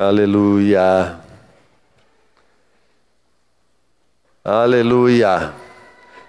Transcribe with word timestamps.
Aleluia. 0.00 1.20
Aleluia. 4.42 5.52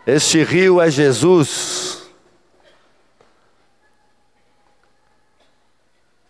Este 0.06 0.44
rio 0.44 0.82
é 0.82 0.92
Jesus. 0.92 2.06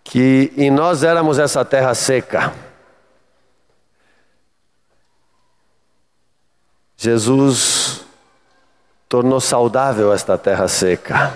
Que 0.04 0.54
em 0.56 0.70
nós 0.70 1.02
éramos 1.02 1.40
essa 1.40 1.66
terra 1.66 1.96
seca. 1.96 2.54
Jesus 6.96 8.06
tornou 9.10 9.42
saudável 9.42 10.14
esta 10.14 10.38
terra 10.38 10.68
seca. 10.68 11.36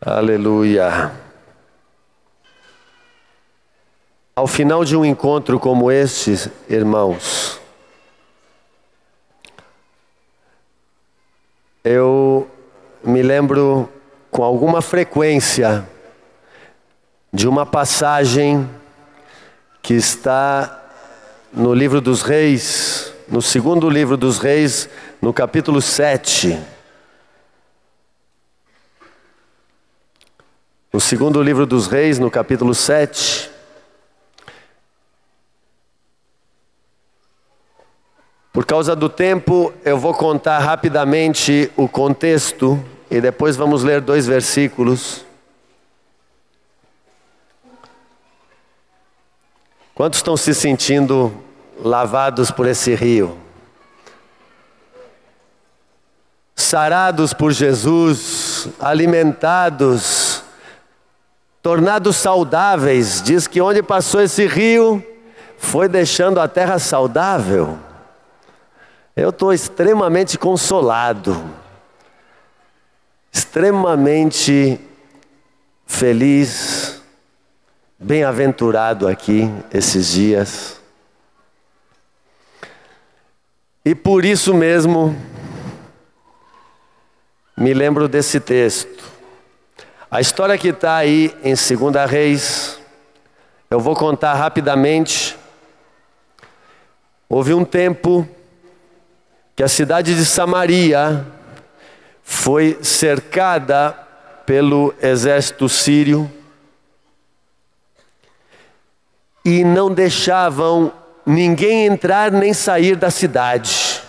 Aleluia. 0.00 1.25
Ao 4.38 4.46
final 4.46 4.84
de 4.84 4.94
um 4.94 5.02
encontro 5.02 5.58
como 5.58 5.90
este, 5.90 6.52
irmãos, 6.68 7.58
eu 11.82 12.46
me 13.02 13.22
lembro 13.22 13.88
com 14.30 14.44
alguma 14.44 14.82
frequência 14.82 15.88
de 17.32 17.48
uma 17.48 17.64
passagem 17.64 18.68
que 19.80 19.94
está 19.94 20.84
no 21.50 21.72
livro 21.72 22.02
dos 22.02 22.20
Reis, 22.20 23.14
no 23.26 23.40
segundo 23.40 23.88
livro 23.88 24.18
dos 24.18 24.36
Reis, 24.36 24.86
no 25.18 25.32
capítulo 25.32 25.80
7. 25.80 26.60
No 30.92 31.00
segundo 31.00 31.42
livro 31.42 31.64
dos 31.64 31.86
Reis, 31.86 32.18
no 32.18 32.30
capítulo 32.30 32.74
7. 32.74 33.55
Por 38.56 38.64
causa 38.64 38.96
do 38.96 39.10
tempo, 39.10 39.70
eu 39.84 39.98
vou 39.98 40.14
contar 40.14 40.60
rapidamente 40.60 41.70
o 41.76 41.86
contexto 41.86 42.82
e 43.10 43.20
depois 43.20 43.54
vamos 43.54 43.84
ler 43.84 44.00
dois 44.00 44.26
versículos. 44.26 45.26
Quantos 49.94 50.20
estão 50.20 50.38
se 50.38 50.54
sentindo 50.54 51.30
lavados 51.78 52.50
por 52.50 52.66
esse 52.66 52.94
rio? 52.94 53.36
Sarados 56.54 57.34
por 57.34 57.52
Jesus, 57.52 58.68
alimentados, 58.80 60.42
tornados 61.60 62.16
saudáveis. 62.16 63.20
Diz 63.20 63.46
que 63.46 63.60
onde 63.60 63.82
passou 63.82 64.22
esse 64.22 64.46
rio, 64.46 65.04
foi 65.58 65.90
deixando 65.90 66.40
a 66.40 66.48
terra 66.48 66.78
saudável. 66.78 67.84
Eu 69.18 69.30
estou 69.30 69.50
extremamente 69.50 70.36
consolado, 70.36 71.42
extremamente 73.32 74.78
feliz, 75.86 77.00
bem-aventurado 77.98 79.08
aqui 79.08 79.50
esses 79.72 80.08
dias. 80.08 80.78
E 83.82 83.94
por 83.94 84.22
isso 84.22 84.52
mesmo, 84.52 85.16
me 87.56 87.72
lembro 87.72 88.08
desse 88.08 88.38
texto. 88.38 89.02
A 90.10 90.20
história 90.20 90.58
que 90.58 90.68
está 90.68 90.94
aí 90.94 91.34
em 91.42 91.54
2 91.54 92.10
Reis, 92.10 92.78
eu 93.70 93.80
vou 93.80 93.96
contar 93.96 94.34
rapidamente. 94.34 95.34
Houve 97.30 97.54
um 97.54 97.64
tempo 97.64 98.28
que 99.56 99.62
a 99.62 99.68
cidade 99.68 100.14
de 100.14 100.26
Samaria 100.26 101.26
foi 102.22 102.78
cercada 102.82 103.92
pelo 104.44 104.94
exército 105.00 105.66
sírio 105.66 106.30
e 109.42 109.64
não 109.64 109.90
deixavam 109.90 110.92
ninguém 111.24 111.86
entrar 111.86 112.30
nem 112.30 112.52
sair 112.52 112.96
da 112.96 113.10
cidade. 113.10 114.02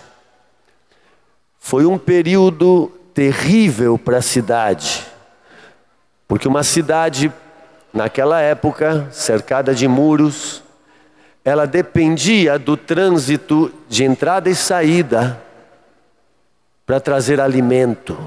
Foi 1.58 1.86
um 1.86 1.96
período 1.96 2.92
terrível 3.14 3.96
para 3.96 4.18
a 4.18 4.22
cidade, 4.22 5.06
porque 6.26 6.46
uma 6.46 6.62
cidade, 6.62 7.32
naquela 7.92 8.40
época, 8.40 9.08
cercada 9.10 9.74
de 9.74 9.88
muros, 9.88 10.62
ela 11.44 11.66
dependia 11.66 12.58
do 12.58 12.76
trânsito 12.76 13.72
de 13.88 14.04
entrada 14.04 14.50
e 14.50 14.54
saída 14.54 15.47
para 16.88 16.98
trazer 16.98 17.38
alimento. 17.38 18.18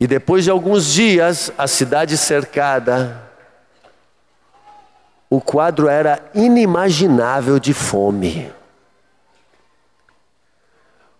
E 0.00 0.06
depois 0.06 0.44
de 0.44 0.50
alguns 0.50 0.86
dias, 0.86 1.52
a 1.58 1.66
cidade 1.66 2.16
cercada, 2.16 3.22
o 5.28 5.42
quadro 5.42 5.88
era 5.88 6.24
inimaginável 6.34 7.58
de 7.58 7.74
fome. 7.74 8.50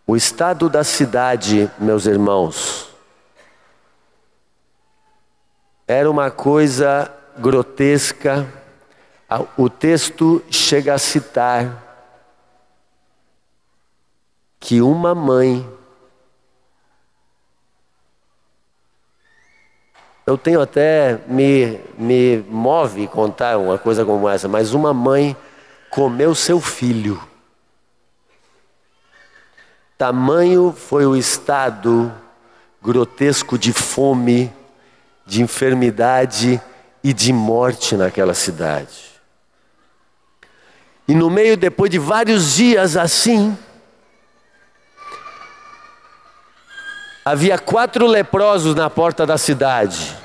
O 0.06 0.16
estado 0.16 0.70
da 0.70 0.82
cidade, 0.82 1.70
meus 1.78 2.06
irmãos, 2.06 2.88
era 5.86 6.10
uma 6.10 6.30
coisa 6.30 7.12
grotesca 7.36 8.48
o 9.56 9.68
texto 9.70 10.42
chega 10.50 10.94
a 10.94 10.98
citar 10.98 11.81
que 14.62 14.80
uma 14.80 15.12
mãe, 15.12 15.68
eu 20.24 20.38
tenho 20.38 20.60
até, 20.60 21.18
me, 21.26 21.80
me 21.98 22.44
move 22.48 23.08
contar 23.08 23.58
uma 23.58 23.76
coisa 23.76 24.04
como 24.04 24.28
essa, 24.28 24.46
mas 24.46 24.72
uma 24.72 24.94
mãe 24.94 25.36
comeu 25.90 26.32
seu 26.32 26.60
filho. 26.60 27.20
Tamanho 29.98 30.72
foi 30.72 31.06
o 31.06 31.16
estado 31.16 32.12
grotesco 32.80 33.58
de 33.58 33.72
fome, 33.72 34.52
de 35.26 35.42
enfermidade 35.42 36.62
e 37.02 37.12
de 37.12 37.32
morte 37.32 37.96
naquela 37.96 38.32
cidade. 38.32 39.10
E 41.08 41.14
no 41.14 41.28
meio, 41.28 41.56
depois 41.56 41.90
de 41.90 41.98
vários 41.98 42.54
dias 42.54 42.96
assim, 42.96 43.58
havia 47.24 47.58
quatro 47.58 48.06
leprosos 48.06 48.74
na 48.74 48.90
porta 48.90 49.24
da 49.24 49.38
cidade. 49.38 50.16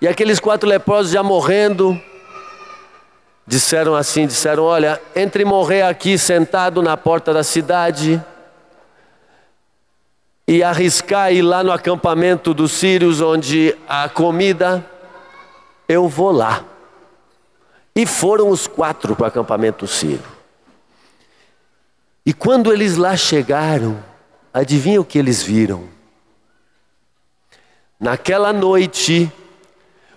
E 0.00 0.08
aqueles 0.08 0.40
quatro 0.40 0.68
leprosos 0.68 1.12
já 1.12 1.22
morrendo, 1.22 2.00
disseram 3.46 3.94
assim: 3.94 4.26
disseram, 4.26 4.64
olha, 4.64 5.00
entre 5.14 5.44
morrer 5.44 5.82
aqui 5.82 6.18
sentado 6.18 6.82
na 6.82 6.96
porta 6.96 7.32
da 7.32 7.42
cidade 7.42 8.22
e 10.46 10.62
arriscar 10.62 11.32
ir 11.32 11.42
lá 11.42 11.62
no 11.62 11.72
acampamento 11.72 12.52
dos 12.52 12.72
sírios 12.72 13.20
onde 13.20 13.76
há 13.88 14.08
comida, 14.08 14.84
eu 15.88 16.08
vou 16.08 16.32
lá. 16.32 16.64
E 17.94 18.06
foram 18.06 18.48
os 18.48 18.66
quatro 18.66 19.14
para 19.14 19.24
o 19.24 19.28
acampamento 19.28 19.86
sírio. 19.86 20.24
E 22.24 22.32
quando 22.32 22.72
eles 22.72 22.96
lá 22.96 23.16
chegaram, 23.16 24.02
adivinha 24.52 25.00
o 25.00 25.04
que 25.04 25.18
eles 25.18 25.42
viram? 25.42 25.84
Naquela 27.98 28.52
noite, 28.52 29.30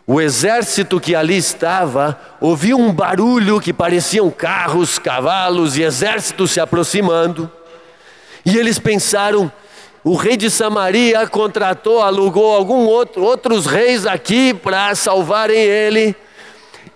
o 0.08 0.20
exército 0.22 1.00
que 1.00 1.16
ali 1.16 1.38
estava 1.38 2.20
ouviu 2.42 2.78
um 2.78 2.92
barulho 2.92 3.62
que 3.62 3.74
pareciam 3.74 4.30
carros, 4.30 5.00
cavalos 5.00 5.78
e 5.78 5.84
exércitos 5.84 6.52
se 6.52 6.60
aproximando. 6.60 7.50
E 8.46 8.58
eles 8.58 8.78
pensaram: 8.78 9.52
o 10.04 10.16
rei 10.16 10.38
de 10.38 10.52
Samaria 10.52 11.26
contratou, 11.28 12.02
alugou 12.02 12.56
algum 12.56 12.86
outro, 12.86 13.24
outros 13.24 13.66
reis 13.66 14.06
aqui 14.06 14.54
para 14.54 14.94
salvarem 14.94 15.58
ele. 15.58 16.16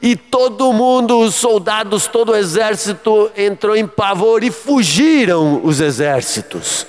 E 0.02 0.16
todo 0.16 0.72
mundo, 0.72 1.20
os 1.20 1.36
soldados, 1.36 2.08
todo 2.08 2.32
o 2.32 2.36
exército 2.36 3.32
entrou 3.36 3.76
em 3.76 3.86
pavor 3.86 4.44
e 4.44 4.52
fugiram 4.52 5.60
os 5.64 5.82
exércitos. 5.82 6.86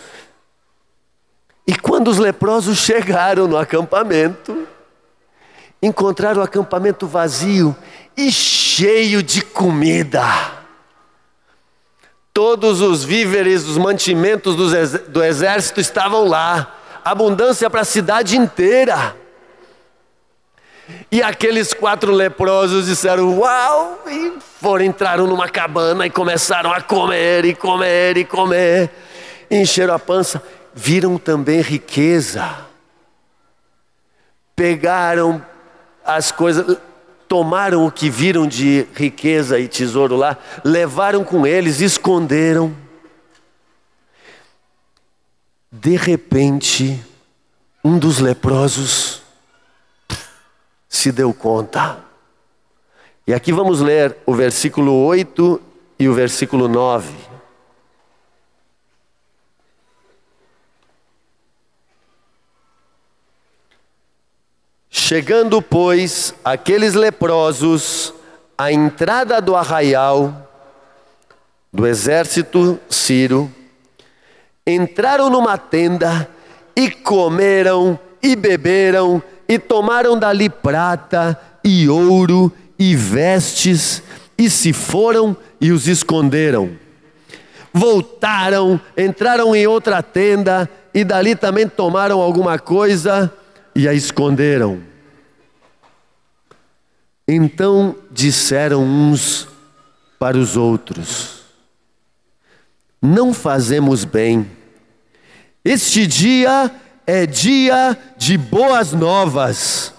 E 1.66 1.74
quando 1.74 2.08
os 2.08 2.18
leprosos 2.18 2.78
chegaram 2.84 3.46
no 3.46 3.56
acampamento, 3.56 4.66
encontraram 5.82 6.40
o 6.40 6.44
acampamento 6.44 7.06
vazio 7.06 7.76
e 8.16 8.30
cheio 8.30 9.22
de 9.22 9.42
comida. 9.42 10.24
Todos 12.32 12.80
os 12.80 13.04
víveres, 13.04 13.66
os 13.66 13.76
mantimentos 13.76 14.54
do 15.08 15.22
exército 15.24 15.80
estavam 15.80 16.26
lá, 16.26 16.76
abundância 17.04 17.68
para 17.68 17.80
a 17.80 17.84
cidade 17.84 18.36
inteira. 18.36 19.16
E 21.10 21.22
aqueles 21.22 21.74
quatro 21.74 22.12
leprosos 22.12 22.86
disseram: 22.86 23.38
Uau! 23.38 24.02
E 24.08 24.32
foram, 24.60 24.84
entraram 24.84 25.26
numa 25.26 25.48
cabana 25.48 26.06
e 26.06 26.10
começaram 26.10 26.72
a 26.72 26.80
comer 26.80 27.44
e 27.44 27.54
comer 27.54 28.16
e 28.16 28.24
comer. 28.24 28.90
Encheram 29.50 29.94
a 29.94 29.98
pança. 29.98 30.42
Viram 30.74 31.18
também 31.18 31.60
riqueza. 31.60 32.66
Pegaram 34.54 35.44
as 36.04 36.32
coisas, 36.32 36.78
tomaram 37.28 37.86
o 37.86 37.92
que 37.92 38.10
viram 38.10 38.46
de 38.46 38.86
riqueza 38.94 39.58
e 39.58 39.68
tesouro 39.68 40.16
lá, 40.16 40.36
levaram 40.64 41.24
com 41.24 41.46
eles, 41.46 41.80
esconderam. 41.80 42.74
De 45.70 45.96
repente, 45.96 47.00
um 47.84 47.98
dos 47.98 48.18
leprosos 48.18 49.22
se 50.88 51.12
deu 51.12 51.32
conta. 51.32 51.98
E 53.26 53.32
aqui 53.32 53.52
vamos 53.52 53.80
ler 53.80 54.16
o 54.26 54.34
versículo 54.34 54.92
8 55.04 55.60
e 56.00 56.08
o 56.08 56.14
versículo 56.14 56.66
9. 56.66 57.29
Chegando, 65.10 65.60
pois, 65.60 66.32
aqueles 66.44 66.94
leprosos 66.94 68.14
à 68.56 68.70
entrada 68.70 69.40
do 69.40 69.56
arraial 69.56 70.48
do 71.72 71.84
exército 71.84 72.78
sírio, 72.88 73.52
entraram 74.64 75.28
numa 75.28 75.58
tenda 75.58 76.30
e 76.76 76.92
comeram 76.92 77.98
e 78.22 78.36
beberam 78.36 79.20
e 79.48 79.58
tomaram 79.58 80.16
dali 80.16 80.48
prata 80.48 81.36
e 81.64 81.88
ouro 81.88 82.52
e 82.78 82.94
vestes 82.94 84.04
e 84.38 84.48
se 84.48 84.72
foram 84.72 85.36
e 85.60 85.72
os 85.72 85.88
esconderam. 85.88 86.70
Voltaram, 87.72 88.80
entraram 88.96 89.56
em 89.56 89.66
outra 89.66 90.04
tenda 90.04 90.70
e 90.94 91.02
dali 91.02 91.34
também 91.34 91.66
tomaram 91.66 92.20
alguma 92.20 92.60
coisa 92.60 93.28
e 93.74 93.88
a 93.88 93.92
esconderam. 93.92 94.88
Então 97.32 97.94
disseram 98.10 98.82
uns 98.82 99.46
para 100.18 100.36
os 100.36 100.56
outros: 100.56 101.42
Não 103.00 103.32
fazemos 103.32 104.04
bem. 104.04 104.50
Este 105.64 106.08
dia 106.08 106.74
é 107.06 107.26
dia 107.26 107.96
de 108.16 108.36
boas 108.36 108.92
novas 108.92 109.94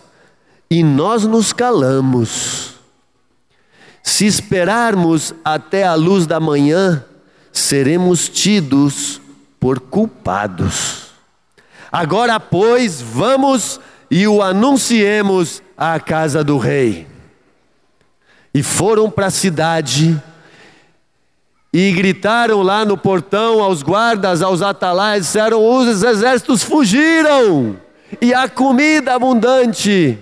e 0.69 0.83
nós 0.83 1.23
nos 1.23 1.53
calamos. 1.53 2.73
Se 4.03 4.25
esperarmos 4.25 5.33
até 5.45 5.85
a 5.85 5.93
luz 5.93 6.27
da 6.27 6.37
manhã, 6.37 7.05
seremos 7.49 8.27
tidos 8.27 9.21
por 9.57 9.79
culpados. 9.79 11.11
Agora, 11.89 12.41
pois, 12.41 13.01
vamos 13.01 13.79
e 14.09 14.27
o 14.27 14.41
anunciemos 14.41 15.63
à 15.77 15.97
casa 15.97 16.43
do 16.43 16.57
rei. 16.57 17.10
E 18.53 18.61
foram 18.61 19.09
para 19.09 19.27
a 19.27 19.31
cidade 19.31 20.21
e 21.73 21.91
gritaram 21.93 22.61
lá 22.61 22.83
no 22.83 22.97
portão 22.97 23.61
aos 23.63 23.81
guardas, 23.81 24.41
aos 24.41 24.61
atalaias, 24.61 25.25
disseram: 25.25 25.65
os 25.65 26.03
exércitos 26.03 26.63
fugiram 26.63 27.79
e 28.19 28.33
há 28.33 28.49
comida 28.49 29.15
abundante. 29.15 30.19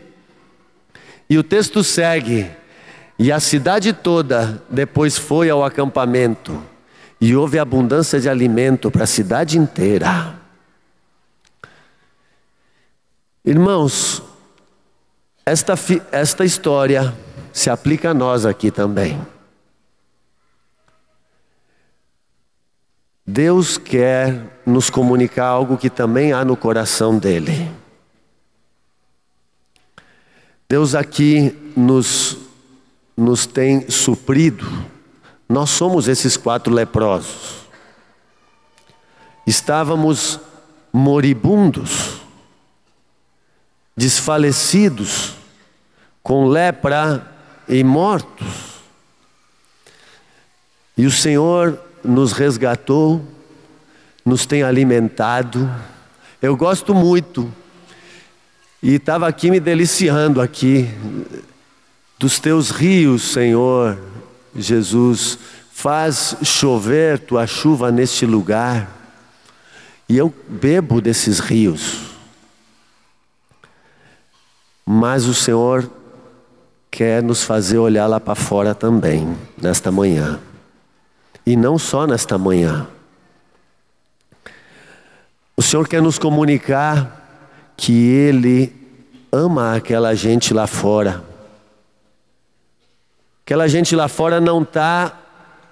E 1.27 1.37
o 1.37 1.43
texto 1.43 1.83
segue: 1.83 2.49
e 3.17 3.31
a 3.31 3.39
cidade 3.39 3.93
toda 3.93 4.61
depois 4.69 5.17
foi 5.17 5.49
ao 5.49 5.63
acampamento, 5.63 6.61
e 7.19 7.35
houve 7.35 7.57
abundância 7.57 8.19
de 8.19 8.29
alimento 8.29 8.91
para 8.91 9.05
a 9.05 9.07
cidade 9.07 9.57
inteira. 9.57 10.37
Irmãos, 13.43 14.21
esta, 15.43 15.73
esta 16.11 16.45
história 16.45 17.15
se 17.51 17.69
aplica 17.69 18.11
a 18.11 18.13
nós 18.13 18.45
aqui 18.45 18.71
também. 18.71 19.19
Deus 23.25 23.77
quer 23.77 24.59
nos 24.65 24.89
comunicar 24.89 25.45
algo 25.45 25.77
que 25.77 25.89
também 25.89 26.33
há 26.33 26.43
no 26.43 26.57
coração 26.57 27.17
dele. 27.19 27.71
Deus 30.67 30.95
aqui 30.95 31.55
nos, 31.75 32.37
nos 33.15 33.45
tem 33.45 33.89
suprido. 33.89 34.65
Nós 35.47 35.69
somos 35.69 36.07
esses 36.07 36.35
quatro 36.37 36.73
leprosos. 36.73 37.67
Estávamos 39.45 40.39
moribundos, 40.91 42.21
desfalecidos, 43.95 45.35
com 46.23 46.47
lepra 46.47 47.38
e 47.69 47.83
mortos. 47.83 48.79
E 50.97 51.05
o 51.05 51.11
Senhor 51.11 51.79
nos 52.03 52.33
resgatou, 52.33 53.23
nos 54.25 54.45
tem 54.45 54.63
alimentado. 54.63 55.69
Eu 56.41 56.57
gosto 56.57 56.93
muito. 56.93 57.53
E 58.81 58.95
estava 58.95 59.27
aqui 59.27 59.51
me 59.51 59.59
deliciando 59.59 60.41
aqui 60.41 60.89
dos 62.17 62.39
teus 62.39 62.71
rios, 62.71 63.21
Senhor 63.21 63.97
Jesus. 64.55 65.37
Faz 65.71 66.35
chover 66.43 67.19
tua 67.19 67.47
chuva 67.47 67.91
neste 67.91 68.25
lugar. 68.25 68.89
E 70.09 70.17
eu 70.17 70.33
bebo 70.47 70.99
desses 70.99 71.39
rios. 71.39 72.09
Mas 74.85 75.25
o 75.25 75.33
Senhor 75.33 75.89
quer 76.91 77.21
nos 77.21 77.43
fazer 77.43 77.77
olhar 77.77 78.07
lá 78.07 78.19
para 78.19 78.35
fora 78.35 78.73
também, 78.73 79.37
nesta 79.61 79.91
manhã. 79.91 80.39
E 81.45 81.55
não 81.55 81.77
só 81.77 82.05
nesta 82.05 82.37
manhã. 82.37 82.87
O 85.55 85.61
Senhor 85.61 85.87
quer 85.87 86.01
nos 86.01 86.17
comunicar 86.17 87.73
que 87.75 87.91
Ele 87.91 88.73
ama 89.31 89.75
aquela 89.75 90.15
gente 90.15 90.53
lá 90.53 90.67
fora. 90.67 91.23
Aquela 93.45 93.67
gente 93.67 93.95
lá 93.95 94.07
fora 94.07 94.39
não 94.39 94.61
está 94.61 95.17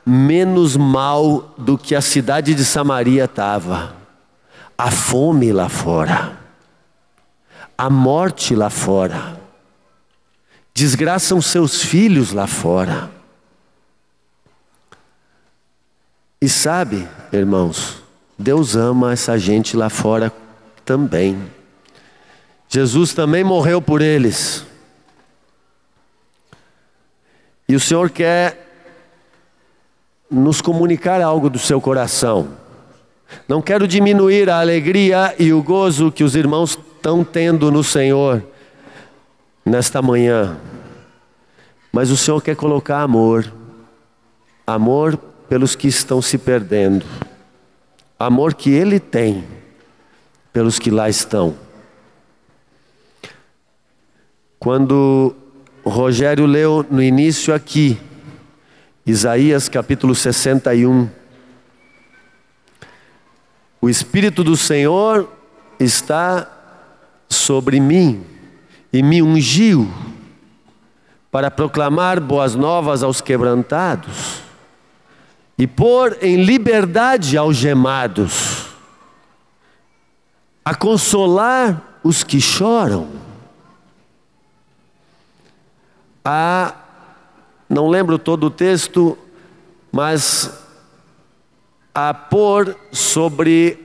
menos 0.05 0.75
mal 0.77 1.53
do 1.57 1.77
que 1.77 1.93
a 1.93 2.01
cidade 2.01 2.55
de 2.55 2.63
Samaria 2.63 3.25
estava. 3.25 3.95
A 4.77 4.89
fome 4.89 5.51
lá 5.51 5.69
fora, 5.69 6.37
a 7.77 7.89
morte 7.89 8.55
lá 8.55 8.69
fora, 8.69 9.37
desgraçam 10.77 11.41
seus 11.41 11.81
filhos 11.81 12.31
lá 12.31 12.45
fora. 12.45 13.09
E 16.39 16.47
sabe, 16.47 17.07
irmãos, 17.33 18.03
Deus 18.37 18.75
ama 18.75 19.11
essa 19.11 19.39
gente 19.39 19.75
lá 19.75 19.89
fora 19.89 20.31
também. 20.85 21.41
Jesus 22.69 23.11
também 23.11 23.43
morreu 23.43 23.81
por 23.81 24.03
eles. 24.03 24.67
E 27.67 27.75
o 27.75 27.79
Senhor 27.79 28.11
quer 28.11 28.63
nos 30.29 30.61
comunicar 30.61 31.23
algo 31.23 31.49
do 31.49 31.57
seu 31.57 31.81
coração. 31.81 32.49
Não 33.47 33.63
quero 33.63 33.87
diminuir 33.87 34.47
a 34.47 34.59
alegria 34.59 35.33
e 35.39 35.51
o 35.51 35.63
gozo 35.63 36.11
que 36.11 36.23
os 36.23 36.35
irmãos 36.35 36.77
estão 36.97 37.23
tendo 37.23 37.71
no 37.71 37.83
Senhor 37.83 38.43
nesta 39.67 40.01
manhã. 40.01 40.57
Mas 41.91 42.09
o 42.09 42.17
Senhor 42.17 42.41
quer 42.41 42.55
colocar 42.55 43.01
amor. 43.01 43.51
Amor 44.65 45.17
pelos 45.47 45.75
que 45.75 45.87
estão 45.87 46.21
se 46.21 46.37
perdendo, 46.37 47.05
amor 48.19 48.53
que 48.53 48.69
Ele 48.69 48.99
tem 48.99 49.47
pelos 50.51 50.77
que 50.77 50.91
lá 50.91 51.09
estão. 51.09 51.55
Quando 54.59 55.33
Rogério 55.85 56.45
leu 56.45 56.85
no 56.89 57.01
início 57.01 57.53
aqui, 57.53 57.97
Isaías 59.05 59.69
capítulo 59.69 60.13
61, 60.13 61.09
o 63.79 63.89
Espírito 63.89 64.43
do 64.43 64.57
Senhor 64.57 65.31
está 65.79 66.51
sobre 67.29 67.79
mim 67.79 68.36
e 68.91 69.03
me 69.03 69.21
ungiu 69.21 69.91
para 71.31 71.51
proclamar 71.51 72.19
boas 72.19 72.55
novas 72.55 73.03
aos 73.03 73.21
quebrantados 73.21 74.41
e 75.57 75.65
pôr 75.65 76.17
em 76.21 76.43
liberdade 76.43 77.37
algemados, 77.37 78.67
a 80.63 80.75
consolar 80.75 81.99
os 82.03 82.23
que 82.23 82.39
choram, 82.39 83.09
a, 86.23 86.75
não 87.67 87.87
lembro 87.87 88.19
todo 88.19 88.47
o 88.47 88.51
texto, 88.51 89.17
mas 89.91 90.63
a 91.95 92.13
pôr 92.13 92.77
sobre 92.91 93.79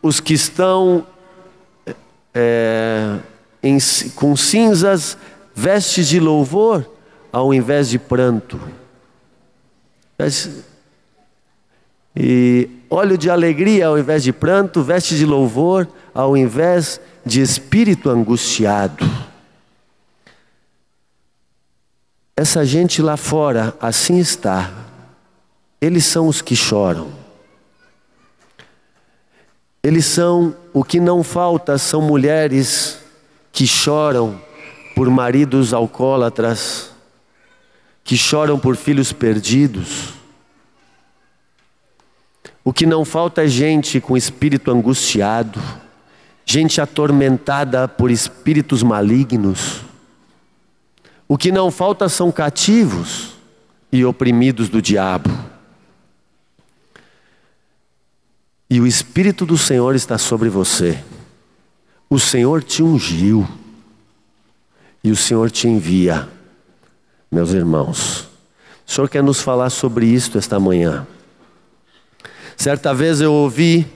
os 0.00 0.20
que 0.20 0.34
estão 0.34 1.04
é, 2.32 3.18
em, 3.66 3.78
com 4.14 4.36
cinzas, 4.36 5.16
vestes 5.54 6.08
de 6.08 6.20
louvor, 6.20 6.88
ao 7.32 7.52
invés 7.52 7.88
de 7.88 7.98
pranto. 7.98 8.60
E 12.14 12.70
óleo 12.88 13.18
de 13.18 13.28
alegria 13.28 13.88
ao 13.88 13.98
invés 13.98 14.22
de 14.22 14.32
pranto, 14.32 14.82
vestes 14.82 15.18
de 15.18 15.26
louvor 15.26 15.86
ao 16.14 16.36
invés 16.36 17.00
de 17.24 17.42
espírito 17.42 18.08
angustiado. 18.08 19.04
Essa 22.34 22.64
gente 22.64 23.02
lá 23.02 23.16
fora 23.16 23.74
assim 23.80 24.18
está. 24.18 24.70
Eles 25.80 26.04
são 26.04 26.28
os 26.28 26.40
que 26.40 26.56
choram. 26.56 27.10
Eles 29.82 30.04
são 30.04 30.54
o 30.72 30.82
que 30.82 30.98
não 30.98 31.22
falta 31.22 31.78
são 31.78 32.02
mulheres 32.02 32.98
que 33.56 33.66
choram 33.66 34.38
por 34.94 35.08
maridos 35.08 35.72
alcoólatras, 35.72 36.90
que 38.04 38.14
choram 38.14 38.58
por 38.58 38.76
filhos 38.76 39.14
perdidos. 39.14 40.12
O 42.62 42.70
que 42.70 42.84
não 42.84 43.02
falta 43.02 43.44
é 43.44 43.48
gente 43.48 43.98
com 43.98 44.14
espírito 44.14 44.70
angustiado, 44.70 45.58
gente 46.44 46.82
atormentada 46.82 47.88
por 47.88 48.10
espíritos 48.10 48.82
malignos. 48.82 49.80
O 51.26 51.38
que 51.38 51.50
não 51.50 51.70
falta 51.70 52.10
são 52.10 52.30
cativos 52.30 53.38
e 53.90 54.04
oprimidos 54.04 54.68
do 54.68 54.82
diabo. 54.82 55.30
E 58.68 58.82
o 58.82 58.86
Espírito 58.86 59.46
do 59.46 59.56
Senhor 59.56 59.94
está 59.94 60.18
sobre 60.18 60.50
você. 60.50 61.02
O 62.08 62.18
Senhor 62.18 62.62
te 62.62 62.82
ungiu. 62.82 63.46
E 65.02 65.10
o 65.10 65.16
Senhor 65.16 65.50
te 65.50 65.68
envia. 65.68 66.28
Meus 67.30 67.52
irmãos, 67.52 68.28
o 68.86 68.90
Senhor 68.90 69.08
quer 69.08 69.22
nos 69.22 69.40
falar 69.40 69.70
sobre 69.70 70.06
isto 70.06 70.38
esta 70.38 70.58
manhã. 70.58 71.06
Certa 72.56 72.94
vez 72.94 73.20
eu 73.20 73.32
ouvi 73.32 73.86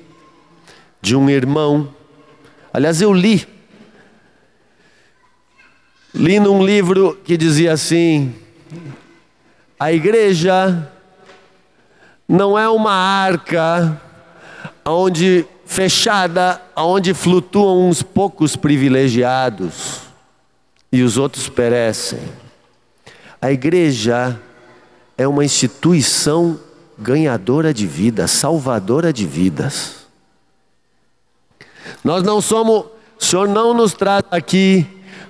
de 1.01 1.17
um 1.17 1.31
irmão, 1.31 1.95
aliás, 2.73 3.01
eu 3.01 3.13
li 3.13 3.47
Li 6.15 6.41
num 6.41 6.65
livro 6.65 7.19
que 7.25 7.37
dizia 7.37 7.73
assim: 7.73 8.35
a 9.79 9.93
igreja 9.93 10.91
não 12.29 12.59
é 12.59 12.69
uma 12.69 12.93
arca 12.93 14.01
onde 14.85 15.47
fechada, 15.71 16.61
onde 16.77 17.15
flutuam 17.15 17.89
uns 17.89 18.03
poucos 18.03 18.57
privilegiados 18.57 20.01
e 20.91 21.01
os 21.01 21.17
outros 21.17 21.49
perecem. 21.49 22.19
A 23.41 23.53
igreja 23.53 24.37
é 25.17 25.29
uma 25.29 25.45
instituição 25.45 26.59
ganhadora 26.99 27.73
de 27.73 27.87
vidas, 27.87 28.33
salvadora 28.33 29.13
de 29.13 29.25
vidas. 29.25 30.07
Nós 32.03 32.25
não 32.25 32.41
somos, 32.41 32.87
o 33.17 33.25
Senhor 33.25 33.47
não 33.47 33.73
nos 33.73 33.95
trata 33.95 34.37
aqui 34.37 34.85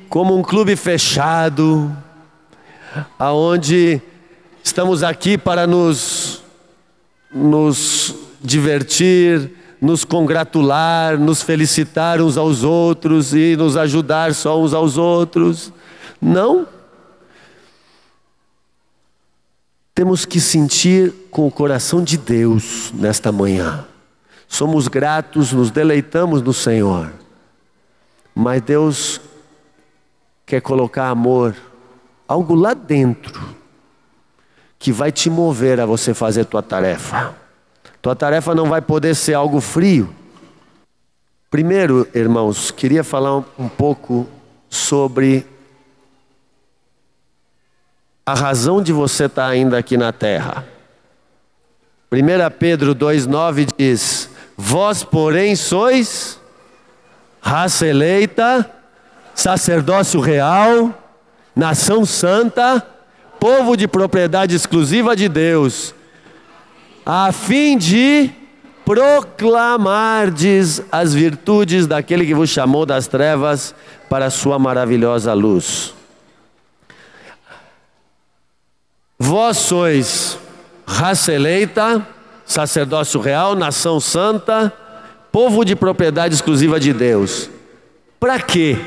como 0.08 0.34
um 0.34 0.42
clube 0.42 0.74
fechado, 0.74 1.94
aonde 3.18 4.00
estamos 4.64 5.02
aqui 5.02 5.36
para 5.36 5.66
nos, 5.66 6.42
nos 7.30 8.14
divertir, 8.40 9.59
nos 9.80 10.04
congratular, 10.04 11.18
nos 11.18 11.42
felicitar 11.42 12.20
uns 12.20 12.36
aos 12.36 12.62
outros 12.62 13.32
e 13.32 13.56
nos 13.56 13.76
ajudar 13.76 14.34
só 14.34 14.60
uns 14.60 14.74
aos 14.74 14.98
outros. 14.98 15.72
Não. 16.20 16.66
Temos 19.94 20.24
que 20.24 20.40
sentir 20.40 21.12
com 21.30 21.46
o 21.46 21.50
coração 21.50 22.02
de 22.02 22.18
Deus 22.18 22.92
nesta 22.94 23.32
manhã. 23.32 23.86
Somos 24.46 24.88
gratos, 24.88 25.52
nos 25.52 25.70
deleitamos 25.70 26.42
no 26.42 26.52
Senhor. 26.52 27.12
Mas 28.34 28.62
Deus 28.62 29.20
quer 30.44 30.60
colocar 30.60 31.08
amor, 31.08 31.54
algo 32.26 32.54
lá 32.54 32.74
dentro, 32.74 33.40
que 34.78 34.90
vai 34.90 35.12
te 35.12 35.30
mover 35.30 35.78
a 35.80 35.86
você 35.86 36.12
fazer 36.12 36.44
tua 36.46 36.62
tarefa. 36.62 37.36
Tua 38.02 38.16
tarefa 38.16 38.54
não 38.54 38.66
vai 38.66 38.80
poder 38.80 39.14
ser 39.14 39.34
algo 39.34 39.60
frio. 39.60 40.14
Primeiro, 41.50 42.08
irmãos, 42.14 42.70
queria 42.70 43.04
falar 43.04 43.44
um 43.58 43.68
pouco 43.68 44.26
sobre 44.68 45.46
a 48.24 48.34
razão 48.34 48.82
de 48.82 48.92
você 48.92 49.24
estar 49.24 49.46
ainda 49.46 49.76
aqui 49.76 49.96
na 49.96 50.12
terra. 50.12 50.64
1 52.12 52.58
Pedro 52.58 52.94
2,9 52.94 53.68
diz: 53.76 54.30
Vós, 54.56 55.02
porém, 55.02 55.54
sois 55.56 56.40
raça 57.40 57.86
eleita, 57.86 58.70
sacerdócio 59.34 60.20
real, 60.20 60.94
nação 61.56 62.04
santa, 62.04 62.86
povo 63.38 63.76
de 63.76 63.88
propriedade 63.88 64.54
exclusiva 64.54 65.16
de 65.16 65.28
Deus, 65.28 65.94
a 67.12 67.32
fim 67.32 67.76
de 67.76 68.30
proclamardes 68.84 70.80
as 70.92 71.12
virtudes 71.12 71.88
daquele 71.88 72.24
que 72.24 72.36
vos 72.36 72.48
chamou 72.48 72.86
das 72.86 73.08
trevas 73.08 73.74
para 74.08 74.26
a 74.26 74.30
sua 74.30 74.60
maravilhosa 74.60 75.34
luz. 75.34 75.92
Vós 79.18 79.56
sois 79.56 80.38
raça 80.86 81.32
eleita, 81.32 82.06
sacerdócio 82.46 83.20
real, 83.20 83.56
nação 83.56 83.98
santa, 83.98 84.72
povo 85.32 85.64
de 85.64 85.74
propriedade 85.74 86.36
exclusiva 86.36 86.78
de 86.78 86.92
Deus. 86.92 87.50
Para 88.20 88.38
quê? 88.38 88.78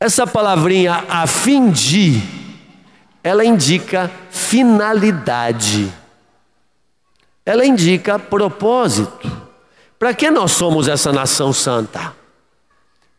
Essa 0.00 0.26
palavrinha 0.26 1.04
a 1.06 1.26
fim 1.26 1.70
de, 1.70 2.22
ela 3.22 3.44
indica 3.44 4.10
finalidade. 4.30 6.00
Ela 7.50 7.66
indica 7.66 8.16
propósito. 8.16 9.28
Para 9.98 10.14
que 10.14 10.30
nós 10.30 10.52
somos 10.52 10.86
essa 10.86 11.12
nação 11.12 11.52
santa? 11.52 12.14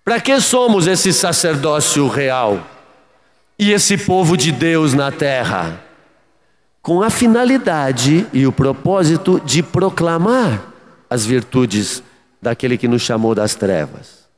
Para 0.05 0.21
que 0.21 0.39
somos 0.39 0.87
esse 0.87 1.11
sacerdócio 1.11 2.07
real 2.07 2.65
e 3.59 3.73
esse 3.73 3.97
povo 3.97 4.37
de 4.37 4.53
Deus 4.53 4.93
na 4.93 5.11
terra? 5.11 5.83
Com 6.81 7.03
a 7.03 7.09
finalidade 7.09 8.25
e 8.31 8.47
o 8.47 8.53
propósito 8.53 9.37
de 9.43 9.61
proclamar 9.61 10.61
as 11.09 11.25
virtudes 11.25 12.01
daquele 12.41 12.77
que 12.77 12.87
nos 12.87 13.01
chamou 13.01 13.35
das 13.35 13.53
trevas. 13.53 14.29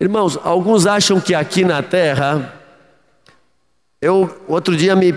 Irmãos, 0.00 0.38
alguns 0.42 0.86
acham 0.86 1.20
que 1.20 1.34
aqui 1.34 1.62
na 1.62 1.82
terra, 1.82 2.54
eu 4.00 4.42
outro 4.48 4.74
dia 4.74 4.96
me, 4.96 5.14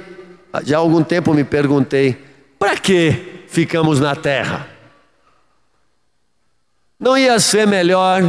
já 0.65 0.75
há 0.75 0.79
algum 0.81 1.01
tempo 1.01 1.33
me 1.33 1.45
perguntei, 1.45 2.32
para 2.63 2.77
que 2.77 3.43
ficamos 3.49 3.99
na 3.99 4.15
terra? 4.15 4.69
Não 6.97 7.17
ia 7.17 7.37
ser 7.37 7.67
melhor, 7.67 8.21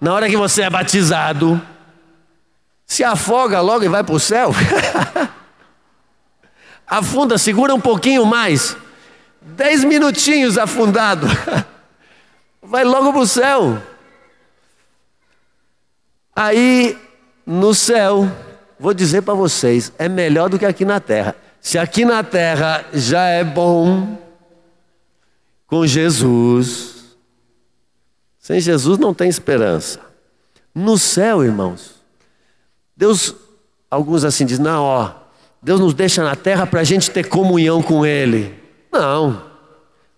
na 0.00 0.14
hora 0.14 0.30
que 0.30 0.36
você 0.36 0.62
é 0.62 0.70
batizado, 0.70 1.60
se 2.86 3.02
afoga 3.02 3.60
logo 3.60 3.84
e 3.84 3.88
vai 3.88 4.04
para 4.04 4.14
o 4.14 4.20
céu? 4.20 4.52
Afunda, 6.86 7.36
segura 7.36 7.74
um 7.74 7.80
pouquinho 7.80 8.24
mais, 8.24 8.76
dez 9.42 9.82
minutinhos 9.82 10.56
afundado, 10.56 11.26
vai 12.62 12.84
logo 12.84 13.12
para 13.12 13.22
o 13.22 13.26
céu. 13.26 13.82
Aí, 16.36 16.96
no 17.44 17.74
céu, 17.74 18.30
vou 18.78 18.94
dizer 18.94 19.22
para 19.22 19.34
vocês, 19.34 19.92
é 19.98 20.08
melhor 20.08 20.48
do 20.48 20.60
que 20.60 20.64
aqui 20.64 20.84
na 20.84 21.00
terra. 21.00 21.34
Se 21.64 21.78
aqui 21.78 22.04
na 22.04 22.22
terra 22.22 22.84
já 22.92 23.24
é 23.24 23.42
bom, 23.42 24.18
com 25.66 25.86
Jesus, 25.86 27.16
sem 28.38 28.60
Jesus 28.60 28.98
não 28.98 29.14
tem 29.14 29.30
esperança. 29.30 29.98
No 30.74 30.98
céu, 30.98 31.42
irmãos, 31.42 31.94
Deus, 32.94 33.34
alguns 33.90 34.24
assim 34.24 34.44
dizem, 34.44 34.62
não, 34.62 34.82
ó, 34.82 35.10
Deus 35.62 35.80
nos 35.80 35.94
deixa 35.94 36.22
na 36.22 36.36
terra 36.36 36.66
para 36.66 36.80
a 36.80 36.84
gente 36.84 37.10
ter 37.10 37.28
comunhão 37.30 37.82
com 37.82 38.04
Ele. 38.04 38.54
Não, 38.92 39.42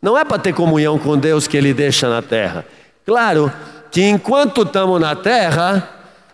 não 0.03 0.19
é 0.19 0.25
para 0.25 0.41
ter 0.41 0.53
comunhão 0.53 0.99
com 0.99 1.17
Deus 1.17 1.47
que 1.47 1.57
Ele 1.57 1.73
deixa 1.73 2.09
na 2.09 2.23
terra. 2.23 2.67
Claro 3.05 3.53
que 3.93 4.03
enquanto 4.03 4.63
estamos 4.63 5.01
na 5.01 5.15
terra, 5.15 5.89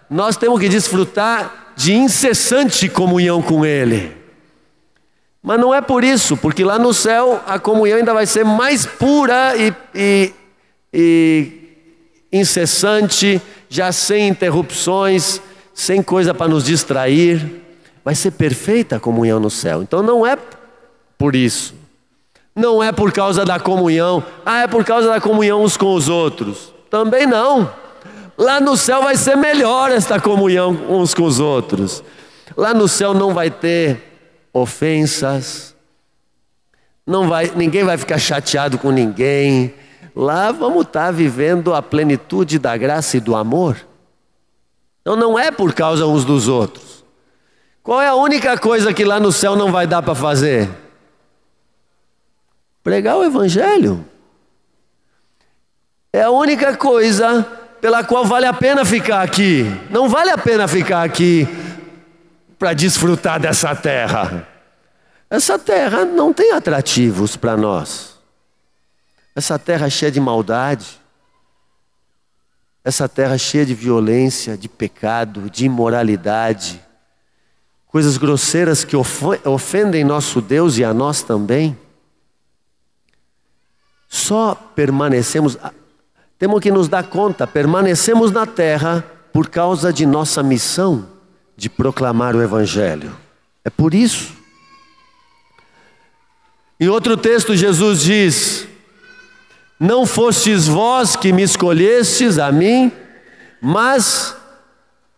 nós 0.09 0.38
temos 0.38 0.59
que 0.59 0.71
desfrutar 0.71 1.75
de 1.76 1.92
incessante 1.92 2.88
comunhão 2.88 3.42
com 3.42 3.62
Ele. 3.62 4.22
Mas 5.42 5.58
não 5.58 5.75
é 5.75 5.80
por 5.80 6.04
isso, 6.04 6.37
porque 6.37 6.62
lá 6.62 6.78
no 6.78 6.94
céu 6.94 7.42
a 7.46 7.58
comunhão 7.58 7.99
ainda 7.99 8.14
vai 8.14 8.26
ser 8.26 8.44
mais 8.44 8.87
pura 8.87 9.56
e, 9.56 9.75
e, 9.92 10.32
e 10.92 11.62
incessante, 12.32 13.42
já 13.68 13.90
sem 13.90 14.28
interrupções, 14.28 15.40
sem 15.75 16.00
coisa 16.00 16.32
para 16.32 16.46
nos 16.46 16.64
distrair. 16.64 17.61
Vai 18.04 18.14
ser 18.14 18.30
perfeita 18.32 18.96
a 18.96 19.00
comunhão 19.00 19.40
no 19.40 19.50
céu. 19.50 19.82
Então 19.82 20.00
não 20.00 20.25
é 20.25 20.38
por 21.18 21.34
isso. 21.34 21.75
Não 22.54 22.82
é 22.82 22.92
por 22.92 23.11
causa 23.11 23.44
da 23.44 23.58
comunhão. 23.58 24.22
Ah, 24.46 24.62
é 24.62 24.66
por 24.68 24.84
causa 24.84 25.08
da 25.08 25.20
comunhão 25.20 25.64
uns 25.64 25.76
com 25.76 25.92
os 25.94 26.08
outros. 26.08 26.72
Também 26.88 27.26
não. 27.26 27.68
Lá 28.38 28.61
no 28.61 28.76
céu 28.76 29.02
vai 29.02 29.16
ser 29.16 29.37
melhor 29.37 29.90
esta 29.90 30.20
comunhão 30.20 30.70
uns 30.88 31.14
com 31.14 31.25
os 31.25 31.40
outros. 31.40 32.02
Lá 32.56 32.72
no 32.72 32.87
céu 32.87 33.12
não 33.12 33.34
vai 33.34 33.50
ter 33.50 34.12
ofensas. 34.52 35.75
Não 37.06 37.28
vai, 37.28 37.50
ninguém 37.56 37.85
vai 37.85 37.97
ficar 37.97 38.18
chateado 38.18 38.78
com 38.78 38.90
ninguém. 38.90 39.75
Lá 40.14 40.52
vamos 40.52 40.87
estar 40.87 41.06
tá 41.06 41.11
vivendo 41.11 41.75
a 41.75 41.82
plenitude 41.82 42.59
da 42.59 42.76
graça 42.76 43.16
e 43.16 43.21
do 43.21 43.35
amor. 43.35 43.76
Então 45.00 45.16
não 45.16 45.38
é 45.38 45.50
por 45.50 45.73
causa 45.73 46.06
uns 46.06 46.25
dos 46.25 46.49
outros. 46.49 47.04
Qual 47.82 48.00
é 48.00 48.06
a 48.06 48.14
única 48.14 48.56
coisa 48.56 48.94
que 48.94 49.04
lá 49.04 49.18
no 49.18 49.32
céu 49.32 49.56
não 49.56 49.73
vai 49.73 49.87
dar 49.87 50.02
para 50.02 50.14
fazer? 50.14 50.71
Pregar 52.82 53.16
o 53.16 53.25
Evangelho. 53.25 54.04
É 56.12 56.23
a 56.23 56.30
única 56.30 56.76
coisa 56.76 57.42
pela 57.80 58.04
qual 58.04 58.25
vale 58.25 58.47
a 58.47 58.52
pena 58.52 58.85
ficar 58.85 59.23
aqui. 59.23 59.64
Não 59.90 60.09
vale 60.09 60.30
a 60.30 60.38
pena 60.38 60.68
ficar 60.68 61.02
aqui 61.02 61.49
para 62.62 62.75
desfrutar 62.75 63.40
dessa 63.40 63.75
terra. 63.75 64.47
Essa 65.28 65.59
terra 65.59 66.04
não 66.04 66.33
tem 66.33 66.52
atrativos 66.52 67.37
para 67.37 67.57
nós. 67.57 68.21
Essa 69.35 69.59
terra 69.59 69.90
cheia 69.90 70.12
de 70.12 70.21
maldade. 70.21 71.00
Essa 72.85 73.09
terra 73.09 73.37
cheia 73.37 73.66
de 73.66 73.75
violência, 73.75 74.57
de 74.57 74.69
pecado, 74.69 75.50
de 75.50 75.64
imoralidade. 75.64 76.81
Coisas 77.88 78.16
grosseiras 78.16 78.85
que 78.85 78.95
ofendem 78.97 80.04
nosso 80.04 80.40
Deus 80.40 80.78
e 80.78 80.85
a 80.85 80.95
nós 80.95 81.21
também. 81.21 81.76
Só 84.09 84.54
permanecemos, 84.54 85.59
temos 86.38 86.61
que 86.61 86.71
nos 86.71 86.87
dar 86.87 87.09
conta, 87.09 87.45
permanecemos 87.45 88.31
na 88.31 88.47
terra 88.47 89.04
por 89.33 89.49
causa 89.49 89.92
de 89.92 90.07
nossa 90.07 90.45
missão 90.45 91.11
de 91.62 91.71
proclamar 91.71 92.35
o 92.35 92.42
Evangelho. 92.42 93.16
É 93.64 93.71
por 93.71 93.95
isso. 93.95 94.33
Em 96.81 96.88
outro 96.88 97.16
texto, 97.16 97.54
Jesus 97.54 98.02
diz: 98.02 98.66
Não 99.78 100.04
fostes 100.04 100.66
vós 100.66 101.14
que 101.14 101.33
me 101.33 101.45
escolhestes 101.45 102.40
a 102.40 102.50
mim, 102.50 102.90
mas 103.61 104.35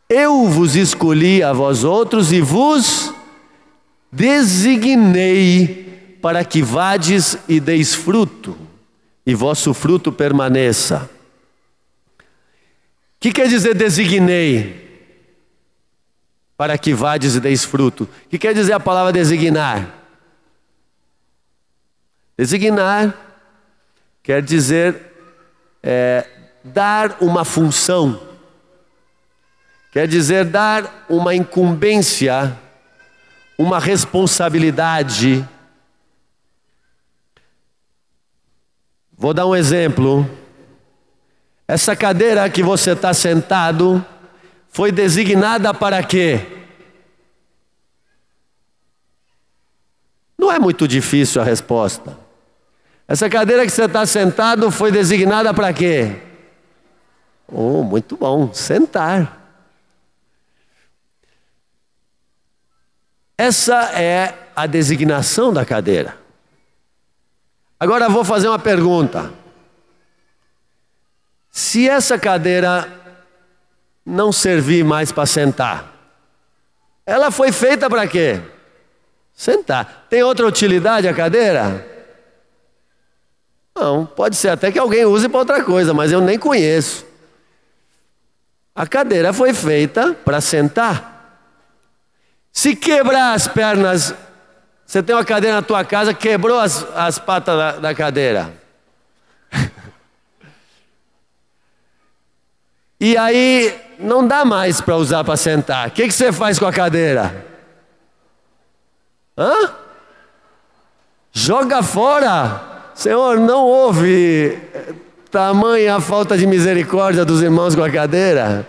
eu 0.07 0.47
vos 0.47 0.77
escolhi 0.77 1.43
a 1.43 1.55
vós 1.55 1.83
outros 1.83 2.31
e 2.31 2.43
vos 2.43 3.15
designei 4.13 6.19
para 6.21 6.45
que 6.45 6.61
vades 6.61 7.39
e 7.49 7.59
deis 7.59 7.95
fruto 7.95 8.55
e 9.25 9.35
vosso 9.35 9.73
fruto 9.73 10.13
permaneça. 10.13 11.09
O 12.19 12.23
que 13.19 13.33
quer 13.33 13.49
dizer 13.49 13.75
designei? 13.75 14.84
Para 16.57 16.79
que 16.79 16.95
vades 16.95 17.35
e 17.35 17.41
deis 17.41 17.65
fruto. 17.65 18.05
O 18.05 18.29
que 18.29 18.39
quer 18.39 18.55
dizer 18.55 18.73
a 18.73 18.81
palavra 18.81 19.13
designar? 19.13 19.89
Designar 22.37 23.15
quer 24.23 24.43
dizer 24.43 25.13
é, 25.83 26.27
dar 26.63 27.19
uma 27.21 27.45
função, 27.45 28.21
quer 29.93 30.09
dizer 30.09 30.45
dar 30.45 31.05
uma 31.09 31.35
incumbência, 31.35 32.59
uma 33.59 33.79
responsabilidade 33.79 35.47
Vou 39.25 39.33
dar 39.33 39.47
um 39.47 39.55
exemplo. 39.55 40.29
Essa 41.67 41.97
cadeira 41.97 42.51
que 42.51 42.63
você 42.63 42.91
está 42.91 43.15
sentado 43.15 44.05
foi 44.75 44.91
designada 44.91 45.73
para 45.73 46.03
quê? 46.03 46.45
Não 50.37 50.51
é 50.51 50.59
muito 50.59 50.89
difícil 50.89 51.41
a 51.41 51.45
resposta. 51.45 52.19
Essa 53.07 53.31
cadeira 53.31 53.65
que 53.65 53.71
você 53.71 53.85
está 53.85 54.05
sentado 54.05 54.73
foi 54.73 54.91
designada 54.91 55.55
para 55.55 55.73
quê? 55.73 56.21
Oh, 57.47 57.85
muito 57.85 58.17
bom, 58.17 58.53
sentar. 58.53 59.41
Essa 63.39 63.93
é 63.93 64.35
a 64.57 64.67
designação 64.67 65.53
da 65.53 65.65
cadeira. 65.65 66.19
Agora 67.79 68.09
vou 68.09 68.25
fazer 68.25 68.49
uma 68.49 68.59
pergunta. 68.59 69.33
Se 71.53 71.89
essa 71.89 72.19
cadeira 72.19 73.04
não 74.05 74.33
servir 74.33 74.85
mais 74.85 75.11
para 75.11 75.27
sentar, 75.27 75.93
ela 77.07 77.31
foi 77.31 77.53
feita 77.53 77.89
para 77.89 78.07
quê? 78.07 78.41
Sentar. 79.35 80.07
Tem 80.09 80.23
outra 80.23 80.47
utilidade 80.47 81.09
a 81.09 81.15
cadeira? 81.15 81.87
Não, 83.75 84.07
pode 84.07 84.37
ser 84.37 84.51
até 84.51 84.71
que 84.71 84.79
alguém 84.79 85.05
use 85.05 85.29
para 85.29 85.39
outra 85.39 85.65
coisa, 85.65 85.93
mas 85.93 86.13
eu 86.13 86.21
nem 86.21 86.39
conheço. 86.39 87.05
A 88.75 88.87
cadeira 88.87 89.33
foi 89.33 89.53
feita 89.53 90.15
para 90.25 90.41
sentar. 90.41 91.41
Se 92.53 92.77
quebrar 92.77 93.35
as 93.35 93.49
pernas 93.49 94.15
você 94.87 95.03
tem 95.03 95.15
uma 95.15 95.25
cadeira 95.25 95.57
na 95.57 95.63
tua 95.63 95.85
casa, 95.85 96.13
quebrou 96.13 96.59
as, 96.59 96.87
as 96.95 97.19
patas 97.19 97.57
da, 97.57 97.73
da 97.73 97.95
cadeira. 97.95 98.53
E 103.07 103.19
aí 103.19 103.79
não 103.99 104.27
dá 104.27 104.47
mais 104.47 104.81
para 104.81 104.97
usar 104.97 105.23
para 105.25 105.37
sentar. 105.37 105.89
O 105.89 105.91
que, 105.91 106.07
que 106.07 106.15
você 106.15 106.33
faz 106.33 106.59
com 106.59 106.65
a 106.65 106.73
cadeira? 106.73 107.45
Hã? 109.37 109.75
Joga 111.31 111.83
fora. 111.83 112.63
Senhor, 112.95 113.39
não 113.39 113.67
houve 113.67 114.59
tamanha 115.31 116.01
falta 116.01 116.35
de 116.35 116.47
misericórdia 116.47 117.27
dos 117.27 117.43
irmãos 117.43 117.75
com 117.75 117.85
a 117.85 117.91
cadeira. 117.91 118.67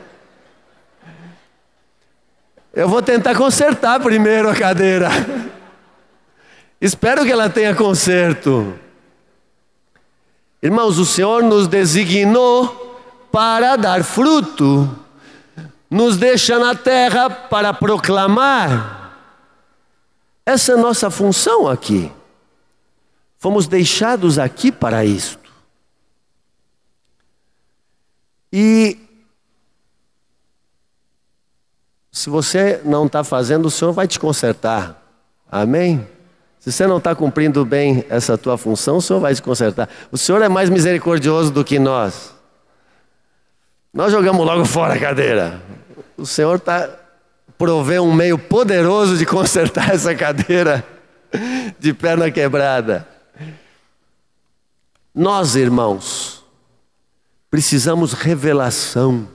Eu 2.74 2.90
vou 2.90 3.02
tentar 3.02 3.36
consertar 3.36 4.02
primeiro 4.02 4.50
a 4.50 4.54
cadeira. 4.54 5.08
Espero 6.82 7.24
que 7.24 7.32
ela 7.32 7.50
tenha 7.50 7.74
conserto. 7.74 8.78
Irmãos, 10.62 10.98
o 10.98 11.06
Senhor 11.06 11.42
nos 11.42 11.70
designou 11.70 12.85
para 13.36 13.76
dar 13.76 14.02
fruto, 14.02 14.90
nos 15.92 16.16
deixa 16.16 16.58
na 16.58 16.74
terra 16.74 17.30
para 17.30 17.74
proclamar. 17.74 19.14
Essa 20.46 20.72
é 20.72 20.76
a 20.76 20.78
nossa 20.78 21.12
função 21.12 21.68
aqui. 21.68 22.10
Fomos 23.38 23.68
deixados 23.68 24.40
aqui 24.40 24.72
para 24.72 25.04
isto. 25.04 25.52
E 28.54 28.98
se 32.14 32.30
você 32.30 32.80
não 32.86 33.06
está 33.06 33.22
fazendo, 33.22 33.66
o 33.66 33.72
Senhor 33.72 33.92
vai 33.92 34.08
te 34.08 34.18
consertar. 34.18 35.04
Amém? 35.52 36.08
Se 36.58 36.72
você 36.72 36.88
não 36.88 37.00
está 37.00 37.14
cumprindo 37.14 37.66
bem 37.66 38.06
essa 38.08 38.38
tua 38.38 38.58
função, 38.58 38.96
o 38.96 39.02
Senhor 39.02 39.20
vai 39.20 39.36
se 39.36 39.42
consertar. 39.42 39.90
O 40.10 40.18
Senhor 40.18 40.42
é 40.42 40.48
mais 40.48 40.70
misericordioso 40.70 41.52
do 41.52 41.66
que 41.66 41.78
nós. 41.78 42.35
Nós 43.96 44.12
jogamos 44.12 44.46
logo 44.46 44.66
fora 44.66 44.96
a 44.96 45.00
cadeira. 45.00 45.62
O 46.18 46.26
Senhor 46.26 46.58
está 46.58 46.90
provê 47.58 47.98
um 47.98 48.14
meio 48.14 48.38
poderoso 48.38 49.18
de 49.18 49.26
consertar 49.26 49.92
essa 49.96 50.14
cadeira 50.14 50.86
de 51.80 51.94
perna 51.94 52.30
quebrada. 52.30 53.08
Nós, 55.14 55.56
irmãos, 55.56 56.44
precisamos 57.50 58.12
revelação 58.12 59.30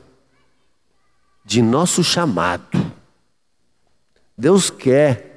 de 1.43 1.63
nosso 1.63 2.05
chamado. 2.05 2.93
Deus 4.37 4.69
quer 4.69 5.31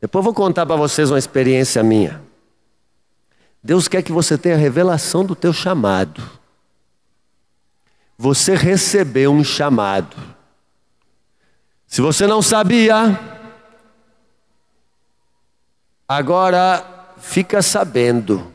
depois 0.00 0.24
vou 0.24 0.34
contar 0.34 0.66
para 0.66 0.74
vocês 0.74 1.08
uma 1.08 1.20
experiência 1.20 1.84
minha. 1.84 2.20
Deus 3.62 3.86
quer 3.86 4.02
que 4.02 4.10
você 4.10 4.36
tenha 4.36 4.56
revelação 4.56 5.24
do 5.24 5.36
teu 5.36 5.52
chamado. 5.52 6.20
Você 8.16 8.54
recebeu 8.54 9.32
um 9.32 9.42
chamado. 9.42 10.16
Se 11.86 12.00
você 12.00 12.26
não 12.26 12.40
sabia, 12.40 13.18
agora 16.08 17.12
fica 17.18 17.62
sabendo 17.62 18.52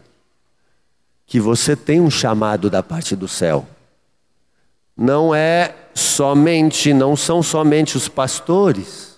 que 1.25 1.39
você 1.39 1.75
tem 1.75 2.01
um 2.01 2.09
chamado 2.09 2.69
da 2.69 2.81
parte 2.81 3.15
do 3.15 3.27
céu. 3.27 3.67
Não 4.95 5.33
é 5.33 5.75
somente, 5.93 6.93
não 6.93 7.15
são 7.15 7.43
somente 7.43 7.95
os 7.95 8.07
pastores 8.07 9.17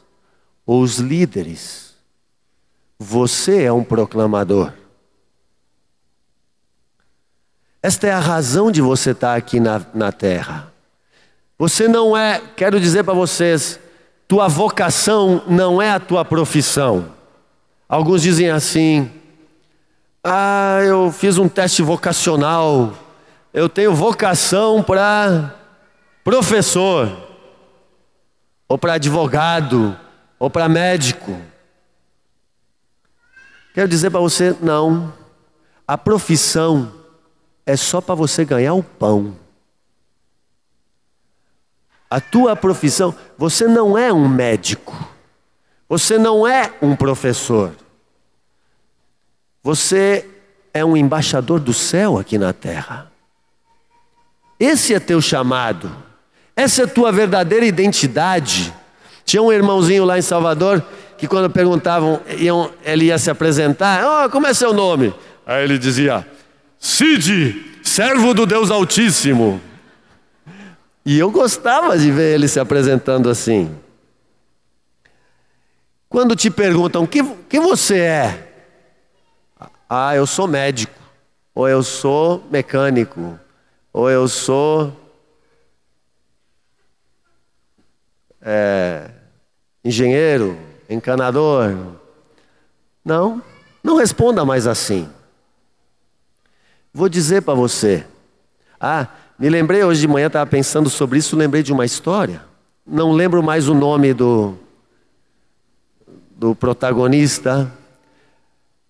ou 0.65 0.81
os 0.81 0.97
líderes. 0.97 1.95
Você 2.99 3.63
é 3.63 3.71
um 3.73 3.83
proclamador. 3.83 4.73
Esta 7.83 8.07
é 8.07 8.11
a 8.11 8.19
razão 8.19 8.71
de 8.71 8.79
você 8.79 9.11
estar 9.11 9.35
aqui 9.35 9.59
na, 9.59 9.81
na 9.93 10.11
terra. 10.11 10.71
Você 11.57 11.87
não 11.87 12.15
é, 12.15 12.39
quero 12.55 12.79
dizer 12.79 13.03
para 13.03 13.13
vocês, 13.13 13.79
tua 14.27 14.47
vocação 14.47 15.43
não 15.47 15.81
é 15.81 15.89
a 15.89 15.99
tua 15.99 16.23
profissão. 16.23 17.11
Alguns 17.89 18.21
dizem 18.21 18.51
assim: 18.51 19.11
ah, 20.23 20.79
eu 20.83 21.11
fiz 21.11 21.39
um 21.39 21.49
teste 21.49 21.81
vocacional, 21.81 22.93
eu 23.51 23.67
tenho 23.67 23.93
vocação 23.95 24.83
para 24.83 25.55
professor, 26.23 27.11
ou 28.69 28.77
para 28.77 28.93
advogado, 28.93 29.97
ou 30.37 30.51
para 30.51 30.69
médico. 30.69 31.35
Quero 33.73 33.87
dizer 33.87 34.11
para 34.11 34.19
você: 34.19 34.55
não, 34.61 35.11
a 35.87 35.97
profissão 35.97 37.00
é 37.65 37.75
só 37.75 38.01
para 38.01 38.15
você 38.15 38.43
ganhar 38.43 38.73
o 38.73 38.83
pão. 38.83 39.35
A 42.09 42.19
tua 42.19 42.55
profissão, 42.55 43.15
você 43.37 43.67
não 43.67 43.97
é 43.97 44.11
um 44.11 44.27
médico, 44.27 45.07
você 45.87 46.17
não 46.17 46.45
é 46.45 46.73
um 46.81 46.95
professor, 46.95 47.71
você 49.63 50.27
é 50.73 50.83
um 50.83 50.97
embaixador 50.97 51.59
do 51.59 51.73
céu 51.73 52.17
aqui 52.17 52.37
na 52.37 52.51
terra. 52.51 53.09
Esse 54.59 54.93
é 54.93 54.99
teu 54.99 55.21
chamado, 55.21 55.91
essa 56.55 56.83
é 56.83 56.87
tua 56.87 57.11
verdadeira 57.11 57.65
identidade. 57.65 58.73
Tinha 59.23 59.41
um 59.41 59.51
irmãozinho 59.51 60.03
lá 60.03 60.17
em 60.17 60.21
Salvador 60.21 60.83
que, 61.17 61.27
quando 61.27 61.49
perguntavam, 61.49 62.19
iam, 62.37 62.71
ele 62.83 63.05
ia 63.05 63.17
se 63.17 63.29
apresentar: 63.29 64.25
oh, 64.25 64.29
Como 64.29 64.47
é 64.47 64.53
seu 64.53 64.73
nome? 64.73 65.13
Aí 65.45 65.63
ele 65.63 65.77
dizia: 65.77 66.27
Cid, 66.83 67.79
servo 67.83 68.33
do 68.33 68.43
Deus 68.47 68.71
Altíssimo. 68.71 69.61
E 71.05 71.19
eu 71.19 71.29
gostava 71.29 71.95
de 71.95 72.11
ver 72.11 72.33
ele 72.33 72.47
se 72.47 72.59
apresentando 72.59 73.29
assim. 73.29 73.77
Quando 76.09 76.35
te 76.35 76.49
perguntam, 76.49 77.05
que, 77.05 77.23
que 77.47 77.59
você 77.59 77.99
é? 77.99 78.47
Ah, 79.87 80.15
eu 80.15 80.25
sou 80.25 80.47
médico, 80.47 80.99
ou 81.53 81.69
eu 81.69 81.83
sou 81.83 82.43
mecânico, 82.49 83.39
ou 83.93 84.09
eu 84.09 84.27
sou 84.27 84.91
é, 88.41 89.07
engenheiro, 89.85 90.57
encanador. 90.89 91.75
Não, 93.05 93.39
não 93.83 93.97
responda 93.97 94.43
mais 94.43 94.65
assim. 94.65 95.07
Vou 96.93 97.07
dizer 97.07 97.41
para 97.41 97.53
você. 97.53 98.05
Ah, 98.79 99.07
me 99.39 99.49
lembrei 99.49 99.83
hoje 99.83 100.01
de 100.01 100.07
manhã, 100.07 100.27
estava 100.27 100.49
pensando 100.49 100.89
sobre 100.89 101.19
isso, 101.19 101.37
lembrei 101.37 101.63
de 101.63 101.71
uma 101.71 101.85
história. 101.85 102.43
Não 102.85 103.13
lembro 103.13 103.41
mais 103.41 103.69
o 103.69 103.73
nome 103.73 104.13
do, 104.13 104.57
do 106.35 106.53
protagonista, 106.53 107.71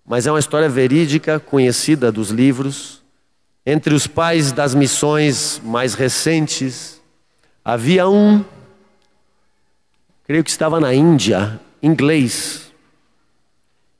mas 0.04 0.26
é 0.26 0.32
uma 0.32 0.40
história 0.40 0.68
verídica, 0.68 1.38
conhecida 1.38 2.10
dos 2.10 2.30
livros. 2.30 3.02
Entre 3.64 3.94
os 3.94 4.08
pais 4.08 4.50
das 4.50 4.74
missões 4.74 5.60
mais 5.64 5.94
recentes, 5.94 7.00
havia 7.64 8.08
um, 8.08 8.44
creio 10.24 10.42
que 10.42 10.50
estava 10.50 10.80
na 10.80 10.92
Índia, 10.92 11.60
inglês, 11.80 12.72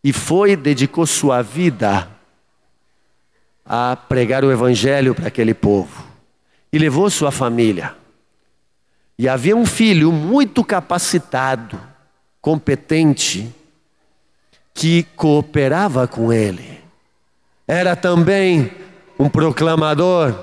e 0.03 0.13
foi, 0.13 0.57
dedicou 0.57 1.07
sua 1.07 1.41
vida 1.41 2.09
a 3.65 3.97
pregar 3.97 4.45
o 4.45 4.53
evangelho 4.53 5.15
para 5.15 5.29
aquele 5.29 5.55
povo. 5.55 6.05
E 6.73 6.79
levou 6.79 7.09
sua 7.11 7.31
família. 7.31 7.95
E 9.19 9.29
havia 9.29 9.57
um 9.57 9.67
filho 9.67 10.11
muito 10.11 10.65
capacitado, 10.65 11.81
competente, 12.41 13.55
que 14.75 15.05
cooperava 15.15 16.09
com 16.09 16.33
ele. 16.33 16.81
Era 17.69 17.95
também 17.95 18.73
um 19.19 19.29
proclamador, 19.29 20.35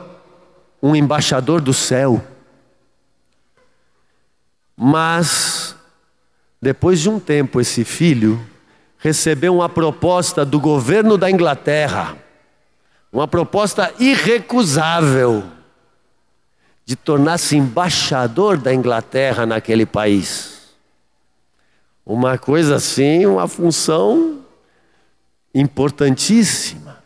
um 0.81 0.95
embaixador 0.95 1.61
do 1.61 1.73
céu. 1.73 2.23
Mas, 4.77 5.75
depois 6.61 7.01
de 7.01 7.09
um 7.09 7.19
tempo, 7.19 7.59
esse 7.59 7.83
filho 7.83 8.39
recebeu 8.97 9.55
uma 9.55 9.67
proposta 9.67 10.45
do 10.45 10.59
governo 10.59 11.17
da 11.17 11.29
Inglaterra 11.29 12.15
uma 13.11 13.27
proposta 13.27 13.93
irrecusável 13.99 15.43
de 16.85 16.95
tornar-se 16.95 17.55
embaixador 17.55 18.57
da 18.57 18.73
Inglaterra 18.73 19.45
naquele 19.45 19.85
país. 19.85 20.59
Uma 22.05 22.37
coisa 22.37 22.75
assim, 22.75 23.25
uma 23.25 23.47
função 23.47 24.39
importantíssima. 25.53 27.03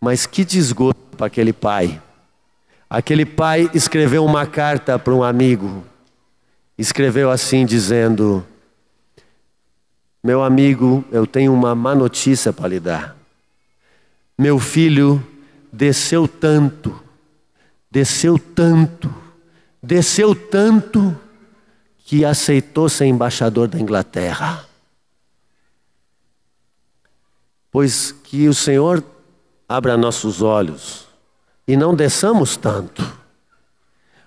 Mas 0.00 0.26
que 0.26 0.44
desgosto 0.44 1.00
para 1.16 1.26
aquele 1.26 1.52
pai. 1.52 2.00
Aquele 2.88 3.26
pai 3.26 3.70
escreveu 3.74 4.24
uma 4.24 4.46
carta 4.46 4.98
para 4.98 5.12
um 5.12 5.22
amigo. 5.22 5.84
Escreveu 6.78 7.30
assim, 7.30 7.66
dizendo: 7.66 8.46
Meu 10.22 10.42
amigo, 10.42 11.04
eu 11.12 11.26
tenho 11.26 11.52
uma 11.52 11.74
má 11.74 11.94
notícia 11.94 12.52
para 12.52 12.68
lhe 12.68 12.80
dar. 12.80 13.19
Meu 14.40 14.58
filho 14.58 15.22
desceu 15.70 16.26
tanto, 16.26 16.98
desceu 17.90 18.38
tanto, 18.38 19.14
desceu 19.82 20.34
tanto, 20.34 21.14
que 21.98 22.24
aceitou 22.24 22.88
ser 22.88 23.04
embaixador 23.04 23.68
da 23.68 23.78
Inglaterra. 23.78 24.64
Pois 27.70 28.12
que 28.12 28.48
o 28.48 28.54
Senhor 28.54 29.04
abra 29.68 29.98
nossos 29.98 30.40
olhos 30.40 31.06
e 31.68 31.76
não 31.76 31.94
desçamos 31.94 32.56
tanto. 32.56 33.06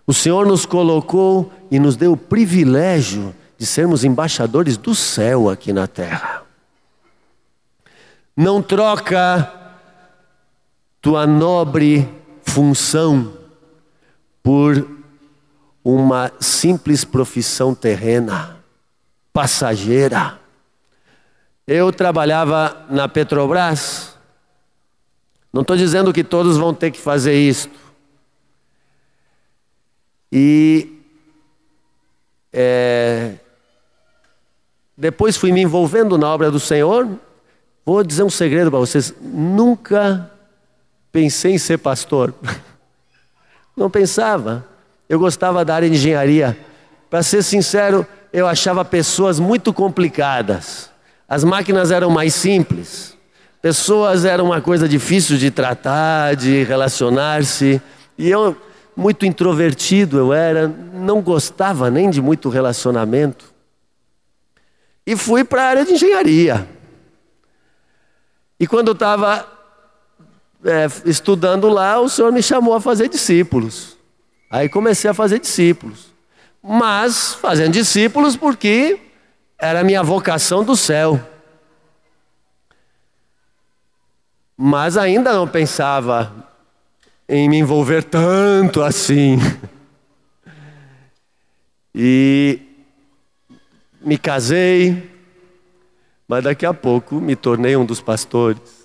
O 0.05 0.13
Senhor 0.13 0.45
nos 0.45 0.63
colocou 0.63 1.51
e 1.71 1.79
nos 1.79 1.95
deu 1.95 2.11
o 2.11 2.17
privilégio 2.17 3.33
de 3.57 3.65
sermos 3.65 4.03
embaixadores 4.03 4.77
do 4.77 4.93
céu 4.93 5.49
aqui 5.49 5.73
na 5.73 5.87
terra. 5.87 6.43
Não 8.37 8.61
troca 8.61 9.62
tua 11.03 11.27
nobre 11.27 12.09
função 12.43 13.33
por 14.41 14.89
uma 15.83 16.31
simples 16.39 17.03
profissão 17.03 17.75
terrena, 17.75 18.63
passageira. 19.33 20.39
Eu 21.67 21.91
trabalhava 21.91 22.85
na 22.89 23.09
Petrobras, 23.09 24.17
não 25.51 25.61
estou 25.61 25.75
dizendo 25.75 26.13
que 26.13 26.23
todos 26.23 26.55
vão 26.55 26.73
ter 26.73 26.89
que 26.89 27.01
fazer 27.01 27.33
isto. 27.33 27.77
E 30.31 31.03
é, 32.53 33.35
depois 34.97 35.35
fui 35.35 35.51
me 35.51 35.61
envolvendo 35.61 36.17
na 36.17 36.29
obra 36.29 36.49
do 36.49 36.61
Senhor. 36.61 37.09
Vou 37.85 38.01
dizer 38.05 38.23
um 38.23 38.29
segredo 38.29 38.71
para 38.71 38.79
vocês: 38.79 39.13
nunca 39.21 40.31
pensei 41.13 41.53
em 41.53 41.57
ser 41.59 41.77
pastor. 41.77 42.33
Não 43.77 43.89
pensava. 43.89 44.65
Eu 45.07 45.19
gostava 45.19 45.63
da 45.63 45.75
área 45.75 45.89
de 45.89 45.95
engenharia. 45.95 46.57
Para 47.09 47.21
ser 47.21 47.43
sincero, 47.43 48.05
eu 48.33 48.47
achava 48.47 48.83
pessoas 48.83 49.39
muito 49.39 49.71
complicadas. 49.71 50.89
As 51.29 51.43
máquinas 51.43 51.91
eram 51.91 52.09
mais 52.09 52.33
simples. 52.33 53.15
Pessoas 53.61 54.25
eram 54.25 54.45
uma 54.45 54.59
coisa 54.59 54.89
difícil 54.89 55.37
de 55.37 55.51
tratar, 55.51 56.35
de 56.35 56.63
relacionar-se. 56.63 57.79
E 58.17 58.29
eu, 58.29 58.57
muito 58.95 59.25
introvertido 59.25 60.17
eu 60.17 60.33
era, 60.33 60.67
não 60.67 61.21
gostava 61.21 61.91
nem 61.91 62.09
de 62.09 62.21
muito 62.21 62.49
relacionamento. 62.49 63.53
E 65.05 65.15
fui 65.15 65.43
para 65.43 65.63
a 65.63 65.67
área 65.67 65.85
de 65.85 65.93
engenharia. 65.93 66.67
E 68.59 68.65
quando 68.65 68.87
eu 68.87 68.93
estava 68.93 69.52
é, 70.65 70.87
estudando 71.05 71.69
lá, 71.69 71.99
o 71.99 72.09
Senhor 72.09 72.31
me 72.31 72.41
chamou 72.41 72.73
a 72.73 72.81
fazer 72.81 73.09
discípulos. 73.09 73.97
Aí 74.49 74.69
comecei 74.69 75.09
a 75.09 75.13
fazer 75.13 75.39
discípulos. 75.39 76.13
mas 76.61 77.33
fazendo 77.33 77.73
discípulos 77.73 78.37
porque 78.37 78.99
era 79.57 79.83
minha 79.83 80.01
vocação 80.01 80.63
do 80.63 80.75
céu. 80.75 81.19
Mas 84.55 84.95
ainda 84.95 85.33
não 85.33 85.47
pensava 85.47 86.31
em 87.27 87.49
me 87.49 87.57
envolver 87.57 88.03
tanto 88.03 88.81
assim. 88.81 89.37
E 91.95 92.59
me 94.01 94.17
casei, 94.17 95.11
mas 96.27 96.43
daqui 96.43 96.65
a 96.65 96.73
pouco 96.73 97.15
me 97.15 97.35
tornei 97.35 97.75
um 97.75 97.85
dos 97.85 98.01
pastores. 98.01 98.82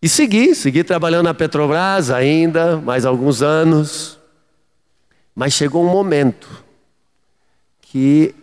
E 0.00 0.08
segui, 0.08 0.54
segui 0.54 0.84
trabalhando 0.84 1.24
na 1.24 1.34
Petrobras 1.34 2.10
ainda, 2.10 2.76
mais 2.76 3.04
alguns 3.04 3.42
anos. 3.42 4.18
Mas 5.34 5.52
chegou 5.52 5.84
um 5.84 5.90
momento 5.90 6.48
que 7.80 8.34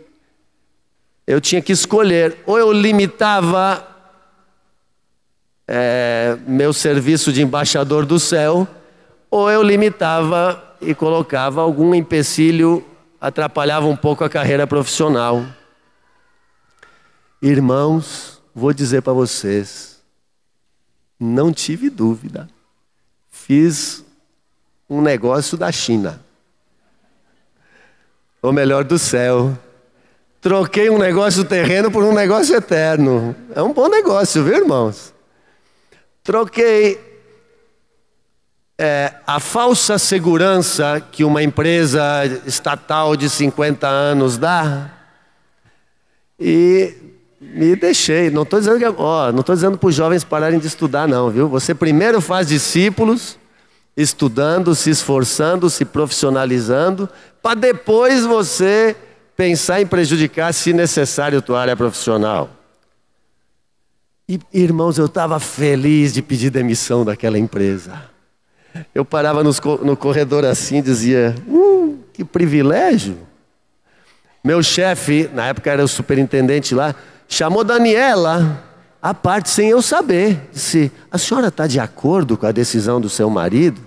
eu 1.26 1.39
tinha 1.39 1.62
que 1.62 1.72
escolher, 1.72 2.38
ou 2.46 2.60
eu 2.60 2.72
limitava 2.72 3.88
é, 5.68 6.38
meu 6.46 6.74
serviço 6.74 7.32
de 7.32 7.41
embaixador 7.41 8.06
do 8.06 8.20
céu, 8.20 8.68
ou 9.32 9.50
eu 9.50 9.63
limitava 9.63 10.62
e 10.82 10.94
colocava 10.94 11.62
algum 11.62 11.96
empecilho, 11.96 12.86
atrapalhava 13.20 13.88
um 13.88 13.96
pouco 13.96 14.24
a 14.24 14.30
carreira 14.30 14.68
profissional. 14.68 15.44
Irmãos, 17.41 18.41
vou 18.54 18.74
dizer 18.74 19.02
para 19.02 19.13
vocês, 19.13 19.94
não 21.19 21.51
tive 21.51 21.89
dúvida. 21.89 22.47
Fiz 23.30 24.04
um 24.89 25.01
negócio 25.01 25.58
da 25.58 25.71
China. 25.71 26.21
Ou 28.41 28.54
melhor, 28.54 28.84
do 28.84 28.99
céu. 28.99 29.58
Troquei 30.39 30.89
um 30.89 30.97
negócio 30.97 31.43
terreno 31.43 31.91
por 31.91 32.04
um 32.04 32.13
negócio 32.13 32.56
eterno. 32.56 33.36
É 33.56 33.62
um 33.62 33.73
bom 33.73 33.88
negócio, 33.88 34.43
viu, 34.43 34.56
irmãos? 34.56 35.13
Troquei 36.23 36.99
é, 38.78 39.13
a 39.25 39.39
falsa 39.39 39.97
segurança 39.97 41.01
que 41.12 41.23
uma 41.23 41.41
empresa 41.41 42.25
estatal 42.45 43.15
de 43.15 43.30
50 43.30 43.88
anos 43.88 44.38
dá 44.38 44.91
e 46.39 47.05
me 47.53 47.75
deixei. 47.75 48.29
Não 48.29 48.43
estou 48.43 48.60
dizendo 48.60 48.79
que, 48.79 48.86
ó, 48.86 49.31
não 49.31 49.41
estou 49.41 49.55
dizendo 49.55 49.77
para 49.77 49.89
os 49.89 49.95
jovens 49.95 50.23
pararem 50.23 50.60
de 50.60 50.67
estudar, 50.67 51.08
não, 51.08 51.29
viu? 51.29 51.47
Você 51.49 51.73
primeiro 51.73 52.19
faz 52.21 52.47
discípulos, 52.47 53.38
estudando, 53.95 54.73
se 54.75 54.89
esforçando, 54.89 55.69
se 55.69 55.86
profissionalizando, 55.86 57.10
para 57.41 57.55
depois 57.55 58.25
você 58.25 58.95
pensar 59.36 59.81
em 59.81 59.88
prejudicar, 59.88 60.53
se 60.53 60.73
necessário, 60.73 61.41
tua 61.41 61.62
área 61.62 61.75
profissional. 61.75 62.49
E, 64.27 64.39
irmãos, 64.51 64.97
eu 64.97 65.05
estava 65.05 65.39
feliz 65.39 66.12
de 66.13 66.21
pedir 66.21 66.49
demissão 66.49 67.05
daquela 67.05 67.38
empresa. 67.38 68.10
Eu 68.93 69.05
parava 69.05 69.43
nos, 69.43 69.60
no 69.84 69.95
corredor 69.95 70.43
assim 70.43 70.81
dizia: 70.81 71.36
uh, 71.47 71.97
que 72.12 72.23
privilégio. 72.23 73.17
Meu 74.43 74.62
chefe, 74.62 75.29
na 75.34 75.47
época 75.47 75.71
era 75.71 75.84
o 75.84 75.88
superintendente 75.88 76.75
lá, 76.75 76.93
chamou 77.27 77.63
Daniela 77.63 78.63
à 79.01 79.13
parte 79.13 79.49
sem 79.49 79.69
eu 79.69 79.81
saber. 79.81 80.49
Disse: 80.51 80.91
A 81.11 81.17
senhora 81.17 81.47
está 81.47 81.67
de 81.67 81.79
acordo 81.79 82.38
com 82.38 82.45
a 82.45 82.51
decisão 82.51 82.99
do 82.99 83.09
seu 83.09 83.29
marido? 83.29 83.81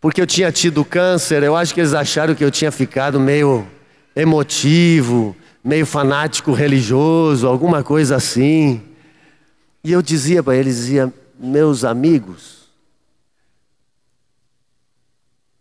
Porque 0.00 0.20
eu 0.20 0.26
tinha 0.26 0.50
tido 0.50 0.84
câncer, 0.84 1.42
eu 1.42 1.54
acho 1.54 1.72
que 1.72 1.80
eles 1.80 1.94
acharam 1.94 2.34
que 2.34 2.44
eu 2.44 2.50
tinha 2.50 2.72
ficado 2.72 3.20
meio 3.20 3.64
emotivo, 4.16 5.36
meio 5.62 5.86
fanático 5.86 6.52
religioso, 6.52 7.46
alguma 7.46 7.84
coisa 7.84 8.16
assim. 8.16 8.82
E 9.84 9.92
eu 9.92 10.02
dizia 10.02 10.42
para 10.42 10.56
eles, 10.56 10.76
dizia, 10.76 11.12
meus 11.38 11.84
amigos, 11.84 12.61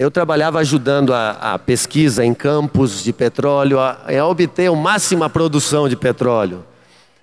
eu 0.02 0.10
trabalhava 0.10 0.58
ajudando 0.58 1.14
a, 1.14 1.54
a, 1.54 1.60
pesquisa 1.60 2.26
em 2.26 2.34
campos 2.34 3.04
de 3.04 3.14
petróleo, 3.14 3.80
a, 3.80 4.00
a 4.08 4.26
obter 4.26 4.66
a 4.66 4.76
máxima 4.76 5.30
produção 5.30 5.88
de 5.88 5.96
petróleo. 5.96 6.66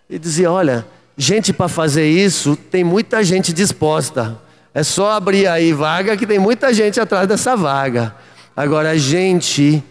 E 0.09 0.17
dizia: 0.17 0.49
olha, 0.49 0.87
gente 1.17 1.53
para 1.53 1.67
fazer 1.67 2.09
isso, 2.09 2.55
tem 2.55 2.85
muita 2.85 3.25
gente 3.25 3.53
disposta. 3.53 4.41
É 4.73 4.85
só 4.85 5.11
abrir 5.11 5.49
aí 5.49 5.73
vaga 5.73 6.17
que 6.17 6.25
tem 6.25 6.39
muita 6.39 6.73
gente 6.73 7.01
atrás 7.01 7.27
dessa 7.27 7.57
vaga. 7.57 8.15
Agora, 8.57 8.97
gente 8.97 9.83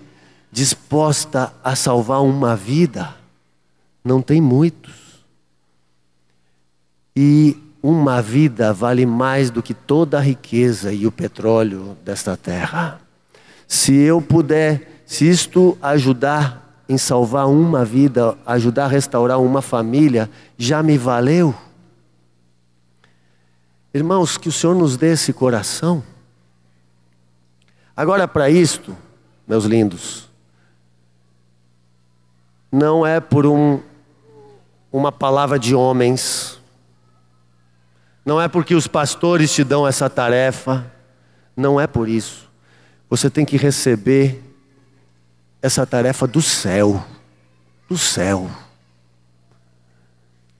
disposta 0.49 1.51
a 1.61 1.75
salvar 1.75 2.23
uma 2.23 2.55
vida, 2.55 3.13
não 4.01 4.21
tem 4.21 4.39
muitos. 4.39 4.93
E 7.13 7.57
uma 7.81 8.21
vida 8.21 8.73
vale 8.73 9.05
mais 9.05 9.49
do 9.49 9.61
que 9.61 9.73
toda 9.73 10.17
a 10.17 10.21
riqueza 10.21 10.91
e 10.91 11.05
o 11.05 11.11
petróleo 11.11 11.97
desta 12.03 12.35
terra. 12.35 12.99
Se 13.67 13.93
eu 13.93 14.21
puder, 14.21 15.03
se 15.05 15.29
isto 15.29 15.77
ajudar 15.81 16.83
em 16.89 16.97
salvar 16.97 17.47
uma 17.47 17.83
vida, 17.83 18.37
ajudar 18.45 18.85
a 18.85 18.89
restaurar 18.89 19.39
uma 19.39 19.61
família, 19.61 20.29
já 20.57 20.81
me 20.81 20.97
valeu. 20.97 21.53
Irmãos, 23.93 24.37
que 24.37 24.49
o 24.49 24.51
Senhor 24.51 24.75
nos 24.75 24.95
dê 24.95 25.13
esse 25.13 25.33
coração. 25.33 26.03
Agora, 27.95 28.27
para 28.27 28.49
isto, 28.49 28.95
meus 29.47 29.65
lindos, 29.65 30.29
não 32.71 33.05
é 33.05 33.19
por 33.19 33.45
um, 33.45 33.81
uma 34.91 35.11
palavra 35.11 35.57
de 35.57 35.73
homens, 35.73 36.56
não 38.27 38.41
é 38.41 38.49
porque 38.49 38.75
os 38.75 38.87
pastores 38.87 39.53
te 39.53 39.63
dão 39.63 39.87
essa 39.87 40.09
tarefa, 40.09 40.85
não 41.55 41.79
é 41.79 41.87
por 41.87 42.09
isso. 42.09 42.49
Você 43.09 43.29
tem 43.29 43.45
que 43.45 43.55
receber 43.55 44.43
essa 45.61 45.85
tarefa 45.85 46.27
do 46.27 46.41
céu, 46.41 47.01
do 47.87 47.97
céu. 47.97 48.51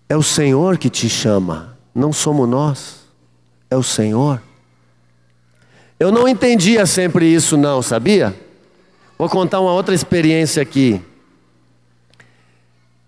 É 0.08 0.15
o 0.15 0.23
Senhor 0.23 0.77
que 0.77 0.89
te 0.89 1.10
chama, 1.10 1.77
não 1.93 2.13
somos 2.13 2.47
nós, 2.47 3.01
é 3.69 3.75
o 3.75 3.84
Senhor. 3.84 4.41
Eu 5.99 6.10
não 6.10 6.25
entendia 6.25 6.86
sempre 6.86 7.25
isso, 7.25 7.58
não, 7.58 7.82
sabia? 7.82 8.34
Vou 9.17 9.27
contar 9.27 9.60
uma 9.60 9.73
outra 9.73 9.93
experiência 9.93 10.63
aqui. 10.63 11.01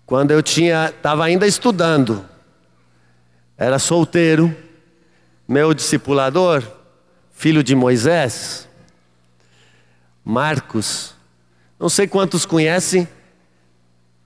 Quando 0.04 0.32
eu 0.32 0.42
tinha, 0.42 0.92
estava 0.94 1.24
ainda 1.24 1.46
estudando, 1.46 2.28
era 3.60 3.78
solteiro, 3.78 4.56
meu 5.46 5.74
discipulador, 5.74 6.62
filho 7.30 7.62
de 7.62 7.74
Moisés, 7.74 8.66
Marcos, 10.24 11.14
não 11.78 11.90
sei 11.90 12.08
quantos 12.08 12.46
conhecem, 12.46 13.06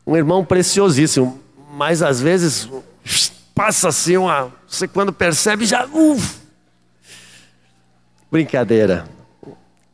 um 0.06 0.16
irmão 0.16 0.44
preciosíssimo, 0.44 1.40
mas 1.72 2.00
às 2.00 2.20
vezes 2.20 2.68
passa 3.52 3.88
assim 3.88 4.16
uma. 4.16 4.52
Você 4.68 4.86
quando 4.86 5.12
percebe 5.12 5.66
já. 5.66 5.84
Uf, 5.86 6.40
brincadeira. 8.30 9.08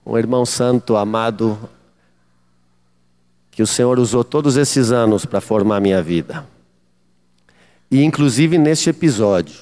Um 0.04 0.18
irmão 0.18 0.44
santo, 0.44 0.96
amado, 0.96 1.58
que 3.50 3.62
o 3.62 3.66
Senhor 3.66 3.98
usou 3.98 4.22
todos 4.22 4.58
esses 4.58 4.90
anos 4.92 5.24
para 5.24 5.40
formar 5.40 5.80
minha 5.80 6.02
vida. 6.02 6.46
E 7.90 8.02
inclusive 8.02 8.56
neste 8.56 8.90
episódio. 8.90 9.56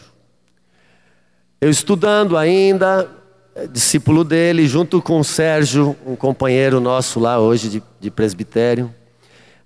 Eu 1.60 1.70
estudando 1.70 2.36
ainda, 2.36 3.10
é, 3.54 3.66
discípulo 3.66 4.22
dele, 4.22 4.68
junto 4.68 5.00
com 5.00 5.18
o 5.18 5.24
Sérgio, 5.24 5.96
um 6.06 6.14
companheiro 6.14 6.78
nosso 6.78 7.18
lá 7.18 7.40
hoje 7.40 7.68
de, 7.68 7.82
de 7.98 8.10
presbitério. 8.10 8.94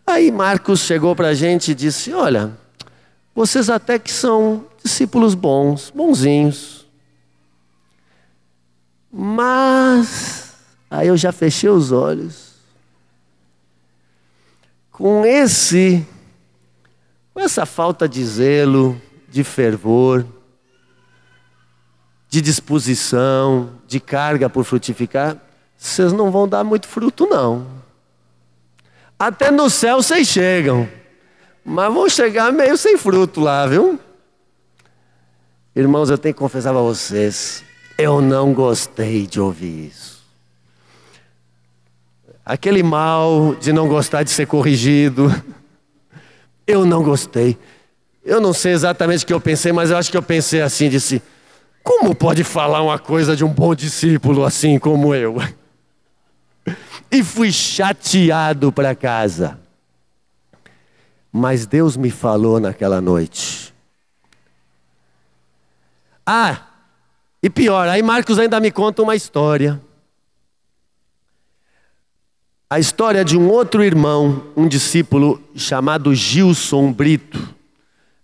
Aí 0.07 0.31
Marcos 0.31 0.81
chegou 0.81 1.15
para 1.15 1.29
a 1.29 1.35
gente 1.35 1.73
e 1.73 1.75
disse: 1.75 2.13
Olha, 2.13 2.57
vocês 3.35 3.69
até 3.69 3.99
que 3.99 4.11
são 4.11 4.67
discípulos 4.83 5.35
bons, 5.35 5.93
bonzinhos. 5.95 6.87
Mas, 9.11 10.55
aí 10.91 11.09
eu 11.09 11.17
já 11.17 11.33
fechei 11.33 11.69
os 11.69 11.93
olhos. 11.93 12.53
Com 14.91 15.27
esse 15.27 16.07
com 17.33 17.41
essa 17.41 17.65
falta 17.65 18.09
de 18.09 18.25
zelo, 18.25 19.01
de 19.29 19.43
fervor, 19.43 20.27
de 22.29 22.41
disposição, 22.41 23.71
de 23.87 24.01
carga 24.01 24.49
por 24.49 24.65
frutificar, 24.65 25.37
vocês 25.77 26.13
não 26.13 26.31
vão 26.31 26.47
dar 26.49 26.63
muito 26.65 26.87
fruto, 26.87 27.27
não. 27.27 27.67
Até 29.19 29.51
no 29.51 29.69
céu 29.69 30.03
vocês 30.03 30.29
chegam, 30.29 30.89
mas 31.65 31.93
vão 31.93 32.09
chegar 32.09 32.53
meio 32.53 32.77
sem 32.77 32.97
fruto 32.97 33.41
lá, 33.41 33.67
viu? 33.67 33.99
Irmãos, 35.75 36.11
eu 36.11 36.19
tenho 36.19 36.35
que 36.35 36.39
confessar 36.39 36.71
a 36.71 36.81
vocês, 36.81 37.65
Eu 37.99 38.21
não 38.21 38.53
gostei 38.53 39.27
de 39.27 39.41
ouvir 39.41 39.89
isso. 39.89 40.23
Aquele 42.45 42.83
mal 42.83 43.55
de 43.55 43.73
não 43.73 43.87
gostar 43.87 44.23
de 44.23 44.31
ser 44.31 44.47
corrigido. 44.47 45.31
Eu 46.67 46.85
não 46.85 47.03
gostei. 47.03 47.59
Eu 48.25 48.41
não 48.41 48.53
sei 48.53 48.73
exatamente 48.73 49.25
o 49.25 49.27
que 49.27 49.35
eu 49.35 49.41
pensei, 49.41 49.73
mas 49.73 49.91
eu 49.91 49.97
acho 49.97 50.11
que 50.11 50.17
eu 50.17 50.23
pensei 50.23 50.61
assim, 50.61 50.89
disse, 50.89 51.21
como 51.83 52.15
pode 52.15 52.45
falar 52.45 52.83
uma 52.83 52.99
coisa 52.99 53.35
de 53.35 53.45
um 53.45 53.49
bom 53.49 53.75
discípulo 53.75 54.45
assim 54.45 54.79
como 54.79 55.15
eu? 55.15 55.37
E 57.11 57.23
fui 57.23 57.53
chateado 57.53 58.73
para 58.73 58.95
casa. 58.95 59.59
Mas 61.31 61.67
Deus 61.67 61.95
me 61.95 62.11
falou 62.11 62.59
naquela 62.59 63.03
noite. 63.03 63.75
Ah, 66.25 66.63
e 67.43 67.51
pior, 67.51 67.87
aí 67.89 68.03
Marcos 68.03 68.39
ainda 68.39 68.59
me 68.61 68.71
conta 68.71 69.03
uma 69.03 69.15
história. 69.15 69.79
A 72.73 72.79
história 72.79 73.23
de 73.23 73.37
um 73.37 73.51
outro 73.51 73.85
irmão, 73.85 74.45
um 74.57 74.67
discípulo 74.67 75.39
chamado 75.55 76.15
Gilson 76.15 76.91
Brito. 76.91 77.55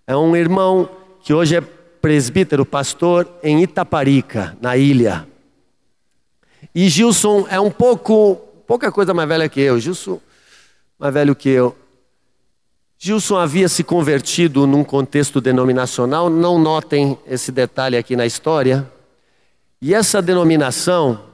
É 0.06 0.16
um 0.16 0.34
irmão 0.34 0.88
que 1.20 1.34
hoje 1.34 1.56
é 1.56 1.60
presbítero, 1.60 2.64
pastor 2.64 3.28
em 3.42 3.62
Itaparica, 3.62 4.56
na 4.58 4.74
ilha. 4.74 5.28
E 6.74 6.88
Gilson 6.88 7.46
é 7.50 7.60
um 7.60 7.70
pouco, 7.70 8.36
pouca 8.66 8.90
coisa 8.90 9.12
mais 9.12 9.28
velha 9.28 9.50
que 9.50 9.60
eu. 9.60 9.78
Gilson, 9.78 10.18
mais 10.98 11.12
velho 11.12 11.36
que 11.36 11.50
eu. 11.50 11.76
Gilson 12.96 13.36
havia 13.36 13.68
se 13.68 13.84
convertido 13.84 14.66
num 14.66 14.82
contexto 14.82 15.42
denominacional, 15.42 16.30
não 16.30 16.58
notem 16.58 17.18
esse 17.26 17.52
detalhe 17.52 17.98
aqui 17.98 18.16
na 18.16 18.24
história. 18.24 18.90
E 19.82 19.92
essa 19.92 20.22
denominação 20.22 21.27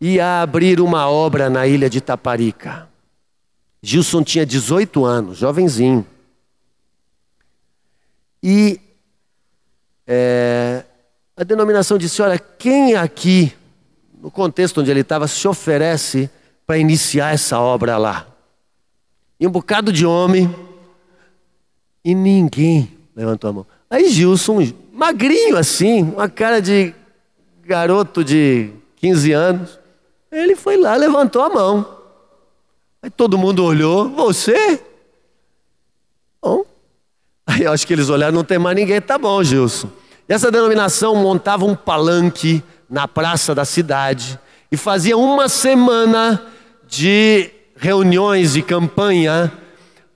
ia 0.00 0.42
abrir 0.42 0.80
uma 0.80 1.08
obra 1.08 1.48
na 1.48 1.66
ilha 1.66 1.88
de 1.88 1.98
Itaparica. 1.98 2.88
Gilson 3.82 4.22
tinha 4.22 4.44
18 4.44 5.04
anos, 5.04 5.38
jovenzinho. 5.38 6.06
E 8.42 8.80
é, 10.06 10.84
a 11.36 11.44
denominação 11.44 11.98
disse: 11.98 12.22
olha, 12.22 12.38
quem 12.38 12.94
aqui, 12.94 13.52
no 14.20 14.30
contexto 14.30 14.80
onde 14.80 14.90
ele 14.90 15.00
estava, 15.00 15.26
se 15.28 15.46
oferece 15.46 16.30
para 16.66 16.78
iniciar 16.78 17.32
essa 17.32 17.58
obra 17.58 17.96
lá? 17.96 18.26
E 19.38 19.46
um 19.46 19.50
bocado 19.50 19.92
de 19.92 20.06
homem, 20.06 20.54
e 22.04 22.14
ninguém 22.14 22.96
levantou 23.14 23.50
a 23.50 23.52
mão. 23.52 23.66
Aí 23.90 24.08
Gilson, 24.08 24.58
magrinho 24.92 25.56
assim, 25.56 26.02
uma 26.02 26.28
cara 26.28 26.60
de 26.60 26.94
garoto 27.64 28.24
de 28.24 28.70
15 28.96 29.32
anos, 29.32 29.78
ele 30.36 30.56
foi 30.56 30.76
lá, 30.76 30.94
levantou 30.96 31.42
a 31.42 31.48
mão. 31.48 31.98
Aí 33.02 33.10
todo 33.10 33.38
mundo 33.38 33.64
olhou, 33.64 34.08
você? 34.10 34.82
Bom, 36.42 36.64
Aí 37.46 37.62
eu 37.62 37.72
acho 37.72 37.86
que 37.86 37.92
eles 37.92 38.10
olharam, 38.10 38.34
não 38.34 38.44
tem 38.44 38.58
mais 38.58 38.76
ninguém, 38.76 39.00
tá 39.00 39.16
bom, 39.16 39.42
Gilson. 39.42 39.88
E 40.28 40.32
essa 40.32 40.50
denominação 40.50 41.14
montava 41.14 41.64
um 41.64 41.76
palanque 41.76 42.62
na 42.90 43.06
praça 43.06 43.54
da 43.54 43.64
cidade 43.64 44.38
e 44.70 44.76
fazia 44.76 45.16
uma 45.16 45.48
semana 45.48 46.44
de 46.88 47.50
reuniões 47.76 48.54
de 48.54 48.62
campanha 48.62 49.52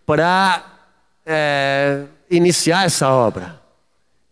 para 0.05 0.65
é, 1.25 2.05
iniciar 2.29 2.85
essa 2.85 3.09
obra. 3.11 3.61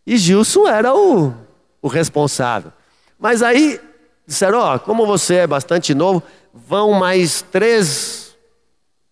E 0.05 0.17
Gilson 0.17 0.67
era 0.67 0.93
o, 0.93 1.33
o 1.81 1.87
responsável. 1.87 2.73
Mas 3.19 3.43
aí 3.43 3.81
disseram: 4.29 4.61
Ó, 4.61 4.77
oh, 4.77 4.79
como 4.79 5.05
você 5.05 5.37
é 5.37 5.47
bastante 5.47 5.93
novo, 5.93 6.23
vão 6.55 6.93
mais 6.93 7.43
três 7.43 8.37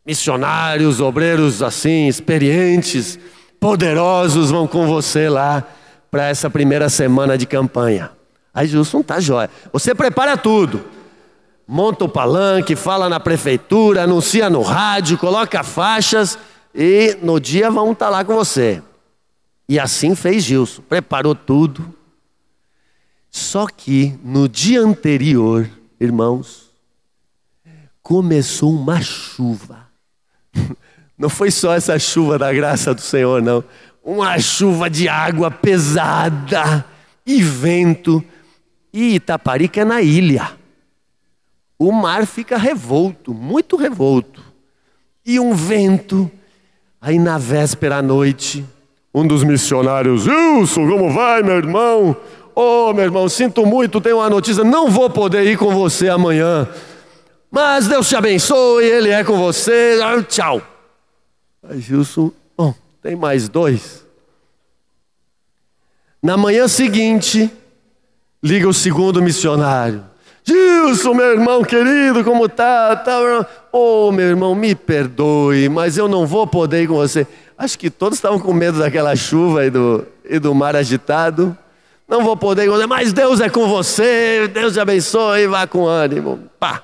missionários, 0.06 1.00
obreiros 1.00 1.62
assim, 1.62 2.06
experientes 2.06 3.18
poderosos 3.58 4.50
vão 4.50 4.66
com 4.66 4.86
você 4.86 5.28
lá 5.28 5.64
para 6.10 6.28
essa 6.28 6.48
primeira 6.48 6.88
semana 6.88 7.36
de 7.36 7.46
campanha. 7.46 8.10
Aí 8.54 8.66
Gilson 8.66 9.02
tá 9.02 9.18
jóia. 9.18 9.50
Você 9.72 9.94
prepara 9.94 10.36
tudo. 10.36 10.84
Monta 11.66 12.04
o 12.04 12.08
palanque, 12.08 12.76
fala 12.76 13.08
na 13.08 13.18
prefeitura, 13.18 14.04
anuncia 14.04 14.48
no 14.48 14.62
rádio, 14.62 15.18
coloca 15.18 15.64
faixas 15.64 16.38
e 16.72 17.18
no 17.22 17.40
dia 17.40 17.70
vão 17.70 17.90
estar 17.90 18.06
tá 18.06 18.10
lá 18.10 18.24
com 18.24 18.36
você. 18.36 18.80
E 19.68 19.80
assim 19.80 20.14
fez 20.14 20.44
Gilson. 20.44 20.82
Preparou 20.88 21.34
tudo. 21.34 21.92
Só 23.36 23.66
que 23.66 24.18
no 24.24 24.48
dia 24.48 24.80
anterior, 24.80 25.68
irmãos, 26.00 26.70
começou 28.02 28.72
uma 28.72 29.02
chuva. 29.02 29.88
Não 31.18 31.28
foi 31.28 31.50
só 31.50 31.74
essa 31.74 31.98
chuva 31.98 32.38
da 32.38 32.50
graça 32.50 32.94
do 32.94 33.00
Senhor, 33.02 33.42
não. 33.42 33.62
Uma 34.02 34.38
chuva 34.38 34.88
de 34.88 35.06
água 35.06 35.50
pesada 35.50 36.84
e 37.26 37.42
vento. 37.42 38.24
E 38.92 39.16
Itaparica 39.16 39.82
é 39.82 39.84
na 39.84 40.00
ilha. 40.00 40.52
O 41.78 41.92
mar 41.92 42.26
fica 42.26 42.56
revolto, 42.56 43.34
muito 43.34 43.76
revolto. 43.76 44.42
E 45.24 45.38
um 45.38 45.54
vento. 45.54 46.30
Aí 47.00 47.18
na 47.18 47.36
véspera 47.36 47.96
à 47.96 48.02
noite, 48.02 48.64
um 49.14 49.26
dos 49.26 49.42
missionários, 49.42 50.26
Wilson, 50.26 50.86
como 50.86 51.10
vai, 51.10 51.42
meu 51.42 51.56
irmão? 51.56 52.14
Oh, 52.58 52.94
meu 52.94 53.04
irmão, 53.04 53.28
sinto 53.28 53.66
muito, 53.66 54.00
tenho 54.00 54.16
uma 54.16 54.30
notícia, 54.30 54.64
não 54.64 54.88
vou 54.88 55.10
poder 55.10 55.44
ir 55.44 55.58
com 55.58 55.74
você 55.74 56.08
amanhã. 56.08 56.66
Mas 57.50 57.86
Deus 57.86 58.08
te 58.08 58.16
abençoe, 58.16 58.82
Ele 58.82 59.10
é 59.10 59.22
com 59.22 59.36
você. 59.36 59.98
Tchau. 60.26 60.62
Aí 61.68 61.78
Gilson, 61.78 62.32
bom, 62.56 62.74
tem 63.02 63.14
mais 63.14 63.46
dois. 63.46 64.06
Na 66.22 66.38
manhã 66.38 66.66
seguinte, 66.66 67.50
liga 68.42 68.66
o 68.66 68.72
segundo 68.72 69.20
missionário. 69.20 70.02
Gilson, 70.42 71.12
meu 71.12 71.32
irmão 71.32 71.62
querido, 71.62 72.24
como 72.24 72.48
tá? 72.48 72.96
tá? 72.96 73.46
Oh, 73.70 74.10
meu 74.10 74.28
irmão, 74.28 74.54
me 74.54 74.74
perdoe, 74.74 75.68
mas 75.68 75.98
eu 75.98 76.08
não 76.08 76.26
vou 76.26 76.46
poder 76.46 76.84
ir 76.84 76.88
com 76.88 76.94
você. 76.94 77.26
Acho 77.58 77.78
que 77.78 77.90
todos 77.90 78.16
estavam 78.16 78.40
com 78.40 78.54
medo 78.54 78.78
daquela 78.78 79.14
chuva 79.14 79.66
e 79.66 79.70
do, 79.70 80.06
e 80.24 80.38
do 80.38 80.54
mar 80.54 80.74
agitado. 80.74 81.54
Não 82.08 82.22
vou 82.22 82.36
poder 82.36 82.68
mas 82.86 83.12
Deus 83.12 83.40
é 83.40 83.48
com 83.48 83.66
você, 83.66 84.46
Deus 84.48 84.74
te 84.74 84.80
abençoe, 84.80 85.46
vá 85.46 85.66
com 85.66 85.86
ânimo. 85.86 86.48
Pá! 86.58 86.82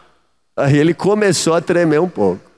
Aí 0.56 0.76
ele 0.76 0.92
começou 0.92 1.54
a 1.54 1.60
tremer 1.60 2.00
um 2.00 2.08
pouco. 2.08 2.50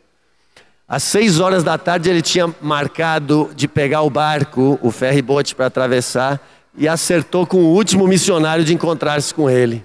Às 0.88 1.02
seis 1.02 1.40
horas 1.40 1.62
da 1.62 1.78
tarde 1.78 2.10
ele 2.10 2.22
tinha 2.22 2.52
marcado 2.60 3.50
de 3.54 3.68
pegar 3.68 4.02
o 4.02 4.10
barco, 4.10 4.78
o 4.82 4.90
ferry 4.90 5.22
boat 5.22 5.54
para 5.54 5.66
atravessar, 5.66 6.40
e 6.76 6.88
acertou 6.88 7.46
com 7.46 7.58
o 7.58 7.72
último 7.74 8.06
missionário 8.06 8.64
de 8.64 8.74
encontrar-se 8.74 9.32
com 9.32 9.48
ele. 9.48 9.84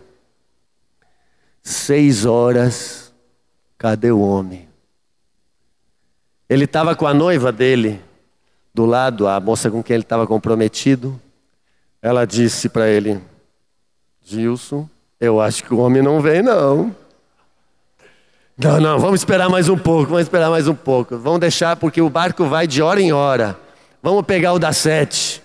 Seis 1.62 2.26
horas, 2.26 3.14
cadê 3.78 4.12
o 4.12 4.20
homem? 4.20 4.68
Ele 6.50 6.66
estava 6.66 6.96
com 6.96 7.06
a 7.06 7.14
noiva 7.14 7.52
dele 7.52 8.02
do 8.74 8.86
lado, 8.86 9.28
a 9.28 9.40
moça 9.40 9.70
com 9.70 9.84
quem 9.84 9.96
ele 9.96 10.04
estava 10.04 10.26
comprometido. 10.26 11.20
Ela 12.02 12.26
disse 12.26 12.70
para 12.70 12.88
ele: 12.88 13.22
Gilson, 14.24 14.90
eu 15.20 15.42
acho 15.42 15.64
que 15.64 15.74
o 15.74 15.80
homem 15.80 16.02
não 16.02 16.22
vem, 16.22 16.42
não. 16.42 16.96
Não, 18.58 18.80
não, 18.80 19.00
vamos 19.00 19.22
esperar 19.22 19.50
mais 19.50 19.70
um 19.70 19.78
pouco, 19.78 20.10
vamos 20.10 20.24
esperar 20.24 20.50
mais 20.50 20.68
um 20.68 20.76
pouco. 20.76 21.18
Vamos 21.18 21.40
deixar, 21.40 21.78
porque 21.78 22.02
o 22.02 22.10
barco 22.10 22.46
vai 22.46 22.68
de 22.68 22.82
hora 22.82 23.02
em 23.02 23.14
hora. 23.14 23.58
Vamos 24.04 24.26
pegar 24.26 24.54
o 24.54 24.60
da 24.60 24.74
sete. 24.74 25.42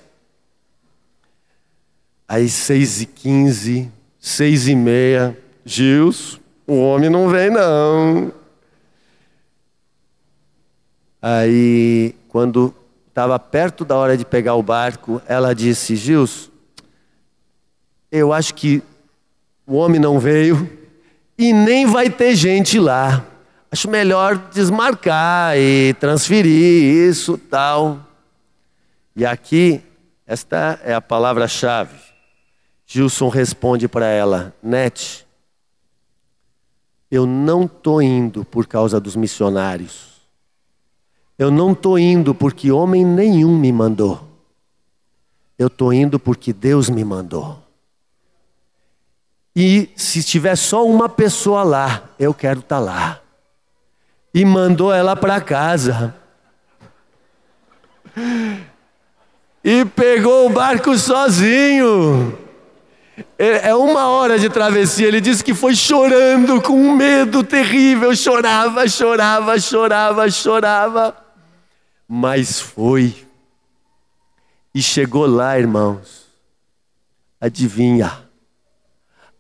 Aí 2.26 2.48
seis 2.48 3.00
e 3.00 3.06
quinze, 3.06 3.90
seis 4.18 4.66
e 4.66 4.74
meia, 4.74 5.38
Gils, 5.64 6.40
o 6.66 6.74
homem 6.80 7.08
não 7.08 7.28
vem 7.28 7.50
não. 7.50 8.32
Aí, 11.22 12.14
quando 12.28 12.74
estava 13.14 13.38
perto 13.38 13.84
da 13.84 13.96
hora 13.96 14.16
de 14.16 14.24
pegar 14.24 14.56
o 14.56 14.62
barco, 14.62 15.22
ela 15.28 15.54
disse, 15.54 15.94
Gils, 15.94 16.50
eu 18.10 18.32
acho 18.32 18.52
que 18.56 18.82
o 19.64 19.76
homem 19.76 20.00
não 20.00 20.18
veio 20.18 20.68
e 21.38 21.52
nem 21.52 21.86
vai 21.86 22.10
ter 22.10 22.34
gente 22.34 22.76
lá. 22.76 23.24
Acho 23.70 23.88
melhor 23.88 24.36
desmarcar 24.52 25.56
e 25.56 25.94
transferir 26.00 27.08
isso, 27.08 27.38
tal. 27.38 28.04
E 29.14 29.24
aqui, 29.24 29.80
esta 30.26 30.80
é 30.82 30.92
a 30.92 31.00
palavra-chave. 31.00 31.96
Gilson 32.84 33.28
responde 33.28 33.86
para 33.86 34.06
ela: 34.06 34.52
Net, 34.60 35.24
eu 37.08 37.26
não 37.26 37.66
estou 37.66 38.02
indo 38.02 38.44
por 38.44 38.66
causa 38.66 38.98
dos 38.98 39.14
missionários. 39.14 40.13
Eu 41.38 41.50
não 41.50 41.72
estou 41.72 41.98
indo 41.98 42.34
porque 42.34 42.70
homem 42.70 43.04
nenhum 43.04 43.58
me 43.58 43.72
mandou. 43.72 44.22
Eu 45.58 45.66
estou 45.66 45.92
indo 45.92 46.18
porque 46.18 46.52
Deus 46.52 46.88
me 46.88 47.04
mandou. 47.04 47.58
E 49.56 49.88
se 49.94 50.22
tiver 50.22 50.56
só 50.56 50.84
uma 50.84 51.08
pessoa 51.08 51.62
lá, 51.62 52.04
eu 52.18 52.34
quero 52.34 52.60
estar 52.60 52.76
tá 52.76 52.82
lá. 52.82 53.20
E 54.32 54.44
mandou 54.44 54.92
ela 54.92 55.14
para 55.14 55.40
casa. 55.40 56.14
E 59.62 59.84
pegou 59.84 60.46
o 60.46 60.50
barco 60.50 60.96
sozinho. 60.98 62.36
É, 63.38 63.70
é 63.70 63.74
uma 63.74 64.08
hora 64.08 64.38
de 64.38 64.48
travessia. 64.48 65.06
Ele 65.06 65.20
disse 65.20 65.42
que 65.42 65.54
foi 65.54 65.76
chorando 65.76 66.60
com 66.60 66.74
um 66.74 66.94
medo 66.96 67.44
terrível. 67.44 68.14
Chorava, 68.14 68.88
chorava, 68.88 69.58
chorava, 69.60 70.30
chorava. 70.30 71.23
Mas 72.08 72.60
foi. 72.60 73.14
E 74.74 74.82
chegou 74.82 75.26
lá, 75.26 75.58
irmãos. 75.58 76.24
Adivinha? 77.40 78.24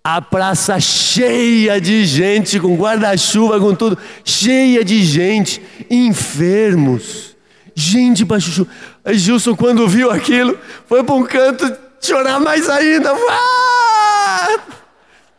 A 0.02 0.20
praça 0.20 0.78
cheia 0.78 1.80
de 1.80 2.04
gente, 2.04 2.60
com 2.60 2.76
guarda-chuva, 2.76 3.58
com 3.58 3.74
tudo, 3.74 3.96
cheia 4.22 4.84
de 4.84 5.02
gente, 5.02 5.62
enfermos, 5.90 7.34
gente 7.74 8.22
baixo 8.22 8.50
chuva. 8.50 8.70
Gilson, 9.14 9.56
quando 9.56 9.88
viu 9.88 10.10
aquilo, 10.10 10.58
foi 10.86 11.02
para 11.02 11.14
um 11.14 11.24
canto 11.24 11.74
chorar 12.02 12.38
mais 12.38 12.68
ainda. 12.68 13.12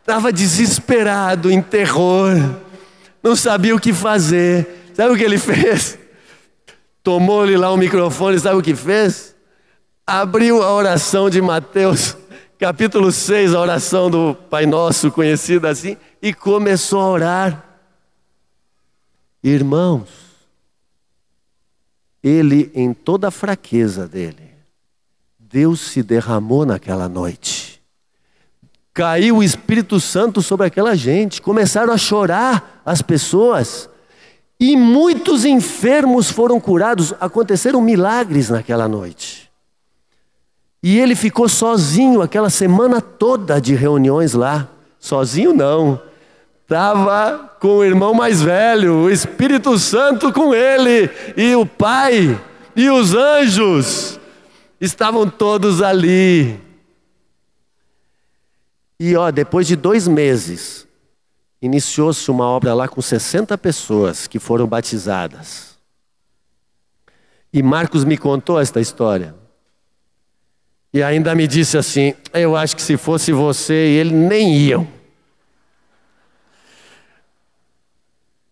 Estava 0.00 0.32
desesperado, 0.32 1.48
em 1.48 1.62
terror, 1.62 2.34
não 3.22 3.36
sabia 3.36 3.74
o 3.74 3.80
que 3.80 3.92
fazer. 3.92 4.90
Sabe 4.94 5.14
o 5.14 5.16
que 5.16 5.22
ele 5.22 5.38
fez? 5.38 5.96
Tomou-lhe 7.06 7.56
lá 7.56 7.72
o 7.72 7.76
microfone, 7.76 8.36
sabe 8.36 8.56
o 8.56 8.62
que 8.62 8.74
fez? 8.74 9.36
Abriu 10.04 10.60
a 10.60 10.72
oração 10.72 11.30
de 11.30 11.40
Mateus 11.40 12.16
capítulo 12.58 13.12
6, 13.12 13.54
a 13.54 13.60
oração 13.60 14.10
do 14.10 14.34
Pai 14.34 14.66
Nosso, 14.66 15.12
conhecida 15.12 15.68
assim, 15.68 15.96
e 16.20 16.34
começou 16.34 17.00
a 17.00 17.08
orar. 17.08 17.64
Irmãos, 19.40 20.08
ele, 22.20 22.72
em 22.74 22.92
toda 22.92 23.28
a 23.28 23.30
fraqueza 23.30 24.08
dele, 24.08 24.50
Deus 25.38 25.78
se 25.78 26.02
derramou 26.02 26.66
naquela 26.66 27.08
noite. 27.08 27.80
Caiu 28.92 29.36
o 29.36 29.44
Espírito 29.44 30.00
Santo 30.00 30.42
sobre 30.42 30.66
aquela 30.66 30.96
gente, 30.96 31.40
começaram 31.40 31.92
a 31.92 31.98
chorar 31.98 32.82
as 32.84 33.00
pessoas, 33.00 33.88
e 34.58 34.76
muitos 34.76 35.44
enfermos 35.44 36.30
foram 36.30 36.58
curados, 36.58 37.12
aconteceram 37.20 37.80
milagres 37.80 38.48
naquela 38.48 38.88
noite. 38.88 39.50
E 40.82 40.98
ele 40.98 41.14
ficou 41.14 41.48
sozinho 41.48 42.22
aquela 42.22 42.48
semana 42.48 43.00
toda 43.00 43.60
de 43.60 43.74
reuniões 43.74 44.32
lá. 44.32 44.68
Sozinho 44.98 45.52
não. 45.52 46.00
Estava 46.62 47.56
com 47.60 47.78
o 47.78 47.84
irmão 47.84 48.14
mais 48.14 48.40
velho, 48.42 48.94
o 48.94 49.10
Espírito 49.10 49.78
Santo 49.78 50.32
com 50.32 50.54
ele, 50.54 51.10
e 51.36 51.54
o 51.54 51.64
Pai, 51.64 52.40
e 52.74 52.88
os 52.88 53.14
anjos. 53.14 54.18
Estavam 54.80 55.28
todos 55.28 55.82
ali. 55.82 56.60
E 58.98 59.14
ó, 59.16 59.30
depois 59.30 59.66
de 59.66 59.76
dois 59.76 60.08
meses, 60.08 60.85
iniciou-se 61.60 62.30
uma 62.30 62.46
obra 62.46 62.74
lá 62.74 62.88
com 62.88 63.00
60 63.00 63.56
pessoas 63.58 64.26
que 64.26 64.38
foram 64.38 64.66
batizadas. 64.66 65.76
E 67.52 67.62
Marcos 67.62 68.04
me 68.04 68.16
contou 68.18 68.60
esta 68.60 68.80
história. 68.80 69.34
E 70.92 71.02
ainda 71.02 71.34
me 71.34 71.46
disse 71.46 71.76
assim: 71.76 72.14
Eu 72.32 72.56
acho 72.56 72.76
que 72.76 72.82
se 72.82 72.96
fosse 72.96 73.32
você 73.32 73.88
e 73.88 73.96
ele, 73.96 74.14
nem 74.14 74.56
iam. 74.56 74.88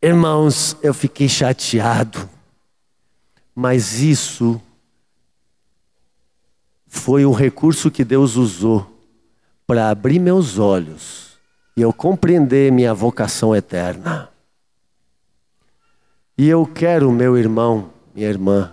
Irmãos, 0.02 0.76
eu 0.82 0.92
fiquei 0.92 1.28
chateado, 1.28 2.28
mas 3.54 4.00
isso 4.00 4.60
foi 6.86 7.24
um 7.24 7.32
recurso 7.32 7.90
que 7.90 8.04
Deus 8.04 8.36
usou 8.36 8.86
para 9.66 9.88
abrir 9.88 10.18
meus 10.18 10.58
olhos 10.58 11.33
e 11.76 11.82
eu 11.82 11.92
compreender 11.92 12.70
minha 12.70 12.94
vocação 12.94 13.54
eterna. 13.54 14.28
E 16.36 16.48
eu 16.48 16.66
quero, 16.66 17.10
meu 17.10 17.36
irmão, 17.36 17.90
minha 18.14 18.28
irmã, 18.28 18.72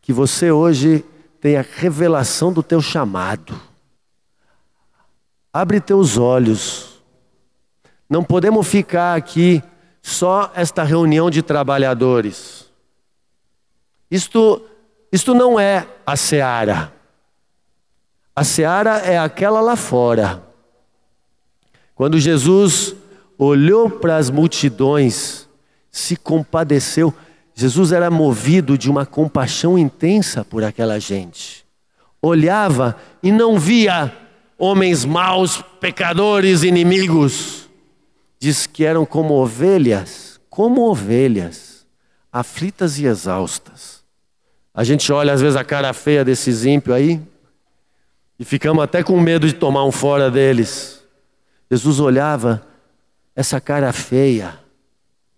que 0.00 0.12
você 0.12 0.50
hoje 0.50 1.04
tem 1.40 1.56
a 1.56 1.62
revelação 1.62 2.52
do 2.52 2.62
teu 2.62 2.80
chamado. 2.80 3.60
Abre 5.52 5.80
teus 5.80 6.16
olhos. 6.16 7.00
Não 8.08 8.22
podemos 8.22 8.66
ficar 8.66 9.16
aqui 9.16 9.62
só 10.02 10.52
esta 10.54 10.84
reunião 10.84 11.28
de 11.30 11.42
trabalhadores. 11.42 12.70
Isto, 14.10 14.64
isto 15.10 15.34
não 15.34 15.58
é 15.58 15.86
a 16.06 16.16
seara. 16.16 16.92
A 18.34 18.44
seara 18.44 18.98
é 18.98 19.18
aquela 19.18 19.60
lá 19.60 19.74
fora. 19.74 20.45
Quando 21.96 22.20
Jesus 22.20 22.94
olhou 23.38 23.88
para 23.88 24.18
as 24.18 24.28
multidões, 24.28 25.48
se 25.90 26.14
compadeceu, 26.14 27.12
Jesus 27.54 27.90
era 27.90 28.10
movido 28.10 28.76
de 28.76 28.90
uma 28.90 29.06
compaixão 29.06 29.78
intensa 29.78 30.44
por 30.44 30.62
aquela 30.62 31.00
gente. 31.00 31.64
Olhava 32.20 32.96
e 33.22 33.32
não 33.32 33.58
via 33.58 34.14
homens 34.58 35.06
maus, 35.06 35.64
pecadores, 35.80 36.62
inimigos. 36.62 37.66
Diz 38.38 38.66
que 38.66 38.84
eram 38.84 39.06
como 39.06 39.32
ovelhas, 39.32 40.38
como 40.50 40.82
ovelhas, 40.82 41.86
aflitas 42.30 42.98
e 42.98 43.06
exaustas. 43.06 44.04
A 44.74 44.84
gente 44.84 45.10
olha 45.10 45.32
às 45.32 45.40
vezes 45.40 45.56
a 45.56 45.64
cara 45.64 45.94
feia 45.94 46.22
desses 46.22 46.66
ímpios 46.66 46.94
aí 46.94 47.22
e 48.38 48.44
ficamos 48.44 48.84
até 48.84 49.02
com 49.02 49.18
medo 49.18 49.46
de 49.46 49.54
tomar 49.54 49.86
um 49.86 49.92
fora 49.92 50.30
deles. 50.30 50.95
Jesus 51.70 52.00
olhava, 52.00 52.66
essa 53.34 53.60
cara 53.60 53.92
feia 53.92 54.58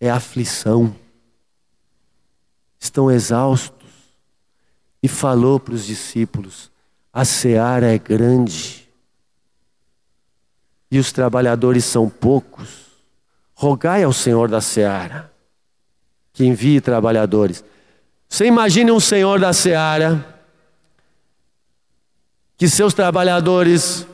é 0.00 0.10
aflição 0.10 0.94
estão 2.78 3.10
exaustos. 3.10 3.76
E 5.02 5.06
falou 5.06 5.60
para 5.60 5.74
os 5.74 5.86
discípulos: 5.86 6.70
a 7.12 7.24
seara 7.24 7.92
é 7.92 7.98
grande 7.98 8.88
e 10.90 10.98
os 10.98 11.12
trabalhadores 11.12 11.84
são 11.84 12.08
poucos. 12.08 12.88
Rogai 13.54 14.02
ao 14.02 14.12
Senhor 14.12 14.48
da 14.48 14.60
seara 14.60 15.32
que 16.32 16.44
envie 16.44 16.80
trabalhadores. 16.80 17.64
Você 18.28 18.46
imagine 18.46 18.92
um 18.92 19.00
senhor 19.00 19.40
da 19.40 19.52
seara 19.52 20.24
que 22.56 22.68
seus 22.68 22.94
trabalhadores 22.94 24.06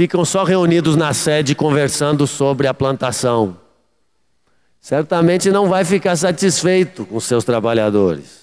ficam 0.00 0.24
só 0.24 0.44
reunidos 0.44 0.96
na 0.96 1.12
sede 1.12 1.54
conversando 1.54 2.26
sobre 2.26 2.66
a 2.66 2.72
plantação 2.72 3.58
certamente 4.80 5.50
não 5.50 5.68
vai 5.68 5.84
ficar 5.84 6.16
satisfeito 6.16 7.04
com 7.04 7.20
seus 7.20 7.44
trabalhadores. 7.44 8.40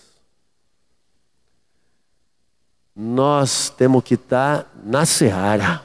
Nós 2.95 3.71
temos 3.71 4.03
que 4.03 4.13
estar 4.13 4.71
na 4.83 5.03
seara. 5.03 5.83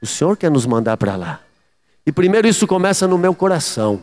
O 0.00 0.06
Senhor 0.06 0.36
quer 0.36 0.52
nos 0.52 0.66
mandar 0.66 0.96
para 0.96 1.16
lá. 1.16 1.40
E 2.06 2.12
primeiro 2.12 2.46
isso 2.46 2.64
começa 2.64 3.08
no 3.08 3.18
meu 3.18 3.34
coração. 3.34 4.00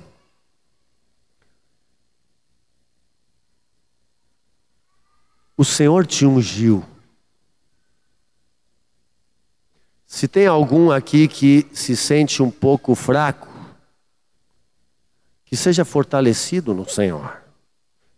O 5.56 5.64
Senhor 5.64 6.06
te 6.06 6.26
ungiu. 6.26 6.84
Se 10.16 10.30
tem 10.30 10.48
algum 10.48 10.92
aqui 10.92 11.28
que 11.28 11.68
se 11.74 11.94
sente 11.94 12.42
um 12.42 12.50
pouco 12.50 12.96
fraco, 12.96 13.50
que 15.44 15.58
seja 15.58 15.84
fortalecido 15.84 16.74
no 16.74 16.88
Senhor. 16.88 17.44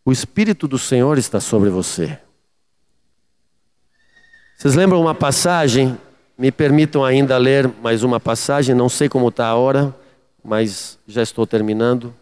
O 0.05 0.11
Espírito 0.11 0.67
do 0.67 0.77
Senhor 0.77 1.17
está 1.17 1.39
sobre 1.39 1.71
você. 1.71 2.19
Vocês 4.55 4.75
lembram 4.75 5.01
uma 5.01 5.15
passagem? 5.15 5.97
Me 6.37 6.51
permitam 6.51 7.03
ainda 7.03 7.35
ler 7.35 7.67
mais 7.81 8.03
uma 8.03 8.19
passagem, 8.19 8.75
não 8.75 8.89
sei 8.89 9.09
como 9.09 9.29
está 9.29 9.47
a 9.47 9.55
hora, 9.55 9.91
mas 10.43 10.99
já 11.07 11.23
estou 11.23 11.47
terminando. 11.47 12.13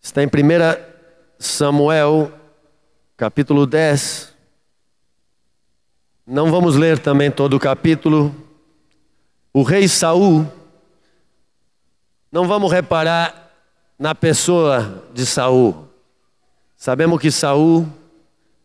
Está 0.00 0.22
em 0.22 0.28
1 0.28 0.30
Samuel, 1.40 2.30
capítulo 3.16 3.66
10. 3.66 4.37
Não 6.30 6.50
vamos 6.50 6.76
ler 6.76 6.98
também 6.98 7.30
todo 7.30 7.56
o 7.56 7.58
capítulo. 7.58 8.34
O 9.50 9.62
rei 9.62 9.88
Saul 9.88 10.46
não 12.30 12.46
vamos 12.46 12.70
reparar 12.70 13.50
na 13.98 14.14
pessoa 14.14 15.08
de 15.14 15.24
Saul. 15.24 15.88
Sabemos 16.76 17.18
que 17.18 17.30
Saul 17.30 17.88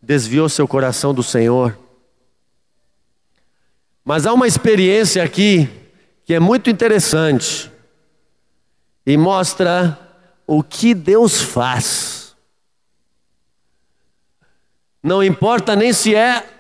desviou 0.02 0.50
seu 0.50 0.68
coração 0.68 1.14
do 1.14 1.24
Senhor. 1.24 1.80
Mas 4.04 4.26
há 4.26 4.34
uma 4.34 4.46
experiência 4.46 5.24
aqui 5.24 5.70
que 6.26 6.34
é 6.34 6.42
muito 6.42 6.70
interessante 6.70 7.72
e 9.06 9.16
mostra 9.16 9.98
o 10.46 10.62
que 10.62 10.94
Deus 10.94 11.42
faz. 11.42 12.36
Não 15.02 15.24
importa 15.24 15.78
nem 15.78 15.94
se 15.94 16.14
é 16.14 16.53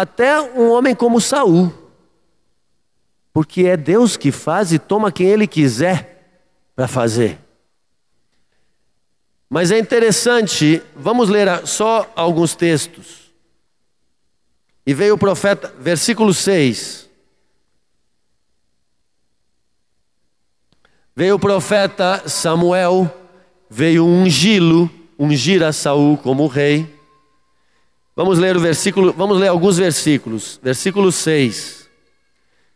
até 0.00 0.40
um 0.40 0.70
homem 0.70 0.94
como 0.94 1.20
Saul, 1.20 1.72
porque 3.32 3.66
é 3.66 3.76
Deus 3.76 4.16
que 4.16 4.32
faz 4.32 4.72
e 4.72 4.78
toma 4.78 5.12
quem 5.12 5.26
ele 5.26 5.46
quiser 5.46 6.40
para 6.74 6.88
fazer. 6.88 7.38
Mas 9.48 9.70
é 9.70 9.78
interessante, 9.78 10.82
vamos 10.94 11.28
ler 11.28 11.66
só 11.66 12.10
alguns 12.16 12.54
textos. 12.54 13.32
E 14.84 14.92
veio 14.92 15.14
o 15.14 15.18
profeta, 15.18 15.72
versículo 15.78 16.34
6. 16.34 17.08
Veio 21.14 21.36
o 21.36 21.38
profeta 21.38 22.28
Samuel, 22.28 23.10
veio 23.70 24.04
ungí-lo, 24.04 24.90
ungir 25.18 25.62
a 25.62 25.72
Saul 25.72 26.18
como 26.18 26.46
rei. 26.46 26.95
Vamos 28.16 28.38
ler 28.38 28.56
o 28.56 28.60
versículo, 28.60 29.12
vamos 29.12 29.38
ler 29.38 29.48
alguns 29.48 29.76
versículos. 29.76 30.58
Versículo 30.62 31.12
6. 31.12 31.86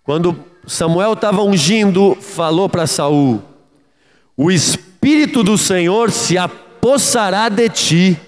Quando 0.04 0.44
Samuel 0.66 1.14
estava 1.14 1.42
ungindo, 1.42 2.14
falou 2.20 2.68
para 2.68 2.86
Saul: 2.86 3.42
O 4.36 4.50
Espírito 4.50 5.42
do 5.42 5.56
Senhor 5.56 6.10
se 6.10 6.36
apossará 6.36 7.48
de 7.48 7.70
ti, 7.70 8.20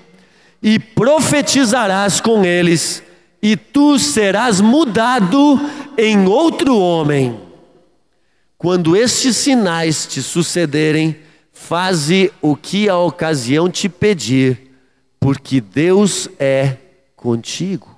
e 0.63 0.79
profetizarás 0.79 2.19
com 2.19 2.47
eles, 2.47 3.03
e 3.43 3.59
tu 3.59 3.99
serás 3.99 4.63
mudado 4.63 5.61
em 5.99 6.27
outro 6.27 6.79
homem. 6.79 7.39
Quando 8.57 8.97
estes 8.97 9.37
sinais 9.37 10.07
te 10.07 10.23
sucederem, 10.23 11.17
faze 11.53 12.33
o 12.41 12.57
que 12.57 12.89
a 12.89 12.97
ocasião 12.97 13.69
te 13.69 13.87
pedir, 13.87 14.71
porque 15.21 15.61
Deus 15.61 16.27
é 16.39 16.77
contigo. 17.23 17.89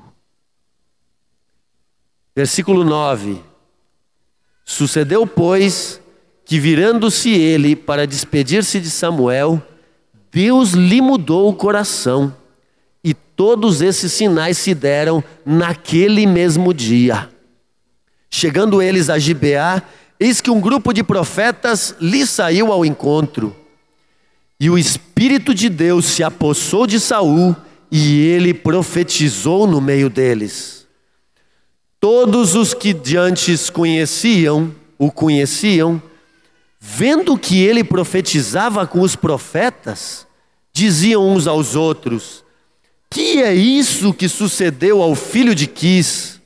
Versículo 2.37 2.85
9: 2.85 3.41
Sucedeu, 4.67 5.27
pois, 5.27 5.99
que 6.45 6.61
virando-se 6.61 7.31
ele 7.31 7.75
para 7.75 8.07
despedir-se 8.07 8.79
de 8.79 8.91
Samuel, 8.91 9.63
Deus 10.31 10.73
lhe 10.73 11.01
mudou 11.01 11.49
o 11.49 11.55
coração, 11.55 12.37
e 13.03 13.15
todos 13.15 13.81
esses 13.81 14.13
sinais 14.13 14.59
se 14.59 14.75
deram 14.75 15.25
naquele 15.47 16.27
mesmo 16.27 16.75
dia. 16.75 17.31
Chegando 18.29 18.83
eles 18.83 19.09
a 19.09 19.19
Gibeá, 19.19 19.83
eis 20.21 20.43
que 20.43 20.51
um 20.51 20.61
grupo 20.61 20.93
de 20.93 21.03
profetas 21.03 21.95
lhe 21.99 22.27
saiu 22.27 22.71
ao 22.71 22.85
encontro. 22.85 23.57
E 24.61 24.69
o 24.69 24.77
Espírito 24.77 25.55
de 25.55 25.69
Deus 25.69 26.05
se 26.07 26.23
apossou 26.23 26.87
de 26.87 27.01
Saul 27.01 27.57
e 27.97 28.27
ele 28.27 28.53
profetizou 28.53 29.69
no 29.69 29.81
meio 29.81 30.11
deles. 30.11 30.85
Todos 32.01 32.57
os 32.57 32.75
que 32.75 32.93
de 32.93 33.17
antes 33.17 33.71
conheciam, 33.71 34.75
o 34.99 35.13
conheciam, 35.13 36.03
vendo 36.81 37.39
que 37.39 37.63
ele 37.63 37.85
profetizava 37.85 38.85
com 38.85 39.01
os 39.01 39.15
profetas, 39.15 40.27
diziam 40.73 41.25
uns 41.25 41.47
aos 41.47 41.77
outros: 41.77 42.45
Que 43.09 43.41
é 43.41 43.55
isso 43.55 44.13
que 44.13 44.29
sucedeu 44.29 45.01
ao 45.01 45.15
filho 45.15 45.55
de 45.55 45.69
Quis? 45.69 46.41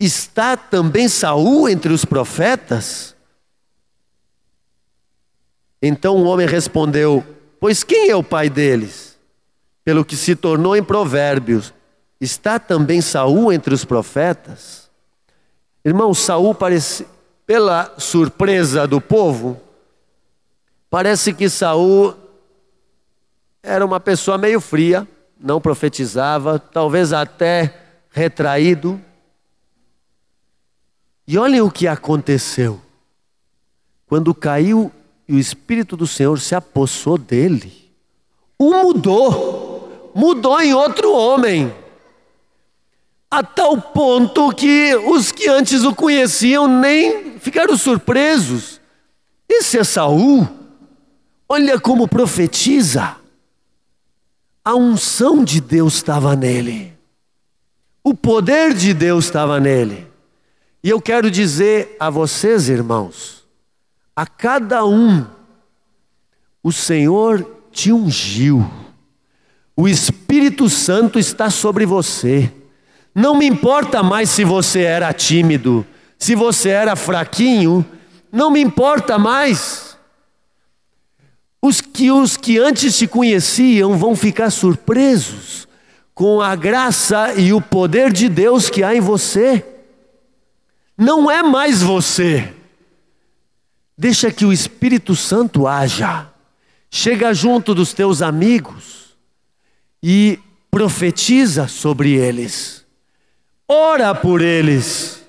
Está 0.00 0.56
também 0.56 1.06
Saul 1.06 1.68
entre 1.68 1.92
os 1.92 2.06
profetas? 2.06 3.14
Então 5.82 6.16
o 6.16 6.24
homem 6.24 6.46
respondeu: 6.46 7.22
Pois 7.60 7.84
quem 7.84 8.08
é 8.08 8.16
o 8.16 8.24
pai 8.24 8.48
deles? 8.48 9.09
Pelo 9.84 10.04
que 10.04 10.16
se 10.16 10.36
tornou 10.36 10.76
em 10.76 10.82
Provérbios. 10.82 11.72
Está 12.20 12.58
também 12.58 13.00
Saul 13.00 13.52
entre 13.52 13.72
os 13.72 13.84
profetas? 13.84 14.90
Irmão, 15.84 16.12
Saul 16.12 16.54
parece, 16.54 17.06
pela 17.46 17.94
surpresa 17.98 18.86
do 18.86 19.00
povo, 19.00 19.58
parece 20.90 21.32
que 21.32 21.48
Saul 21.48 22.14
era 23.62 23.84
uma 23.84 23.98
pessoa 23.98 24.36
meio 24.36 24.60
fria, 24.60 25.08
não 25.38 25.60
profetizava, 25.60 26.58
talvez 26.58 27.12
até 27.12 27.74
retraído. 28.10 29.00
E 31.26 31.38
olhem 31.38 31.60
o 31.60 31.70
que 31.70 31.86
aconteceu. 31.86 32.80
Quando 34.06 34.34
caiu 34.34 34.92
e 35.26 35.34
o 35.34 35.38
Espírito 35.38 35.96
do 35.96 36.06
Senhor 36.06 36.38
se 36.40 36.54
apossou 36.54 37.16
dele, 37.16 37.90
o 38.58 38.70
mudou 38.70 39.69
mudou 40.14 40.60
em 40.60 40.74
outro 40.74 41.12
homem. 41.12 41.74
A 43.30 43.42
tal 43.42 43.80
ponto 43.80 44.52
que 44.52 44.94
os 44.96 45.30
que 45.30 45.48
antes 45.48 45.84
o 45.84 45.94
conheciam 45.94 46.66
nem 46.66 47.38
ficaram 47.38 47.76
surpresos. 47.76 48.80
Esse 49.48 49.78
é 49.78 49.84
Saul. 49.84 50.48
Olha 51.48 51.78
como 51.78 52.08
profetiza. 52.08 53.16
A 54.64 54.74
unção 54.74 55.44
de 55.44 55.60
Deus 55.60 55.94
estava 55.94 56.36
nele. 56.36 56.92
O 58.02 58.14
poder 58.14 58.74
de 58.74 58.92
Deus 58.92 59.26
estava 59.26 59.60
nele. 59.60 60.06
E 60.82 60.88
eu 60.88 61.00
quero 61.00 61.30
dizer 61.30 61.96
a 62.00 62.08
vocês, 62.08 62.68
irmãos, 62.68 63.46
a 64.16 64.26
cada 64.26 64.84
um, 64.84 65.26
o 66.62 66.72
Senhor 66.72 67.46
te 67.70 67.92
ungiu. 67.92 68.68
O 69.76 69.88
Espírito 69.88 70.68
Santo 70.68 71.18
está 71.18 71.50
sobre 71.50 71.86
você. 71.86 72.52
Não 73.14 73.36
me 73.36 73.46
importa 73.46 74.02
mais 74.02 74.30
se 74.30 74.44
você 74.44 74.82
era 74.82 75.12
tímido, 75.12 75.86
se 76.18 76.34
você 76.34 76.68
era 76.68 76.94
fraquinho, 76.94 77.84
não 78.30 78.50
me 78.50 78.60
importa 78.60 79.18
mais. 79.18 79.96
Os 81.62 81.80
que 81.80 82.10
os 82.10 82.36
que 82.36 82.58
antes 82.58 82.96
te 82.96 83.06
conheciam 83.06 83.96
vão 83.98 84.14
ficar 84.14 84.50
surpresos 84.50 85.68
com 86.14 86.40
a 86.40 86.54
graça 86.54 87.34
e 87.34 87.52
o 87.52 87.60
poder 87.60 88.12
de 88.12 88.28
Deus 88.28 88.68
que 88.68 88.82
há 88.82 88.94
em 88.94 89.00
você. 89.00 89.64
Não 90.96 91.30
é 91.30 91.42
mais 91.42 91.82
você. 91.82 92.52
Deixa 93.96 94.30
que 94.30 94.44
o 94.44 94.52
Espírito 94.52 95.16
Santo 95.16 95.66
haja. 95.66 96.28
Chega 96.90 97.32
junto 97.32 97.74
dos 97.74 97.92
teus 97.92 98.20
amigos 98.20 98.99
e 100.02 100.38
profetiza 100.70 101.68
sobre 101.68 102.12
eles, 102.14 102.86
ora 103.68 104.14
por 104.14 104.40
eles, 104.40 105.22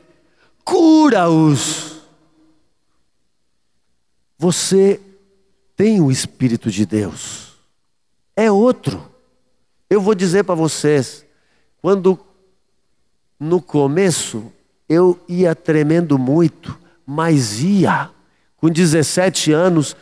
cura-os. 0.64 2.02
Você 4.38 5.00
tem 5.76 6.00
o 6.00 6.12
Espírito 6.12 6.70
de 6.70 6.86
Deus, 6.86 7.54
é 8.36 8.52
outro. 8.52 9.10
Eu 9.90 10.00
vou 10.00 10.16
dizer 10.16 10.44
para 10.44 10.56
vocês, 10.56 11.26
quando 11.82 12.18
no 13.40 13.62
começo 13.62 14.52
eu 14.88 15.20
ia 15.28 15.56
tremendo 15.56 16.18
muito, 16.18 16.78
mas 17.06 17.62
ia. 17.62 18.10
Com 18.56 18.70
17 18.70 19.52
anos 19.52 19.96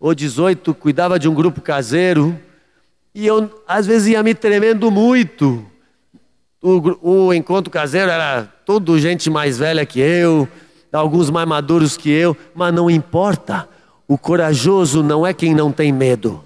ou 0.00 0.14
18, 0.14 0.74
cuidava 0.74 1.18
de 1.18 1.28
um 1.28 1.34
grupo 1.34 1.60
caseiro 1.60 2.38
e 3.16 3.26
eu, 3.26 3.50
às 3.66 3.86
vezes, 3.86 4.08
ia 4.08 4.22
me 4.22 4.34
tremendo 4.34 4.90
muito. 4.90 5.64
O, 6.60 7.28
o 7.28 7.32
encontro 7.32 7.70
caseiro 7.70 8.10
era 8.10 8.44
tudo 8.66 8.98
gente 8.98 9.30
mais 9.30 9.56
velha 9.56 9.86
que 9.86 10.00
eu, 10.00 10.46
alguns 10.92 11.30
mais 11.30 11.48
maduros 11.48 11.96
que 11.96 12.10
eu, 12.10 12.36
mas 12.54 12.74
não 12.74 12.90
importa. 12.90 13.66
O 14.06 14.18
corajoso 14.18 15.02
não 15.02 15.26
é 15.26 15.32
quem 15.32 15.54
não 15.54 15.72
tem 15.72 15.90
medo, 15.92 16.44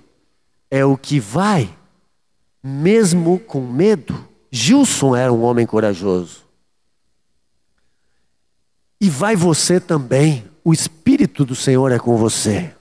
é 0.70 0.84
o 0.84 0.96
que 0.96 1.18
vai, 1.18 1.68
mesmo 2.62 3.40
com 3.40 3.60
medo. 3.60 4.28
Gilson 4.52 5.16
era 5.16 5.32
um 5.32 5.42
homem 5.42 5.66
corajoso. 5.66 6.44
E 9.00 9.10
vai 9.10 9.34
você 9.34 9.80
também, 9.80 10.44
o 10.62 10.72
Espírito 10.72 11.44
do 11.44 11.56
Senhor 11.56 11.90
é 11.90 11.98
com 11.98 12.16
você. 12.16 12.72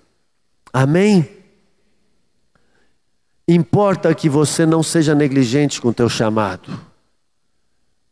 Amém? 0.71 1.38
Importa 3.51 4.13
que 4.13 4.29
você 4.29 4.63
não 4.63 4.83
seja 4.83 5.15
negligente 5.15 5.81
com 5.81 5.87
o 5.87 5.93
teu 5.93 6.07
chamado. 6.07 6.79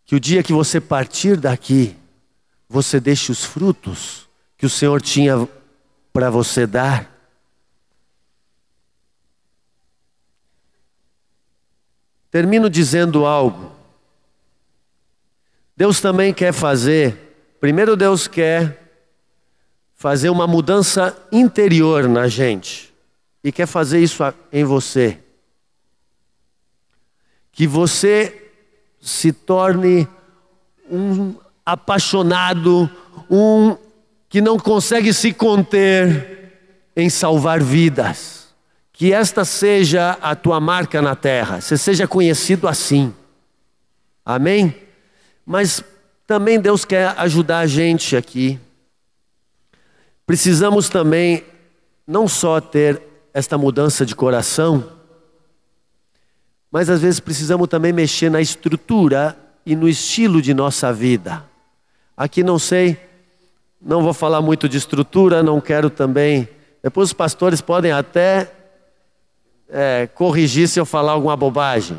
Que 0.04 0.16
o 0.16 0.20
dia 0.20 0.42
que 0.42 0.52
você 0.52 0.82
partir 0.82 1.38
daqui, 1.38 1.96
você 2.68 3.00
deixe 3.00 3.32
os 3.32 3.46
frutos 3.46 4.28
que 4.58 4.66
o 4.66 4.70
Senhor 4.70 5.00
tinha 5.00 5.48
para 6.12 6.32
você 6.32 6.66
dar. 6.66 7.16
Termino 12.32 12.68
dizendo 12.68 13.24
algo. 13.24 13.72
Deus 15.76 16.02
também 16.02 16.34
quer 16.34 16.52
fazer, 16.52 17.56
primeiro 17.60 17.96
Deus 17.96 18.28
quer 18.28 19.06
fazer 19.94 20.32
uma 20.32 20.48
mudança 20.48 21.16
interior 21.32 22.10
na 22.10 22.28
gente 22.28 22.92
e 23.44 23.52
quer 23.52 23.68
fazer 23.68 24.00
isso 24.00 24.24
em 24.52 24.64
você. 24.64 25.20
Que 27.58 27.66
você 27.66 28.52
se 29.02 29.34
torne 29.34 30.08
um 30.88 31.34
apaixonado, 31.66 32.88
um 33.28 33.76
que 34.30 34.42
não 34.42 34.60
consegue 34.60 35.12
se 35.12 35.34
conter 35.34 36.52
em 36.96 37.10
salvar 37.10 37.60
vidas. 37.60 38.50
Que 38.94 39.12
esta 39.12 39.44
seja 39.44 40.20
a 40.22 40.36
tua 40.36 40.60
marca 40.60 41.02
na 41.02 41.16
terra, 41.16 41.60
você 41.60 41.76
seja 41.80 42.08
conhecido 42.08 42.68
assim. 42.68 43.12
Amém? 44.24 44.76
Mas 45.44 45.84
também 46.28 46.60
Deus 46.60 46.86
quer 46.86 47.16
ajudar 47.18 47.62
a 47.62 47.68
gente 47.68 48.16
aqui. 48.16 48.60
Precisamos 50.28 50.90
também 50.90 51.44
não 52.06 52.28
só 52.28 52.62
ter 52.62 53.02
esta 53.34 53.58
mudança 53.58 54.06
de 54.06 54.16
coração, 54.16 54.96
mas 56.78 56.92
às 56.92 57.02
vezes 57.02 57.20
precisamos 57.20 57.68
também 57.68 57.92
mexer 57.92 58.30
na 58.30 58.40
estrutura 58.40 59.36
e 59.66 59.76
no 59.76 59.90
estilo 59.90 60.40
de 60.40 60.54
nossa 60.54 60.94
vida. 60.94 61.44
Aqui 62.16 62.44
não 62.44 62.60
sei, 62.60 63.02
não 63.82 64.04
vou 64.04 64.14
falar 64.14 64.44
muito 64.44 64.70
de 64.70 64.78
estrutura, 64.78 65.42
não 65.42 65.60
quero 65.60 65.90
também. 65.90 66.48
Depois 66.84 67.10
os 67.10 67.14
pastores 67.14 67.62
podem 67.62 67.92
até 67.92 68.52
é, 69.68 70.06
corrigir 70.14 70.68
se 70.68 70.80
eu 70.80 70.86
falar 70.86 71.14
alguma 71.14 71.36
bobagem. 71.36 71.98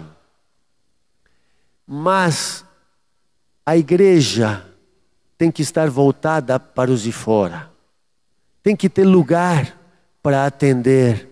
Mas 1.84 2.64
a 3.66 3.76
igreja 3.76 4.64
tem 5.36 5.50
que 5.50 5.62
estar 5.62 5.90
voltada 5.90 6.60
para 6.60 6.88
os 6.88 7.02
de 7.02 7.10
fora, 7.10 7.68
tem 8.62 8.76
que 8.76 8.88
ter 8.88 9.02
lugar 9.02 9.76
para 10.22 10.46
atender 10.46 11.27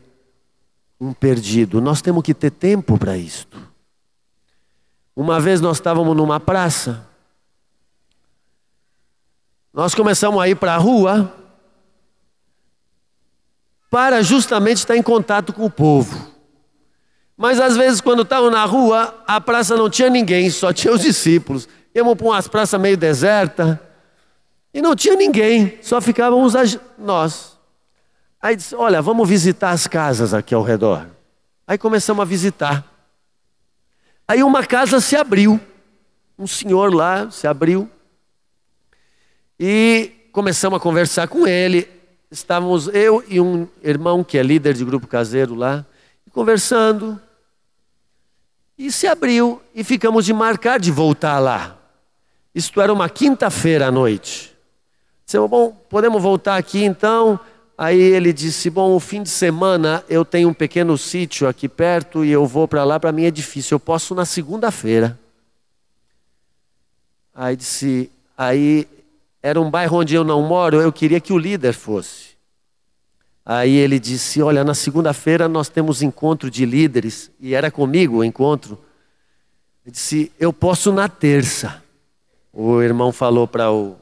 um 1.00 1.12
perdido. 1.12 1.80
Nós 1.80 2.00
temos 2.00 2.22
que 2.22 2.34
ter 2.34 2.50
tempo 2.50 2.98
para 2.98 3.16
isto. 3.16 3.60
Uma 5.14 5.40
vez 5.40 5.60
nós 5.60 5.78
estávamos 5.78 6.14
numa 6.16 6.38
praça, 6.38 7.06
nós 9.72 9.94
começamos 9.94 10.40
a 10.40 10.48
ir 10.48 10.56
para 10.56 10.74
a 10.74 10.78
rua 10.78 11.32
para 13.90 14.22
justamente 14.22 14.78
estar 14.78 14.96
em 14.96 15.02
contato 15.02 15.52
com 15.52 15.64
o 15.64 15.70
povo. 15.70 16.34
Mas 17.36 17.60
às 17.60 17.76
vezes, 17.76 18.00
quando 18.00 18.22
estavam 18.22 18.50
na 18.50 18.64
rua, 18.64 19.22
a 19.26 19.40
praça 19.40 19.76
não 19.76 19.90
tinha 19.90 20.08
ninguém, 20.08 20.48
só 20.48 20.72
tinha 20.72 20.92
os 20.92 21.02
discípulos. 21.02 21.68
Íamos 21.94 22.14
para 22.14 22.26
umas 22.26 22.48
praças 22.48 22.80
meio 22.80 22.96
deserta 22.96 23.80
e 24.72 24.82
não 24.82 24.94
tinha 24.94 25.14
ninguém, 25.14 25.78
só 25.82 26.00
ficávamos 26.00 26.54
nós. 26.98 27.55
Aí 28.46 28.54
disse: 28.54 28.76
Olha, 28.76 29.02
vamos 29.02 29.28
visitar 29.28 29.72
as 29.72 29.88
casas 29.88 30.32
aqui 30.32 30.54
ao 30.54 30.62
redor. 30.62 31.04
Aí 31.66 31.76
começamos 31.76 32.22
a 32.22 32.24
visitar. 32.24 32.84
Aí 34.28 34.40
uma 34.40 34.64
casa 34.64 35.00
se 35.00 35.16
abriu, 35.16 35.58
um 36.38 36.46
senhor 36.46 36.94
lá 36.94 37.28
se 37.28 37.48
abriu 37.48 37.90
e 39.58 40.12
começamos 40.30 40.76
a 40.76 40.80
conversar 40.80 41.26
com 41.26 41.44
ele. 41.44 41.88
Estávamos 42.30 42.86
eu 42.94 43.24
e 43.26 43.40
um 43.40 43.66
irmão 43.82 44.22
que 44.22 44.38
é 44.38 44.44
líder 44.44 44.74
de 44.74 44.84
grupo 44.84 45.08
caseiro 45.08 45.56
lá, 45.56 45.84
conversando. 46.30 47.20
E 48.78 48.92
se 48.92 49.08
abriu 49.08 49.60
e 49.74 49.82
ficamos 49.82 50.24
de 50.24 50.32
marcar 50.32 50.78
de 50.78 50.92
voltar 50.92 51.40
lá. 51.40 51.76
Isto 52.54 52.80
era 52.80 52.92
uma 52.92 53.08
quinta-feira 53.08 53.88
à 53.88 53.90
noite. 53.90 54.56
Disse, 55.24 55.36
bom, 55.48 55.72
podemos 55.90 56.22
voltar 56.22 56.56
aqui 56.56 56.84
então? 56.84 57.40
Aí 57.78 58.00
ele 58.00 58.32
disse: 58.32 58.70
Bom, 58.70 58.94
o 58.94 59.00
fim 59.00 59.22
de 59.22 59.28
semana 59.28 60.02
eu 60.08 60.24
tenho 60.24 60.48
um 60.48 60.54
pequeno 60.54 60.96
sítio 60.96 61.46
aqui 61.46 61.68
perto 61.68 62.24
e 62.24 62.30
eu 62.30 62.46
vou 62.46 62.66
para 62.66 62.84
lá, 62.84 62.98
para 62.98 63.12
mim 63.12 63.24
é 63.24 63.30
difícil, 63.30 63.74
eu 63.74 63.80
posso 63.80 64.14
na 64.14 64.24
segunda-feira. 64.24 65.18
Aí 67.34 67.54
disse: 67.54 68.10
Aí 68.36 68.88
era 69.42 69.60
um 69.60 69.70
bairro 69.70 69.98
onde 69.98 70.14
eu 70.14 70.24
não 70.24 70.40
moro, 70.42 70.80
eu 70.80 70.92
queria 70.92 71.20
que 71.20 71.32
o 71.32 71.38
líder 71.38 71.74
fosse. 71.74 72.36
Aí 73.44 73.76
ele 73.76 74.00
disse: 74.00 74.40
Olha, 74.40 74.64
na 74.64 74.74
segunda-feira 74.74 75.46
nós 75.46 75.68
temos 75.68 76.00
encontro 76.00 76.50
de 76.50 76.64
líderes, 76.64 77.30
e 77.38 77.54
era 77.54 77.70
comigo 77.70 78.16
o 78.18 78.24
encontro. 78.24 78.78
Ele 79.84 79.92
disse: 79.92 80.32
Eu 80.38 80.50
posso 80.50 80.90
na 80.92 81.10
terça. 81.10 81.82
O 82.52 82.80
irmão 82.80 83.12
falou 83.12 83.46
para 83.46 83.70
o, 83.70 83.96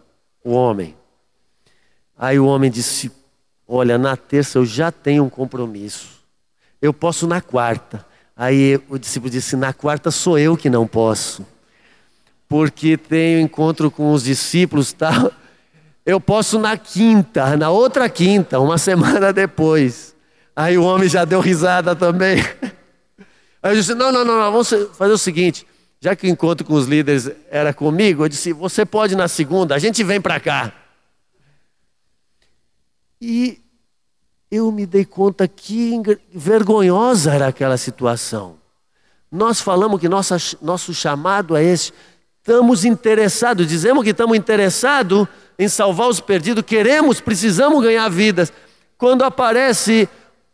o 0.44 0.52
homem. 0.52 0.96
Aí 2.16 2.38
o 2.38 2.46
homem 2.46 2.70
disse: 2.70 3.10
Olha, 3.66 3.96
na 3.96 4.16
terça 4.16 4.58
eu 4.58 4.66
já 4.66 4.92
tenho 4.92 5.24
um 5.24 5.28
compromisso. 5.28 6.08
Eu 6.80 6.92
posso 6.92 7.26
na 7.26 7.40
quarta. 7.40 8.04
Aí 8.36 8.80
o 8.88 8.98
discípulo 8.98 9.30
disse: 9.30 9.56
Na 9.56 9.72
quarta 9.72 10.10
sou 10.10 10.38
eu 10.38 10.56
que 10.56 10.68
não 10.68 10.86
posso. 10.86 11.46
Porque 12.48 12.96
tenho 12.96 13.40
encontro 13.40 13.90
com 13.90 14.12
os 14.12 14.24
discípulos, 14.24 14.92
tal. 14.94 15.32
Eu 16.04 16.20
posso 16.20 16.58
na 16.58 16.76
quinta, 16.76 17.56
na 17.56 17.70
outra 17.70 18.08
quinta, 18.08 18.60
uma 18.60 18.76
semana 18.76 19.32
depois. 19.32 20.14
Aí 20.54 20.76
o 20.76 20.84
homem 20.84 21.08
já 21.08 21.24
deu 21.24 21.40
risada 21.40 21.96
também. 21.96 22.38
Aí 23.62 23.72
eu 23.72 23.74
disse: 23.74 23.94
Não, 23.94 24.12
não, 24.12 24.24
não, 24.24 24.38
não 24.38 24.52
vamos 24.52 24.68
fazer 24.96 25.12
o 25.12 25.18
seguinte 25.18 25.66
já 26.04 26.14
que 26.14 26.26
o 26.26 26.30
encontro 26.30 26.66
com 26.66 26.74
os 26.74 26.86
líderes 26.86 27.30
era 27.50 27.72
comigo, 27.72 28.24
eu 28.24 28.28
disse: 28.28 28.52
Você 28.52 28.84
pode 28.84 29.16
na 29.16 29.26
segunda, 29.26 29.74
a 29.74 29.78
gente 29.78 30.04
vem 30.04 30.20
para 30.20 30.38
cá. 30.38 30.70
E 33.26 33.58
eu 34.50 34.70
me 34.70 34.84
dei 34.84 35.06
conta 35.06 35.48
que 35.48 35.94
vergonhosa 36.30 37.32
era 37.32 37.46
aquela 37.46 37.78
situação. 37.78 38.56
Nós 39.32 39.62
falamos 39.62 39.98
que 39.98 40.10
nossa, 40.10 40.36
nosso 40.60 40.92
chamado 40.92 41.56
é 41.56 41.64
esse. 41.64 41.90
Estamos 42.40 42.84
interessados, 42.84 43.66
dizemos 43.66 44.04
que 44.04 44.10
estamos 44.10 44.36
interessados 44.36 45.26
em 45.58 45.66
salvar 45.68 46.08
os 46.08 46.20
perdidos, 46.20 46.62
queremos, 46.66 47.18
precisamos 47.18 47.82
ganhar 47.82 48.10
vidas. 48.10 48.52
Quando 48.98 49.22
aparece 49.22 50.06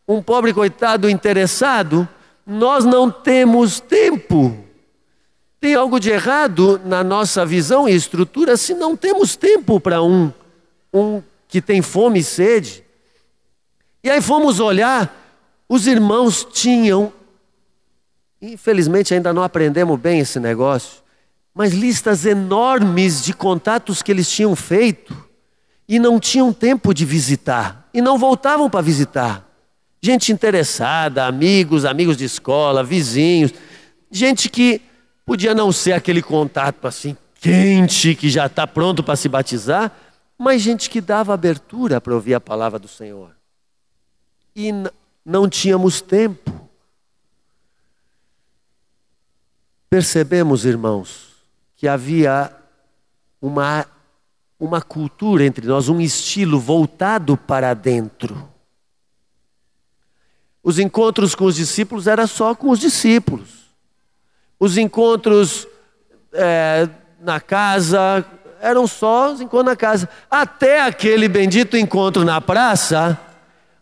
um 0.06 0.22
pobre 0.22 0.54
coitado 0.54 1.10
interessado, 1.10 2.08
nós 2.46 2.84
não 2.84 3.10
temos 3.10 3.80
tempo 3.80 4.56
tem 5.60 5.74
algo 5.74 6.00
de 6.00 6.08
errado 6.10 6.80
na 6.86 7.04
nossa 7.04 7.44
visão 7.44 7.86
e 7.86 7.94
estrutura 7.94 8.56
se 8.56 8.72
não 8.74 8.96
temos 8.96 9.36
tempo 9.36 9.78
para 9.78 10.02
um, 10.02 10.32
um 10.94 11.20
que 11.51 11.61
tem 11.61 11.82
fome 11.82 12.20
e 12.20 12.24
sede. 12.24 12.84
E 14.03 14.09
aí 14.09 14.20
fomos 14.22 14.61
olhar, 14.61 15.14
os 15.68 15.86
irmãos 15.86 16.46
tinham, 16.53 17.12
infelizmente 18.40 19.12
ainda 19.12 19.32
não 19.32 19.42
aprendemos 19.42 19.98
bem 19.98 20.20
esse 20.20 20.40
negócio, 20.40 21.03
mas 21.55 21.72
listas 21.72 22.24
enormes 22.24 23.22
de 23.22 23.34
contatos 23.34 24.03
que 24.03 24.11
eles 24.11 24.30
tinham 24.30 24.55
feito 24.57 25.14
e 25.88 25.98
não 25.98 26.18
tinham 26.20 26.53
tempo 26.53 26.94
de 26.94 27.05
visitar 27.05 27.88
e 27.92 28.01
não 28.01 28.16
voltavam 28.16 28.70
para 28.70 28.80
visitar. 28.80 29.46
Gente 30.01 30.32
interessada, 30.32 31.26
amigos, 31.26 31.84
amigos 31.84 32.16
de 32.16 32.24
escola, 32.24 32.82
vizinhos, 32.82 33.53
gente 34.11 34.48
que 34.48 34.80
Podia 35.30 35.55
não 35.55 35.70
ser 35.70 35.92
aquele 35.92 36.20
contato 36.20 36.88
assim 36.88 37.16
quente 37.40 38.16
que 38.16 38.28
já 38.28 38.46
está 38.46 38.66
pronto 38.66 39.01
para 39.01 39.14
se 39.14 39.28
batizar, 39.28 39.92
mas 40.41 40.62
gente 40.62 40.88
que 40.88 41.01
dava 41.01 41.34
abertura 41.34 42.01
para 42.01 42.14
ouvir 42.14 42.34
a 42.34 42.41
palavra 42.41 42.78
do 42.78 42.88
Senhor. 42.88 43.36
E 44.57 44.70
não 45.24 45.49
tínhamos 45.49 46.01
tempo. 46.01 46.68
Percebemos, 49.91 50.64
irmãos, 50.64 51.34
que 51.76 51.86
havia 51.86 52.51
uma, 53.43 53.86
uma 54.59 54.80
cultura 54.80 55.45
entre 55.45 55.66
nós, 55.66 55.88
um 55.88 56.01
estilo 56.01 56.59
voltado 56.59 57.36
para 57.36 57.74
dentro. 57.74 58.49
Os 60.62 60.78
encontros 60.78 61.34
com 61.34 61.45
os 61.45 61.57
discípulos 61.57 62.07
era 62.07 62.26
só 62.26 62.55
com 62.55 62.70
os 62.70 62.78
discípulos 62.78 63.61
os 64.61 64.76
encontros 64.76 65.66
é, 66.34 66.86
na 67.18 67.41
casa, 67.41 68.22
eram 68.61 68.86
só 68.86 69.32
os 69.32 69.40
encontros 69.40 69.66
na 69.66 69.76
casa. 69.76 70.08
Até 70.30 70.82
aquele 70.82 71.28
bendito 71.28 71.76
encontro 71.76 72.24
na 72.24 72.40
praça 72.40 73.18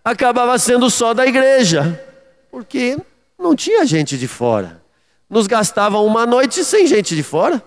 acabava 0.05 0.59
sendo 0.59 0.89
só 0.89 1.13
da 1.13 1.27
igreja, 1.27 2.03
porque 2.51 2.97
não 3.39 3.55
tinha 3.55 3.85
gente 3.85 4.17
de 4.17 4.27
fora. 4.27 4.81
Nos 5.29 5.47
gastavam 5.47 6.07
uma 6.07 6.25
noite 6.25 6.65
sem 6.65 6.87
gente 6.87 7.15
de 7.15 7.23
fora. 7.23 7.63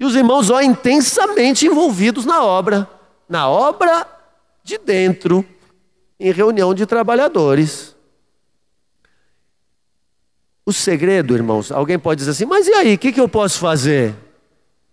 E 0.00 0.04
os 0.04 0.16
irmãos, 0.16 0.50
ó, 0.50 0.60
intensamente 0.60 1.66
envolvidos 1.66 2.24
na 2.24 2.42
obra, 2.42 2.88
na 3.28 3.48
obra 3.48 4.06
de 4.64 4.78
dentro, 4.78 5.44
em 6.18 6.32
reunião 6.32 6.72
de 6.72 6.86
trabalhadores. 6.86 7.94
O 10.64 10.72
segredo, 10.72 11.34
irmãos, 11.34 11.70
alguém 11.70 11.98
pode 11.98 12.18
dizer 12.20 12.30
assim, 12.30 12.46
mas 12.46 12.66
e 12.66 12.72
aí, 12.72 12.94
o 12.94 12.98
que, 12.98 13.12
que 13.12 13.20
eu 13.20 13.28
posso 13.28 13.58
fazer? 13.58 14.14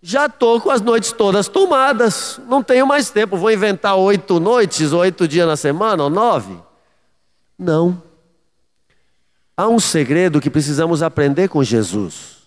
Já 0.02 0.26
estou 0.26 0.60
com 0.60 0.70
as 0.70 0.80
noites 0.80 1.12
todas 1.12 1.46
tomadas, 1.46 2.40
não 2.46 2.62
tenho 2.62 2.86
mais 2.86 3.10
tempo, 3.10 3.36
vou 3.36 3.50
inventar 3.50 3.96
oito 3.96 4.40
noites, 4.40 4.92
oito 4.92 5.28
dias 5.28 5.46
na 5.46 5.56
semana, 5.56 6.04
ou 6.04 6.10
nove. 6.10 6.58
Não. 7.58 8.02
Há 9.56 9.68
um 9.68 9.78
segredo 9.78 10.40
que 10.40 10.48
precisamos 10.48 11.02
aprender 11.02 11.48
com 11.48 11.62
Jesus. 11.62 12.38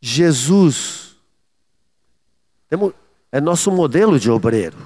Jesus 0.00 1.16
é 3.32 3.40
nosso 3.40 3.70
modelo 3.70 4.20
de 4.20 4.30
obreiro. 4.30 4.76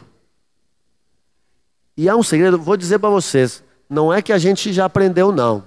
E 1.97 2.09
há 2.09 2.15
um 2.15 2.23
segredo, 2.23 2.57
vou 2.57 2.77
dizer 2.77 3.01
para 3.01 3.11
vocês, 3.11 3.65
não 3.89 4.15
é 4.15 4.23
que 4.23 4.33
a 4.33 4.39
gente 4.39 4.73
já 4.73 4.85
aprendeu, 4.85 5.33
não. 5.33 5.65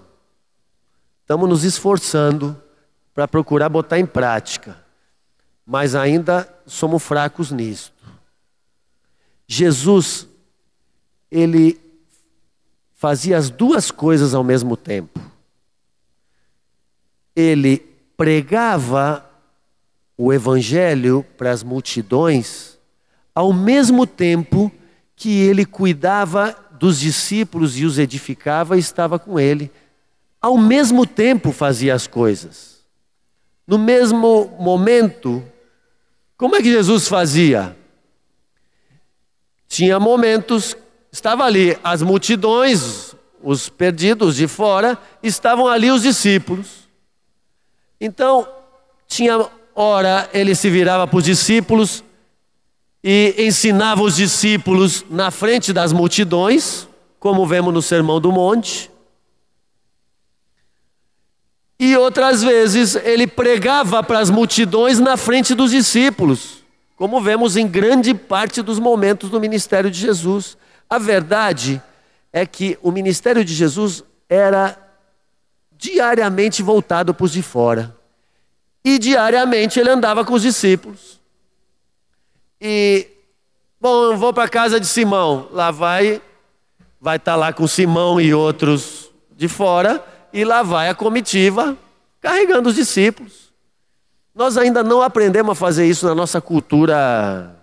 Estamos 1.21 1.49
nos 1.49 1.63
esforçando 1.65 2.62
para 3.13 3.27
procurar 3.27 3.69
botar 3.69 3.99
em 3.99 4.05
prática, 4.05 4.77
mas 5.65 5.95
ainda 5.95 6.51
somos 6.65 7.03
fracos 7.03 7.51
nisto. 7.51 7.93
Jesus, 9.47 10.27
ele 11.29 11.79
fazia 12.95 13.37
as 13.37 13.49
duas 13.49 13.91
coisas 13.91 14.33
ao 14.33 14.43
mesmo 14.43 14.75
tempo. 14.75 15.19
Ele 17.35 17.77
pregava 18.15 19.29
o 20.17 20.31
evangelho 20.31 21.25
para 21.37 21.51
as 21.51 21.63
multidões, 21.63 22.77
ao 23.35 23.51
mesmo 23.51 24.07
tempo 24.07 24.71
que 25.15 25.41
ele 25.41 25.65
cuidava 25.65 26.55
dos 26.79 26.99
discípulos 26.99 27.77
e 27.77 27.85
os 27.85 27.99
edificava 27.99 28.75
e 28.75 28.79
estava 28.79 29.19
com 29.19 29.39
ele. 29.39 29.71
Ao 30.41 30.57
mesmo 30.57 31.05
tempo 31.05 31.51
fazia 31.51 31.93
as 31.93 32.07
coisas. 32.07 32.72
No 33.65 33.77
mesmo 33.77 34.55
momento, 34.59 35.43
como 36.37 36.55
é 36.55 36.61
que 36.61 36.71
Jesus 36.71 37.07
fazia? 37.07 37.75
Tinha 39.67 39.99
momentos 39.99 40.75
Estava 41.13 41.43
ali 41.43 41.77
as 41.83 42.01
multidões, 42.01 43.15
os 43.43 43.69
perdidos 43.69 44.35
de 44.35 44.47
fora, 44.47 44.97
estavam 45.21 45.67
ali 45.67 45.91
os 45.91 46.01
discípulos. 46.01 46.89
Então, 48.01 48.47
tinha 49.07 49.47
hora 49.75 50.27
ele 50.33 50.55
se 50.55 50.71
virava 50.71 51.05
para 51.05 51.17
os 51.17 51.23
discípulos 51.23 52.03
e 53.03 53.35
ensinava 53.37 54.01
os 54.01 54.15
discípulos 54.15 55.05
na 55.07 55.29
frente 55.29 55.71
das 55.71 55.93
multidões, 55.93 56.87
como 57.19 57.45
vemos 57.45 57.71
no 57.71 57.81
Sermão 57.81 58.19
do 58.19 58.31
Monte. 58.31 58.89
E 61.85 61.97
outras 61.97 62.41
vezes 62.41 62.95
ele 62.95 63.27
pregava 63.27 64.01
para 64.01 64.19
as 64.19 64.29
multidões 64.29 64.99
na 64.99 65.17
frente 65.17 65.53
dos 65.53 65.71
discípulos, 65.71 66.63
como 66.95 67.19
vemos 67.19 67.57
em 67.57 67.67
grande 67.67 68.13
parte 68.13 68.61
dos 68.61 68.79
momentos 68.79 69.29
do 69.29 69.37
ministério 69.37 69.91
de 69.91 69.99
Jesus. 69.99 70.55
A 70.89 70.97
verdade 70.97 71.83
é 72.31 72.45
que 72.45 72.79
o 72.81 72.89
ministério 72.89 73.43
de 73.43 73.53
Jesus 73.53 74.01
era 74.29 74.77
diariamente 75.77 76.63
voltado 76.63 77.13
para 77.13 77.25
os 77.25 77.33
de 77.33 77.41
fora. 77.41 77.93
E 78.81 78.97
diariamente 78.97 79.77
ele 79.77 79.89
andava 79.89 80.23
com 80.23 80.35
os 80.35 80.41
discípulos. 80.41 81.19
E, 82.61 83.09
bom, 83.77 84.15
vou 84.15 84.31
para 84.31 84.45
a 84.45 84.49
casa 84.49 84.79
de 84.79 84.87
Simão. 84.87 85.49
Lá 85.51 85.69
vai, 85.69 86.21
vai 87.01 87.17
estar 87.17 87.33
tá 87.33 87.35
lá 87.35 87.51
com 87.51 87.67
Simão 87.67 88.21
e 88.21 88.33
outros 88.33 89.11
de 89.35 89.49
fora. 89.49 90.12
E 90.33 90.43
lá 90.43 90.63
vai 90.63 90.89
a 90.89 90.95
comitiva 90.95 91.77
carregando 92.19 92.69
os 92.69 92.75
discípulos. 92.75 93.53
Nós 94.33 94.57
ainda 94.57 94.83
não 94.83 95.01
aprendemos 95.01 95.51
a 95.51 95.55
fazer 95.55 95.85
isso 95.85 96.07
na 96.07 96.15
nossa 96.15 96.41
cultura 96.41 97.55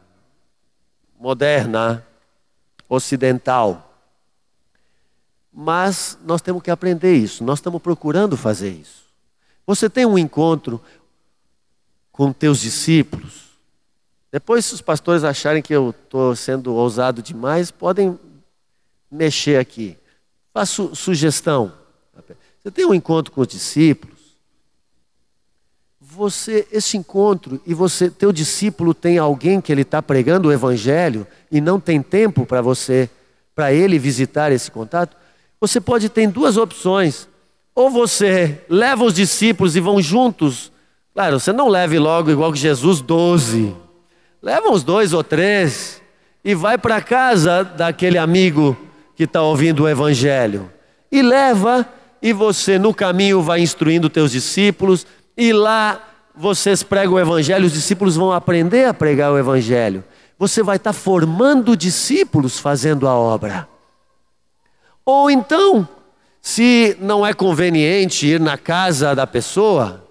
moderna 1.18 2.06
ocidental. 2.88 3.92
Mas 5.52 6.16
nós 6.24 6.40
temos 6.40 6.62
que 6.62 6.70
aprender 6.70 7.14
isso, 7.14 7.42
nós 7.42 7.58
estamos 7.58 7.82
procurando 7.82 8.36
fazer 8.36 8.70
isso. 8.70 9.00
Você 9.66 9.90
tem 9.90 10.06
um 10.06 10.16
encontro 10.16 10.80
com 12.12 12.32
teus 12.32 12.60
discípulos. 12.60 13.50
Depois, 14.30 14.64
se 14.64 14.74
os 14.74 14.80
pastores 14.80 15.24
acharem 15.24 15.60
que 15.60 15.74
eu 15.74 15.90
estou 15.90 16.36
sendo 16.36 16.72
ousado 16.74 17.20
demais, 17.20 17.72
podem 17.72 18.16
mexer 19.10 19.58
aqui. 19.58 19.98
Faço 20.54 20.94
sugestão. 20.94 21.79
Você 22.62 22.70
tem 22.70 22.86
um 22.86 22.94
encontro 22.94 23.32
com 23.32 23.40
os 23.40 23.48
discípulos, 23.48 24.20
você 26.00 26.66
esse 26.72 26.96
encontro 26.96 27.60
e 27.64 27.72
você 27.72 28.10
teu 28.10 28.32
discípulo 28.32 28.92
tem 28.92 29.16
alguém 29.16 29.60
que 29.60 29.70
ele 29.70 29.82
está 29.82 30.02
pregando 30.02 30.48
o 30.48 30.52
evangelho 30.52 31.26
e 31.52 31.60
não 31.60 31.78
tem 31.78 32.02
tempo 32.02 32.44
para 32.44 32.60
você 32.60 33.08
para 33.54 33.72
ele 33.72 33.98
visitar 33.98 34.50
esse 34.50 34.70
contato? 34.70 35.16
Você 35.60 35.80
pode 35.80 36.08
ter 36.08 36.26
duas 36.28 36.56
opções. 36.56 37.28
Ou 37.74 37.88
você 37.88 38.62
leva 38.68 39.04
os 39.04 39.14
discípulos 39.14 39.76
e 39.76 39.80
vão 39.80 40.02
juntos. 40.02 40.72
Claro 41.14 41.38
você 41.38 41.52
não 41.52 41.68
leve 41.68 41.98
logo 41.98 42.30
igual 42.30 42.52
que 42.52 42.58
Jesus 42.58 43.00
doze. 43.00 43.74
Leva 44.42 44.68
uns 44.70 44.82
dois 44.82 45.12
ou 45.12 45.22
três 45.22 46.02
e 46.44 46.54
vai 46.54 46.76
para 46.76 47.00
casa 47.00 47.62
daquele 47.62 48.18
amigo 48.18 48.76
que 49.14 49.24
está 49.24 49.42
ouvindo 49.42 49.84
o 49.84 49.88
evangelho. 49.88 50.70
E 51.12 51.22
leva 51.22 51.86
e 52.22 52.32
você 52.32 52.78
no 52.78 52.92
caminho 52.92 53.42
vai 53.42 53.60
instruindo 53.60 54.10
teus 54.10 54.32
discípulos 54.32 55.06
e 55.36 55.52
lá 55.52 56.00
vocês 56.34 56.82
pregam 56.82 57.14
o 57.14 57.20
evangelho, 57.20 57.66
os 57.66 57.72
discípulos 57.72 58.16
vão 58.16 58.32
aprender 58.32 58.86
a 58.86 58.94
pregar 58.94 59.32
o 59.32 59.38
evangelho. 59.38 60.04
Você 60.38 60.62
vai 60.62 60.76
estar 60.76 60.92
formando 60.92 61.76
discípulos 61.76 62.58
fazendo 62.58 63.06
a 63.06 63.14
obra. 63.14 63.68
Ou 65.04 65.30
então, 65.30 65.86
se 66.40 66.96
não 67.00 67.26
é 67.26 67.34
conveniente 67.34 68.26
ir 68.26 68.40
na 68.40 68.56
casa 68.56 69.14
da 69.14 69.26
pessoa, 69.26 70.06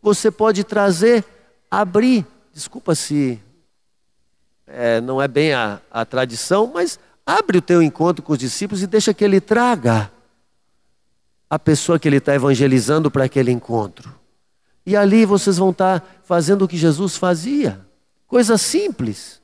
você 0.00 0.30
pode 0.30 0.64
trazer, 0.64 1.24
abrir, 1.70 2.24
desculpa 2.52 2.94
se 2.94 3.40
é, 4.66 5.00
não 5.00 5.20
é 5.20 5.28
bem 5.28 5.52
a, 5.52 5.80
a 5.90 6.04
tradição, 6.04 6.70
mas 6.72 6.98
abre 7.26 7.58
o 7.58 7.62
teu 7.62 7.82
encontro 7.82 8.22
com 8.22 8.32
os 8.32 8.38
discípulos 8.38 8.82
e 8.82 8.86
deixa 8.86 9.12
que 9.12 9.24
ele 9.24 9.40
traga 9.40 10.10
a 11.48 11.58
pessoa 11.58 11.98
que 11.98 12.08
ele 12.08 12.16
está 12.16 12.34
evangelizando 12.34 13.10
para 13.10 13.24
aquele 13.24 13.50
encontro. 13.50 14.12
E 14.84 14.96
ali 14.96 15.24
vocês 15.24 15.56
vão 15.58 15.70
estar 15.70 16.04
fazendo 16.24 16.62
o 16.62 16.68
que 16.68 16.76
Jesus 16.76 17.16
fazia. 17.16 17.80
Coisa 18.26 18.56
simples. 18.58 19.40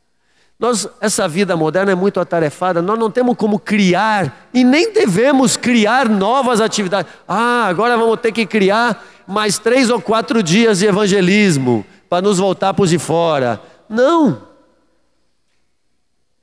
Nós, 0.58 0.88
essa 1.00 1.26
vida 1.26 1.56
moderna 1.56 1.90
é 1.90 1.94
muito 1.94 2.20
atarefada, 2.20 2.80
nós 2.80 2.96
não 2.96 3.10
temos 3.10 3.36
como 3.36 3.58
criar 3.58 4.46
e 4.54 4.62
nem 4.62 4.92
devemos 4.92 5.56
criar 5.56 6.08
novas 6.08 6.60
atividades. 6.60 7.12
Ah, 7.26 7.66
agora 7.66 7.96
vamos 7.96 8.20
ter 8.20 8.30
que 8.30 8.46
criar 8.46 9.04
mais 9.26 9.58
três 9.58 9.90
ou 9.90 10.00
quatro 10.00 10.40
dias 10.40 10.78
de 10.78 10.86
evangelismo 10.86 11.84
para 12.08 12.22
nos 12.22 12.38
voltar 12.38 12.72
para 12.74 12.84
os 12.84 12.90
de 12.90 12.98
fora. 12.98 13.60
Não. 13.88 14.51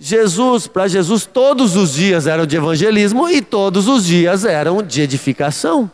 Jesus, 0.02 0.66
para 0.66 0.88
Jesus, 0.88 1.26
todos 1.26 1.76
os 1.76 1.94
dias 1.94 2.26
eram 2.26 2.46
de 2.46 2.56
evangelismo 2.56 3.28
e 3.28 3.42
todos 3.42 3.90
os 3.90 4.06
dias 4.06 4.46
eram 4.46 4.82
de 4.82 5.02
edificação 5.02 5.92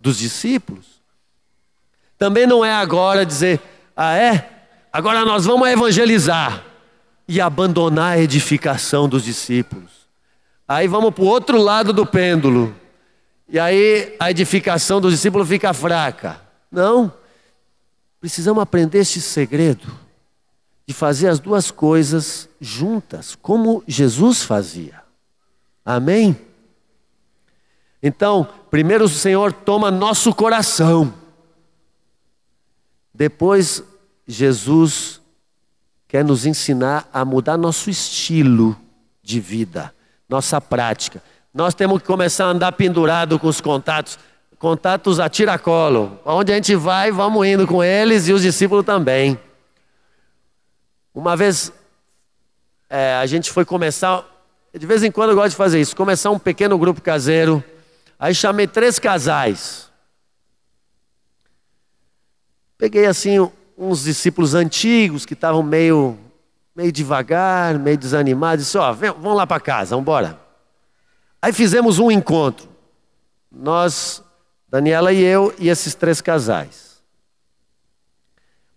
dos 0.00 0.16
discípulos. 0.16 0.86
Também 2.16 2.46
não 2.46 2.64
é 2.64 2.72
agora 2.72 3.26
dizer, 3.26 3.60
ah 3.94 4.16
é? 4.16 4.48
Agora 4.90 5.22
nós 5.26 5.44
vamos 5.44 5.68
evangelizar 5.68 6.64
e 7.28 7.42
abandonar 7.42 8.12
a 8.12 8.18
edificação 8.18 9.06
dos 9.06 9.22
discípulos. 9.22 9.90
Aí 10.66 10.88
vamos 10.88 11.12
para 11.12 11.24
o 11.24 11.26
outro 11.26 11.58
lado 11.58 11.92
do 11.92 12.06
pêndulo. 12.06 12.74
E 13.46 13.58
aí 13.58 14.16
a 14.18 14.30
edificação 14.30 14.98
dos 14.98 15.12
discípulos 15.12 15.46
fica 15.46 15.74
fraca. 15.74 16.40
Não. 16.70 17.12
Precisamos 18.18 18.62
aprender 18.62 19.00
este 19.00 19.20
segredo 19.20 20.01
de 20.92 20.98
fazer 20.98 21.28
as 21.28 21.40
duas 21.40 21.70
coisas 21.70 22.48
juntas, 22.60 23.34
como 23.34 23.82
Jesus 23.86 24.42
fazia. 24.42 25.02
Amém? 25.84 26.36
Então, 28.02 28.48
primeiro 28.70 29.04
o 29.04 29.08
Senhor 29.08 29.52
toma 29.52 29.90
nosso 29.90 30.34
coração 30.34 31.14
depois, 33.14 33.84
Jesus 34.26 35.20
quer 36.08 36.24
nos 36.24 36.46
ensinar 36.46 37.08
a 37.12 37.24
mudar 37.24 37.56
nosso 37.56 37.90
estilo 37.90 38.76
de 39.22 39.38
vida, 39.38 39.94
nossa 40.28 40.60
prática. 40.60 41.22
Nós 41.52 41.74
temos 41.74 42.00
que 42.00 42.06
começar 42.06 42.46
a 42.46 42.48
andar 42.48 42.72
pendurado 42.72 43.38
com 43.38 43.46
os 43.46 43.60
contatos, 43.60 44.18
contatos 44.58 45.20
a 45.20 45.28
tiracolo. 45.28 46.18
Onde 46.24 46.52
a 46.52 46.54
gente 46.54 46.74
vai, 46.74 47.12
vamos 47.12 47.46
indo 47.46 47.66
com 47.66 47.84
eles 47.84 48.28
e 48.28 48.32
os 48.32 48.42
discípulos 48.42 48.84
também. 48.84 49.38
Uma 51.14 51.36
vez 51.36 51.72
é, 52.88 53.14
a 53.14 53.24
gente 53.24 53.50
foi 53.50 53.64
começar, 53.64 54.22
de 54.74 54.86
vez 54.86 55.02
em 55.02 55.10
quando 55.10 55.30
eu 55.30 55.36
gosto 55.36 55.50
de 55.50 55.56
fazer 55.56 55.80
isso, 55.80 55.96
começar 55.96 56.30
um 56.30 56.38
pequeno 56.38 56.76
grupo 56.78 57.00
caseiro. 57.00 57.64
Aí 58.18 58.34
chamei 58.34 58.66
três 58.66 58.98
casais. 58.98 59.90
Peguei 62.76 63.06
assim 63.06 63.50
uns 63.78 64.04
discípulos 64.04 64.54
antigos 64.54 65.24
que 65.24 65.34
estavam 65.34 65.62
meio, 65.62 66.18
meio 66.76 66.92
devagar, 66.92 67.78
meio 67.78 67.96
desanimados. 67.96 68.66
Disse: 68.66 68.76
Ó, 68.76 68.90
oh, 68.90 68.94
vamos 68.94 69.36
lá 69.36 69.46
para 69.46 69.60
casa, 69.60 69.90
vamos 69.90 70.02
embora. 70.02 70.38
Aí 71.40 71.52
fizemos 71.52 71.98
um 71.98 72.10
encontro. 72.10 72.68
Nós, 73.50 74.22
Daniela 74.68 75.12
e 75.12 75.22
eu, 75.22 75.54
e 75.58 75.68
esses 75.68 75.94
três 75.94 76.20
casais. 76.20 76.91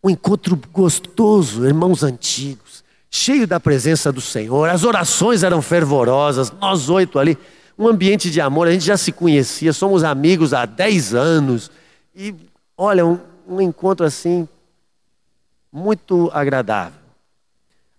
Um 0.06 0.10
encontro 0.12 0.56
gostoso, 0.72 1.66
irmãos 1.66 2.04
antigos, 2.04 2.84
cheio 3.10 3.48
da 3.48 3.60
presença 3.60 4.12
do 4.12 4.22
Senhor. 4.22 4.70
As 4.70 4.84
orações 4.84 5.42
eram 5.42 5.64
fervorosas, 5.64 6.52
nós 6.62 6.92
oito 6.92 7.18
ali. 7.18 7.36
Um 7.76 7.88
ambiente 7.88 8.30
de 8.30 8.40
amor, 8.40 8.68
a 8.68 8.72
gente 8.72 8.86
já 8.86 8.98
se 8.98 9.12
conhecia, 9.12 9.74
somos 9.74 10.04
amigos 10.04 10.54
há 10.54 10.64
dez 10.68 11.16
anos. 11.16 11.72
E 12.16 12.36
olha, 12.78 13.04
um, 13.04 13.20
um 13.48 13.60
encontro 13.60 14.06
assim, 14.06 14.48
muito 15.72 16.30
agradável. 16.32 17.00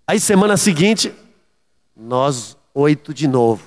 Aí, 0.07 0.21
semana 0.21 0.57
seguinte, 0.57 1.13
nós 1.97 2.57
oito 2.73 3.13
de 3.13 3.27
novo. 3.27 3.65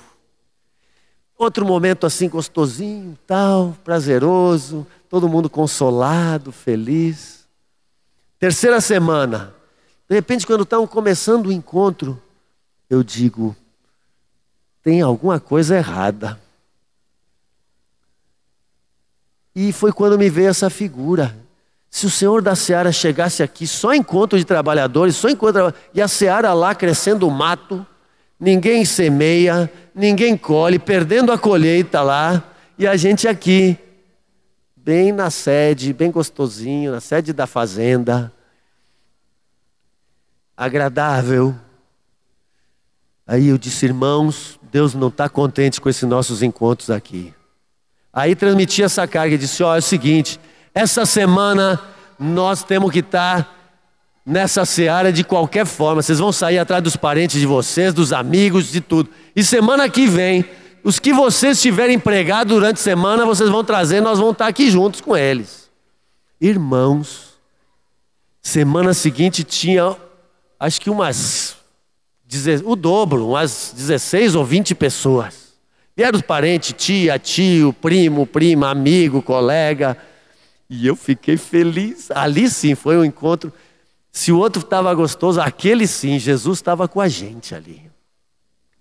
Outro 1.36 1.66
momento 1.66 2.06
assim 2.06 2.26
gostosinho, 2.26 3.18
tal, 3.26 3.76
prazeroso, 3.84 4.86
todo 5.10 5.28
mundo 5.28 5.50
consolado, 5.50 6.50
feliz. 6.50 7.39
Terceira 8.40 8.80
semana, 8.80 9.52
de 10.08 10.14
repente, 10.14 10.46
quando 10.46 10.62
estão 10.62 10.86
começando 10.86 11.48
o 11.48 11.52
encontro, 11.52 12.20
eu 12.88 13.02
digo: 13.02 13.54
tem 14.82 15.02
alguma 15.02 15.38
coisa 15.38 15.76
errada. 15.76 16.40
E 19.54 19.74
foi 19.74 19.92
quando 19.92 20.18
me 20.18 20.30
veio 20.30 20.48
essa 20.48 20.70
figura. 20.70 21.36
Se 21.90 22.06
o 22.06 22.10
Senhor 22.10 22.40
da 22.40 22.54
Seara 22.54 22.90
chegasse 22.90 23.42
aqui, 23.42 23.66
só 23.66 23.92
encontro 23.92 24.38
de 24.38 24.44
trabalhadores, 24.46 25.16
só 25.16 25.28
encontro, 25.28 25.74
e 25.92 26.00
a 26.00 26.08
Seara 26.08 26.54
lá 26.54 26.74
crescendo 26.74 27.28
o 27.28 27.30
mato, 27.30 27.84
ninguém 28.38 28.86
semeia, 28.86 29.70
ninguém 29.94 30.34
colhe, 30.34 30.78
perdendo 30.78 31.30
a 31.30 31.36
colheita 31.36 32.00
lá, 32.00 32.42
e 32.78 32.86
a 32.86 32.96
gente 32.96 33.28
aqui, 33.28 33.76
bem 34.90 35.12
na 35.12 35.30
sede, 35.30 35.92
bem 35.92 36.10
gostosinho, 36.10 36.90
na 36.90 37.00
sede 37.00 37.32
da 37.32 37.46
fazenda, 37.46 38.32
agradável. 40.56 41.54
Aí 43.24 43.46
eu 43.46 43.56
disse, 43.56 43.86
irmãos, 43.86 44.58
Deus 44.72 44.92
não 44.92 45.06
está 45.06 45.28
contente 45.28 45.80
com 45.80 45.88
esses 45.88 46.02
nossos 46.02 46.42
encontros 46.42 46.90
aqui. 46.90 47.32
Aí 48.12 48.34
transmiti 48.34 48.82
essa 48.82 49.06
carga 49.06 49.36
e 49.36 49.38
disse: 49.38 49.62
Ó, 49.62 49.70
oh, 49.70 49.76
é 49.76 49.78
o 49.78 49.82
seguinte, 49.82 50.40
essa 50.74 51.06
semana 51.06 51.80
nós 52.18 52.64
temos 52.64 52.90
que 52.90 52.98
estar 52.98 53.44
tá 53.44 53.54
nessa 54.26 54.64
seara 54.64 55.12
de 55.12 55.22
qualquer 55.22 55.66
forma. 55.66 56.02
Vocês 56.02 56.18
vão 56.18 56.32
sair 56.32 56.58
atrás 56.58 56.82
dos 56.82 56.96
parentes 56.96 57.38
de 57.40 57.46
vocês, 57.46 57.94
dos 57.94 58.12
amigos, 58.12 58.72
de 58.72 58.80
tudo. 58.80 59.08
E 59.36 59.44
semana 59.44 59.88
que 59.88 60.08
vem, 60.08 60.44
os 60.82 60.98
que 60.98 61.12
vocês 61.12 61.60
tiverem 61.60 61.98
pregado 61.98 62.54
durante 62.54 62.76
a 62.76 62.82
semana, 62.82 63.26
vocês 63.26 63.50
vão 63.50 63.62
trazer, 63.62 64.00
nós 64.00 64.18
vamos 64.18 64.32
estar 64.32 64.46
aqui 64.46 64.70
juntos 64.70 65.00
com 65.00 65.16
eles. 65.16 65.70
Irmãos, 66.40 67.38
semana 68.40 68.94
seguinte 68.94 69.44
tinha, 69.44 69.96
acho 70.58 70.80
que 70.80 70.88
umas, 70.88 71.56
o 72.64 72.74
dobro, 72.74 73.28
umas 73.28 73.72
16 73.76 74.34
ou 74.34 74.44
20 74.44 74.74
pessoas. 74.74 75.50
Vieram 75.96 76.16
os 76.16 76.24
parentes, 76.24 76.74
tia, 76.76 77.18
tio, 77.18 77.72
primo, 77.74 78.26
prima, 78.26 78.70
amigo, 78.70 79.20
colega. 79.20 79.96
E 80.68 80.86
eu 80.86 80.96
fiquei 80.96 81.36
feliz. 81.36 82.10
Ali 82.10 82.48
sim 82.48 82.74
foi 82.74 82.96
um 82.96 83.04
encontro. 83.04 83.52
Se 84.10 84.32
o 84.32 84.38
outro 84.38 84.62
estava 84.62 84.94
gostoso, 84.94 85.40
aquele 85.40 85.86
sim, 85.86 86.18
Jesus 86.18 86.58
estava 86.58 86.88
com 86.88 87.00
a 87.00 87.08
gente 87.08 87.54
ali. 87.54 87.82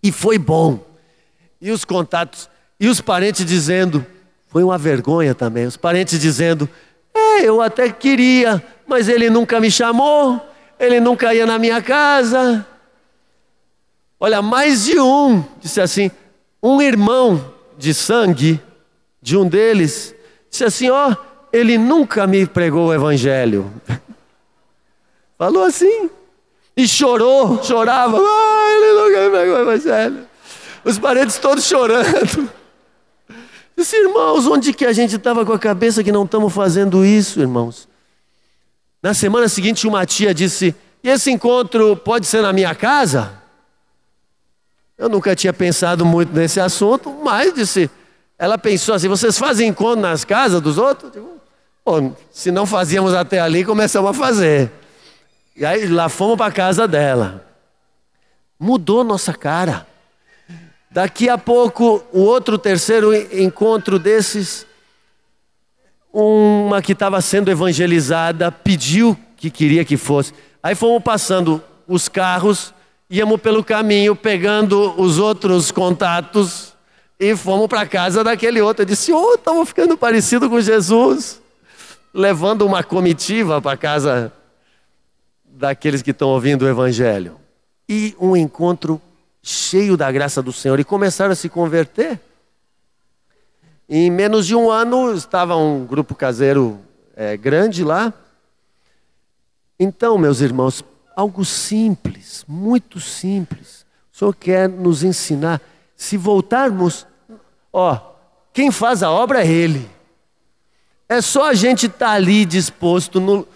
E 0.01 0.11
foi 0.11 0.37
bom. 0.37 0.88
E 1.61 1.71
os 1.71 1.83
contatos, 1.83 2.49
e 2.79 2.87
os 2.87 3.01
parentes 3.01 3.45
dizendo, 3.45 4.05
foi 4.47 4.63
uma 4.63 4.77
vergonha 4.77 5.35
também. 5.35 5.65
Os 5.65 5.77
parentes 5.77 6.19
dizendo, 6.19 6.67
é, 7.13 7.43
eu 7.43 7.61
até 7.61 7.89
queria, 7.91 8.63
mas 8.87 9.09
ele 9.09 9.29
nunca 9.29 9.59
me 9.59 9.69
chamou, 9.69 10.41
ele 10.79 10.99
nunca 10.99 11.33
ia 11.33 11.45
na 11.45 11.59
minha 11.59 11.81
casa. 11.81 12.65
Olha, 14.19 14.41
mais 14.41 14.85
de 14.85 14.99
um 14.99 15.43
disse 15.59 15.79
assim: 15.79 16.11
um 16.61 16.81
irmão 16.81 17.53
de 17.77 17.93
sangue 17.93 18.61
de 19.21 19.37
um 19.37 19.47
deles 19.47 20.15
disse 20.49 20.63
assim: 20.63 20.89
Ó, 20.89 21.11
oh, 21.11 21.15
ele 21.51 21.77
nunca 21.77 22.25
me 22.25 22.45
pregou 22.45 22.87
o 22.87 22.93
evangelho. 22.93 23.71
Falou 25.37 25.63
assim. 25.63 26.09
E 26.75 26.87
chorou, 26.87 27.61
chorava. 27.61 28.17
Ah, 28.17 28.71
ele 28.71 29.01
nunca 29.01 29.23
me 29.23 29.29
pregou 29.29 29.55
o 29.57 29.61
evangelho. 29.61 30.28
Os 30.89 30.97
parentes 30.97 31.37
todos 31.37 31.65
chorando. 31.65 32.49
Disse, 33.77 33.95
irmãos, 33.95 34.47
onde 34.47 34.73
que 34.73 34.85
a 34.85 34.91
gente 34.91 35.17
estava 35.17 35.45
com 35.45 35.53
a 35.53 35.59
cabeça 35.59 36.03
que 36.03 36.11
não 36.11 36.25
estamos 36.25 36.51
fazendo 36.51 37.05
isso, 37.05 37.39
irmãos? 37.39 37.87
Na 39.01 39.13
semana 39.13 39.47
seguinte, 39.47 39.87
uma 39.87 40.03
tia 40.03 40.33
disse: 40.33 40.75
E 41.03 41.09
esse 41.09 41.29
encontro 41.29 41.95
pode 41.95 42.25
ser 42.25 42.41
na 42.41 42.51
minha 42.51 42.73
casa? 42.73 43.33
Eu 44.97 45.07
nunca 45.07 45.35
tinha 45.35 45.53
pensado 45.53 46.03
muito 46.03 46.33
nesse 46.33 46.59
assunto, 46.59 47.11
mas 47.23 47.53
disse, 47.53 47.89
ela 48.37 48.57
pensou 48.57 48.95
assim: 48.95 49.07
vocês 49.07 49.37
fazem 49.37 49.69
encontro 49.69 50.01
nas 50.01 50.25
casas 50.25 50.59
dos 50.59 50.79
outros? 50.79 51.11
Digo, 51.11 51.39
se 52.31 52.49
não 52.49 52.65
fazíamos 52.65 53.13
até 53.13 53.39
ali, 53.39 53.63
começamos 53.63 54.09
a 54.09 54.13
fazer. 54.13 54.71
E 55.55 55.63
aí 55.63 55.87
lá 55.87 56.09
fomos 56.09 56.35
para 56.35 56.47
a 56.47 56.51
casa 56.51 56.87
dela. 56.87 57.45
Mudou 58.59 59.03
nossa 59.03 59.33
cara. 59.35 59.87
Daqui 60.91 61.29
a 61.29 61.37
pouco, 61.37 62.03
o 62.11 62.21
outro 62.21 62.57
terceiro 62.57 63.13
encontro 63.13 63.99
desses, 63.99 64.65
uma 66.11 66.81
que 66.81 66.93
estava 66.93 67.21
sendo 67.21 67.51
evangelizada 67.51 68.51
pediu 68.51 69.17
que 69.37 69.49
queria 69.49 69.85
que 69.85 69.97
fosse. 69.97 70.33
Aí 70.61 70.73
fomos 70.75 71.03
passando 71.03 71.63
os 71.87 72.07
carros 72.07 72.73
íamos 73.09 73.41
pelo 73.41 73.63
caminho 73.63 74.15
pegando 74.15 74.93
os 75.01 75.17
outros 75.17 75.71
contatos 75.71 76.73
e 77.19 77.35
fomos 77.35 77.67
para 77.67 77.85
casa 77.87 78.23
daquele 78.23 78.61
outro. 78.61 78.83
Eu 78.83 78.85
disse: 78.85 79.11
Oh, 79.11 79.33
estamos 79.33 79.67
ficando 79.67 79.97
parecido 79.97 80.49
com 80.49 80.61
Jesus. 80.61 81.41
Levando 82.13 82.65
uma 82.65 82.83
comitiva 82.83 83.61
para 83.61 83.77
casa 83.77 84.31
daqueles 85.45 86.01
que 86.01 86.11
estão 86.11 86.29
ouvindo 86.29 86.63
o 86.63 86.67
Evangelho. 86.67 87.37
E 87.87 88.15
um 88.19 88.35
encontro 88.35 89.01
cheio 89.41 89.95
da 89.95 90.11
graça 90.11 90.41
do 90.41 90.51
Senhor. 90.51 90.79
E 90.79 90.83
começaram 90.83 91.31
a 91.31 91.35
se 91.35 91.49
converter. 91.49 92.19
Em 93.87 94.11
menos 94.11 94.45
de 94.45 94.55
um 94.55 94.69
ano 94.69 95.13
estava 95.13 95.55
um 95.55 95.85
grupo 95.85 96.13
caseiro 96.13 96.79
é, 97.15 97.35
grande 97.35 97.83
lá. 97.83 98.13
Então, 99.79 100.17
meus 100.17 100.41
irmãos, 100.41 100.83
algo 101.15 101.43
simples, 101.43 102.45
muito 102.47 102.99
simples. 102.99 103.85
O 104.13 104.17
Senhor 104.17 104.35
quer 104.35 104.69
nos 104.69 105.03
ensinar. 105.03 105.61
Se 105.95 106.17
voltarmos, 106.17 107.07
ó, 107.73 107.99
quem 108.53 108.71
faz 108.71 109.01
a 109.03 109.11
obra 109.11 109.43
é 109.43 109.47
Ele. 109.47 109.89
É 111.07 111.21
só 111.21 111.49
a 111.49 111.53
gente 111.53 111.87
estar 111.87 112.07
tá 112.07 112.11
ali 112.11 112.45
disposto, 112.45 113.19
no, 113.19 113.47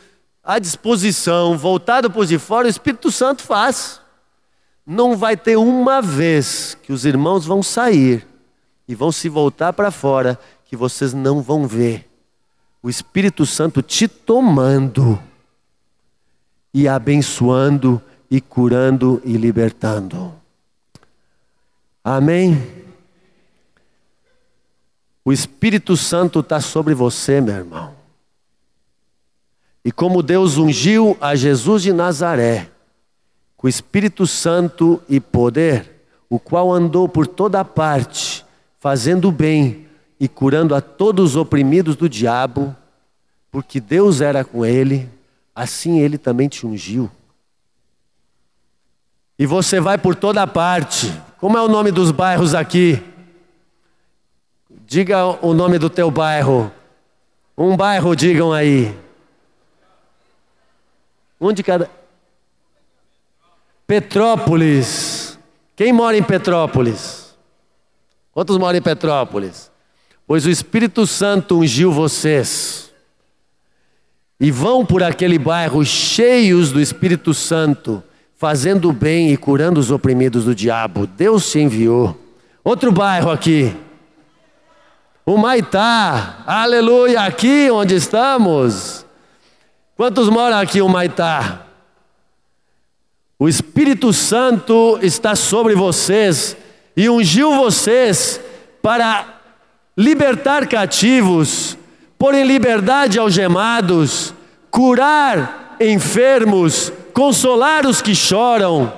à 0.43 0.59
disposição, 0.59 1.57
voltado 1.57 2.09
por 2.09 2.25
de 2.25 2.39
fora, 2.39 2.67
o 2.67 2.69
Espírito 2.69 3.11
Santo 3.11 3.43
faz. 3.43 4.01
Não 4.85 5.15
vai 5.15 5.37
ter 5.37 5.57
uma 5.57 6.01
vez 6.01 6.77
que 6.83 6.91
os 6.91 7.05
irmãos 7.05 7.45
vão 7.45 7.63
sair 7.63 8.27
e 8.87 8.93
vão 8.93 9.11
se 9.11 9.29
voltar 9.29 9.73
para 9.73 9.91
fora 9.91 10.39
que 10.65 10.75
vocês 10.75 11.13
não 11.13 11.41
vão 11.41 11.65
ver 11.67 12.09
o 12.83 12.89
Espírito 12.89 13.45
Santo 13.45 13.81
te 13.81 14.09
tomando 14.09 15.17
e 16.73 16.85
abençoando 16.85 18.01
e 18.29 18.41
curando 18.41 19.21
e 19.23 19.37
libertando. 19.37 20.33
Amém? 22.03 22.61
O 25.23 25.31
Espírito 25.31 25.95
Santo 25.95 26.41
está 26.41 26.59
sobre 26.59 26.93
você, 26.93 27.39
meu 27.39 27.55
irmão. 27.55 27.95
E 29.85 29.89
como 29.89 30.21
Deus 30.21 30.57
ungiu 30.57 31.17
a 31.21 31.35
Jesus 31.35 31.83
de 31.83 31.93
Nazaré, 31.93 32.69
com 33.63 33.67
o 33.67 33.69
Espírito 33.69 34.27
Santo 34.27 35.01
e 35.07 35.21
poder, 35.21 36.05
o 36.29 36.37
qual 36.37 36.69
andou 36.69 37.07
por 37.07 37.25
toda 37.25 37.63
parte, 37.63 38.45
fazendo 38.77 39.31
bem 39.31 39.87
e 40.19 40.27
curando 40.27 40.75
a 40.75 40.81
todos 40.81 41.31
os 41.31 41.35
oprimidos 41.37 41.95
do 41.95 42.09
diabo, 42.09 42.75
porque 43.49 43.79
Deus 43.79 44.19
era 44.19 44.43
com 44.43 44.65
ele 44.65 45.09
assim 45.55 45.99
ele 45.99 46.17
também 46.17 46.49
te 46.49 46.67
ungiu. 46.67 47.09
E 49.39 49.45
você 49.45 49.79
vai 49.79 49.97
por 49.97 50.13
toda 50.13 50.45
parte. 50.45 51.13
Como 51.37 51.57
é 51.57 51.61
o 51.61 51.69
nome 51.69 51.89
dos 51.89 52.11
bairros 52.11 52.53
aqui? 52.53 53.01
Diga 54.85 55.25
o 55.41 55.53
nome 55.53 55.79
do 55.79 55.89
teu 55.89 56.11
bairro. 56.11 56.69
Um 57.57 57.77
bairro, 57.77 58.13
digam 58.13 58.51
aí. 58.51 58.93
Um 61.39 61.53
de 61.53 61.63
cada. 61.63 62.02
Petrópolis. 63.85 65.37
Quem 65.75 65.91
mora 65.91 66.17
em 66.17 66.23
Petrópolis? 66.23 67.35
Quantos 68.31 68.57
moram 68.57 68.77
em 68.77 68.81
Petrópolis? 68.81 69.71
Pois 70.25 70.45
o 70.45 70.49
Espírito 70.49 71.05
Santo 71.05 71.59
ungiu 71.59 71.91
vocês. 71.91 72.91
E 74.39 74.49
vão 74.51 74.85
por 74.85 75.03
aquele 75.03 75.37
bairro 75.37 75.85
cheios 75.85 76.71
do 76.71 76.81
Espírito 76.81 77.33
Santo, 77.33 78.03
fazendo 78.35 78.89
o 78.89 78.93
bem 78.93 79.31
e 79.31 79.37
curando 79.37 79.79
os 79.79 79.91
oprimidos 79.91 80.45
do 80.45 80.55
diabo. 80.55 81.05
Deus 81.05 81.49
te 81.51 81.59
enviou. 81.59 82.17
Outro 82.63 82.91
bairro 82.91 83.29
aqui. 83.29 83.75
O 85.25 85.37
Maitá. 85.37 86.43
Aleluia. 86.45 87.21
Aqui 87.21 87.69
onde 87.71 87.95
estamos. 87.95 89.05
Quantos 89.95 90.29
moram 90.29 90.57
aqui 90.57 90.81
o 90.81 90.89
Maitá? 90.89 91.67
O 93.37 93.47
Espírito 93.49 94.13
Santo 94.13 94.99
está 95.01 95.35
sobre 95.35 95.75
vocês 95.75 96.55
e 96.95 97.09
ungiu 97.09 97.55
vocês 97.55 98.39
para 98.81 99.41
libertar 99.97 100.67
cativos, 100.67 101.77
pôr 102.17 102.35
em 102.35 102.45
liberdade 102.45 103.19
algemados, 103.19 104.33
curar 104.69 105.75
enfermos, 105.79 106.91
consolar 107.13 107.85
os 107.85 108.01
que 108.01 108.15
choram. 108.15 108.93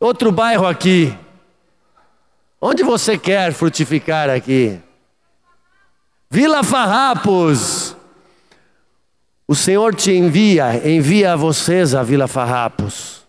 Outro 0.00 0.30
bairro 0.30 0.66
aqui. 0.66 1.16
Onde 2.60 2.82
você 2.82 3.18
quer 3.18 3.52
frutificar 3.52 4.30
aqui? 4.30 4.80
Vila 6.30 6.62
Farrapos. 6.62 7.83
O 9.46 9.54
Senhor 9.54 9.94
te 9.94 10.10
envia, 10.12 10.88
envia 10.88 11.34
a 11.34 11.36
vocês 11.36 11.94
a 11.94 12.02
Vila 12.02 12.26
Farrapos. 12.26 13.22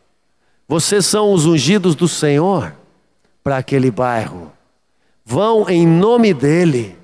Vocês 0.67 1.05
são 1.05 1.33
os 1.33 1.45
ungidos 1.45 1.93
do 1.93 2.07
Senhor 2.07 2.73
para 3.43 3.57
aquele 3.57 3.91
bairro. 3.91 4.51
Vão 5.25 5.69
em 5.69 5.85
nome 5.85 6.33
dEle. 6.33 6.97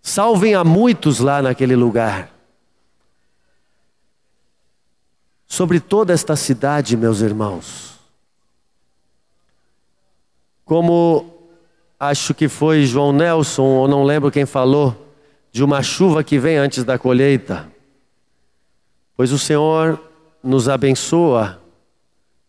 Salvem 0.00 0.54
a 0.54 0.64
muitos 0.64 1.18
lá 1.18 1.42
naquele 1.42 1.76
lugar. 1.76 2.30
Sobre 5.46 5.78
toda 5.78 6.12
esta 6.12 6.34
cidade, 6.36 6.96
meus 6.96 7.20
irmãos. 7.20 7.94
Como 10.64 11.32
acho 12.00 12.34
que 12.34 12.48
foi 12.48 12.86
João 12.86 13.12
Nelson, 13.12 13.62
ou 13.62 13.86
não 13.86 14.02
lembro 14.04 14.30
quem 14.30 14.46
falou, 14.46 14.96
de 15.52 15.62
uma 15.62 15.82
chuva 15.82 16.24
que 16.24 16.38
vem 16.38 16.56
antes 16.56 16.82
da 16.82 16.98
colheita. 16.98 17.73
Pois 19.16 19.32
o 19.32 19.38
Senhor 19.38 20.00
nos 20.42 20.68
abençoa 20.68 21.60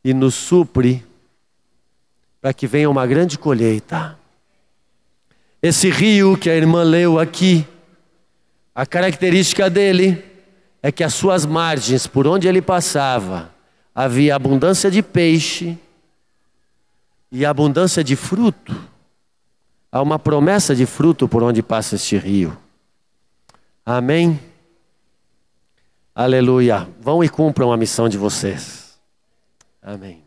e 0.04 0.14
nos 0.14 0.36
supre 0.36 1.06
para 2.42 2.54
que 2.54 2.68
venha 2.68 2.90
uma 2.90 3.08
grande 3.08 3.38
colheita. 3.38 4.18
Esse 5.62 5.90
rio 5.90 6.38
que 6.38 6.50
a 6.50 6.56
irmã 6.56 6.84
leu 6.84 7.20
aqui, 7.20 7.66
a 8.74 8.86
característica 8.86 9.70
dele 9.70 10.24
é 10.82 10.92
que 10.92 11.04
as 11.04 11.14
suas 11.14 11.46
margens, 11.46 12.06
por 12.06 12.28
onde 12.28 12.48
ele 12.48 12.62
passava, 12.62 13.52
havia 13.94 14.36
abundância 14.36 14.92
de 14.92 15.02
peixe 15.02 15.78
e 17.32 17.46
abundância 17.46 18.04
de 18.04 18.16
fruto. 18.16 18.76
Há 19.92 20.02
uma 20.02 20.20
promessa 20.20 20.76
de 20.76 20.86
fruto 20.86 21.28
por 21.28 21.42
onde 21.42 21.64
passa 21.64 21.96
este 21.96 22.18
rio. 22.18 22.56
Amém? 23.86 24.40
Aleluia. 26.16 26.88
Vão 27.02 27.22
e 27.22 27.28
cumpram 27.28 27.74
a 27.74 27.78
missão 27.78 28.08
de 28.08 28.18
vocês. 28.18 28.98
Amém. 29.82 30.25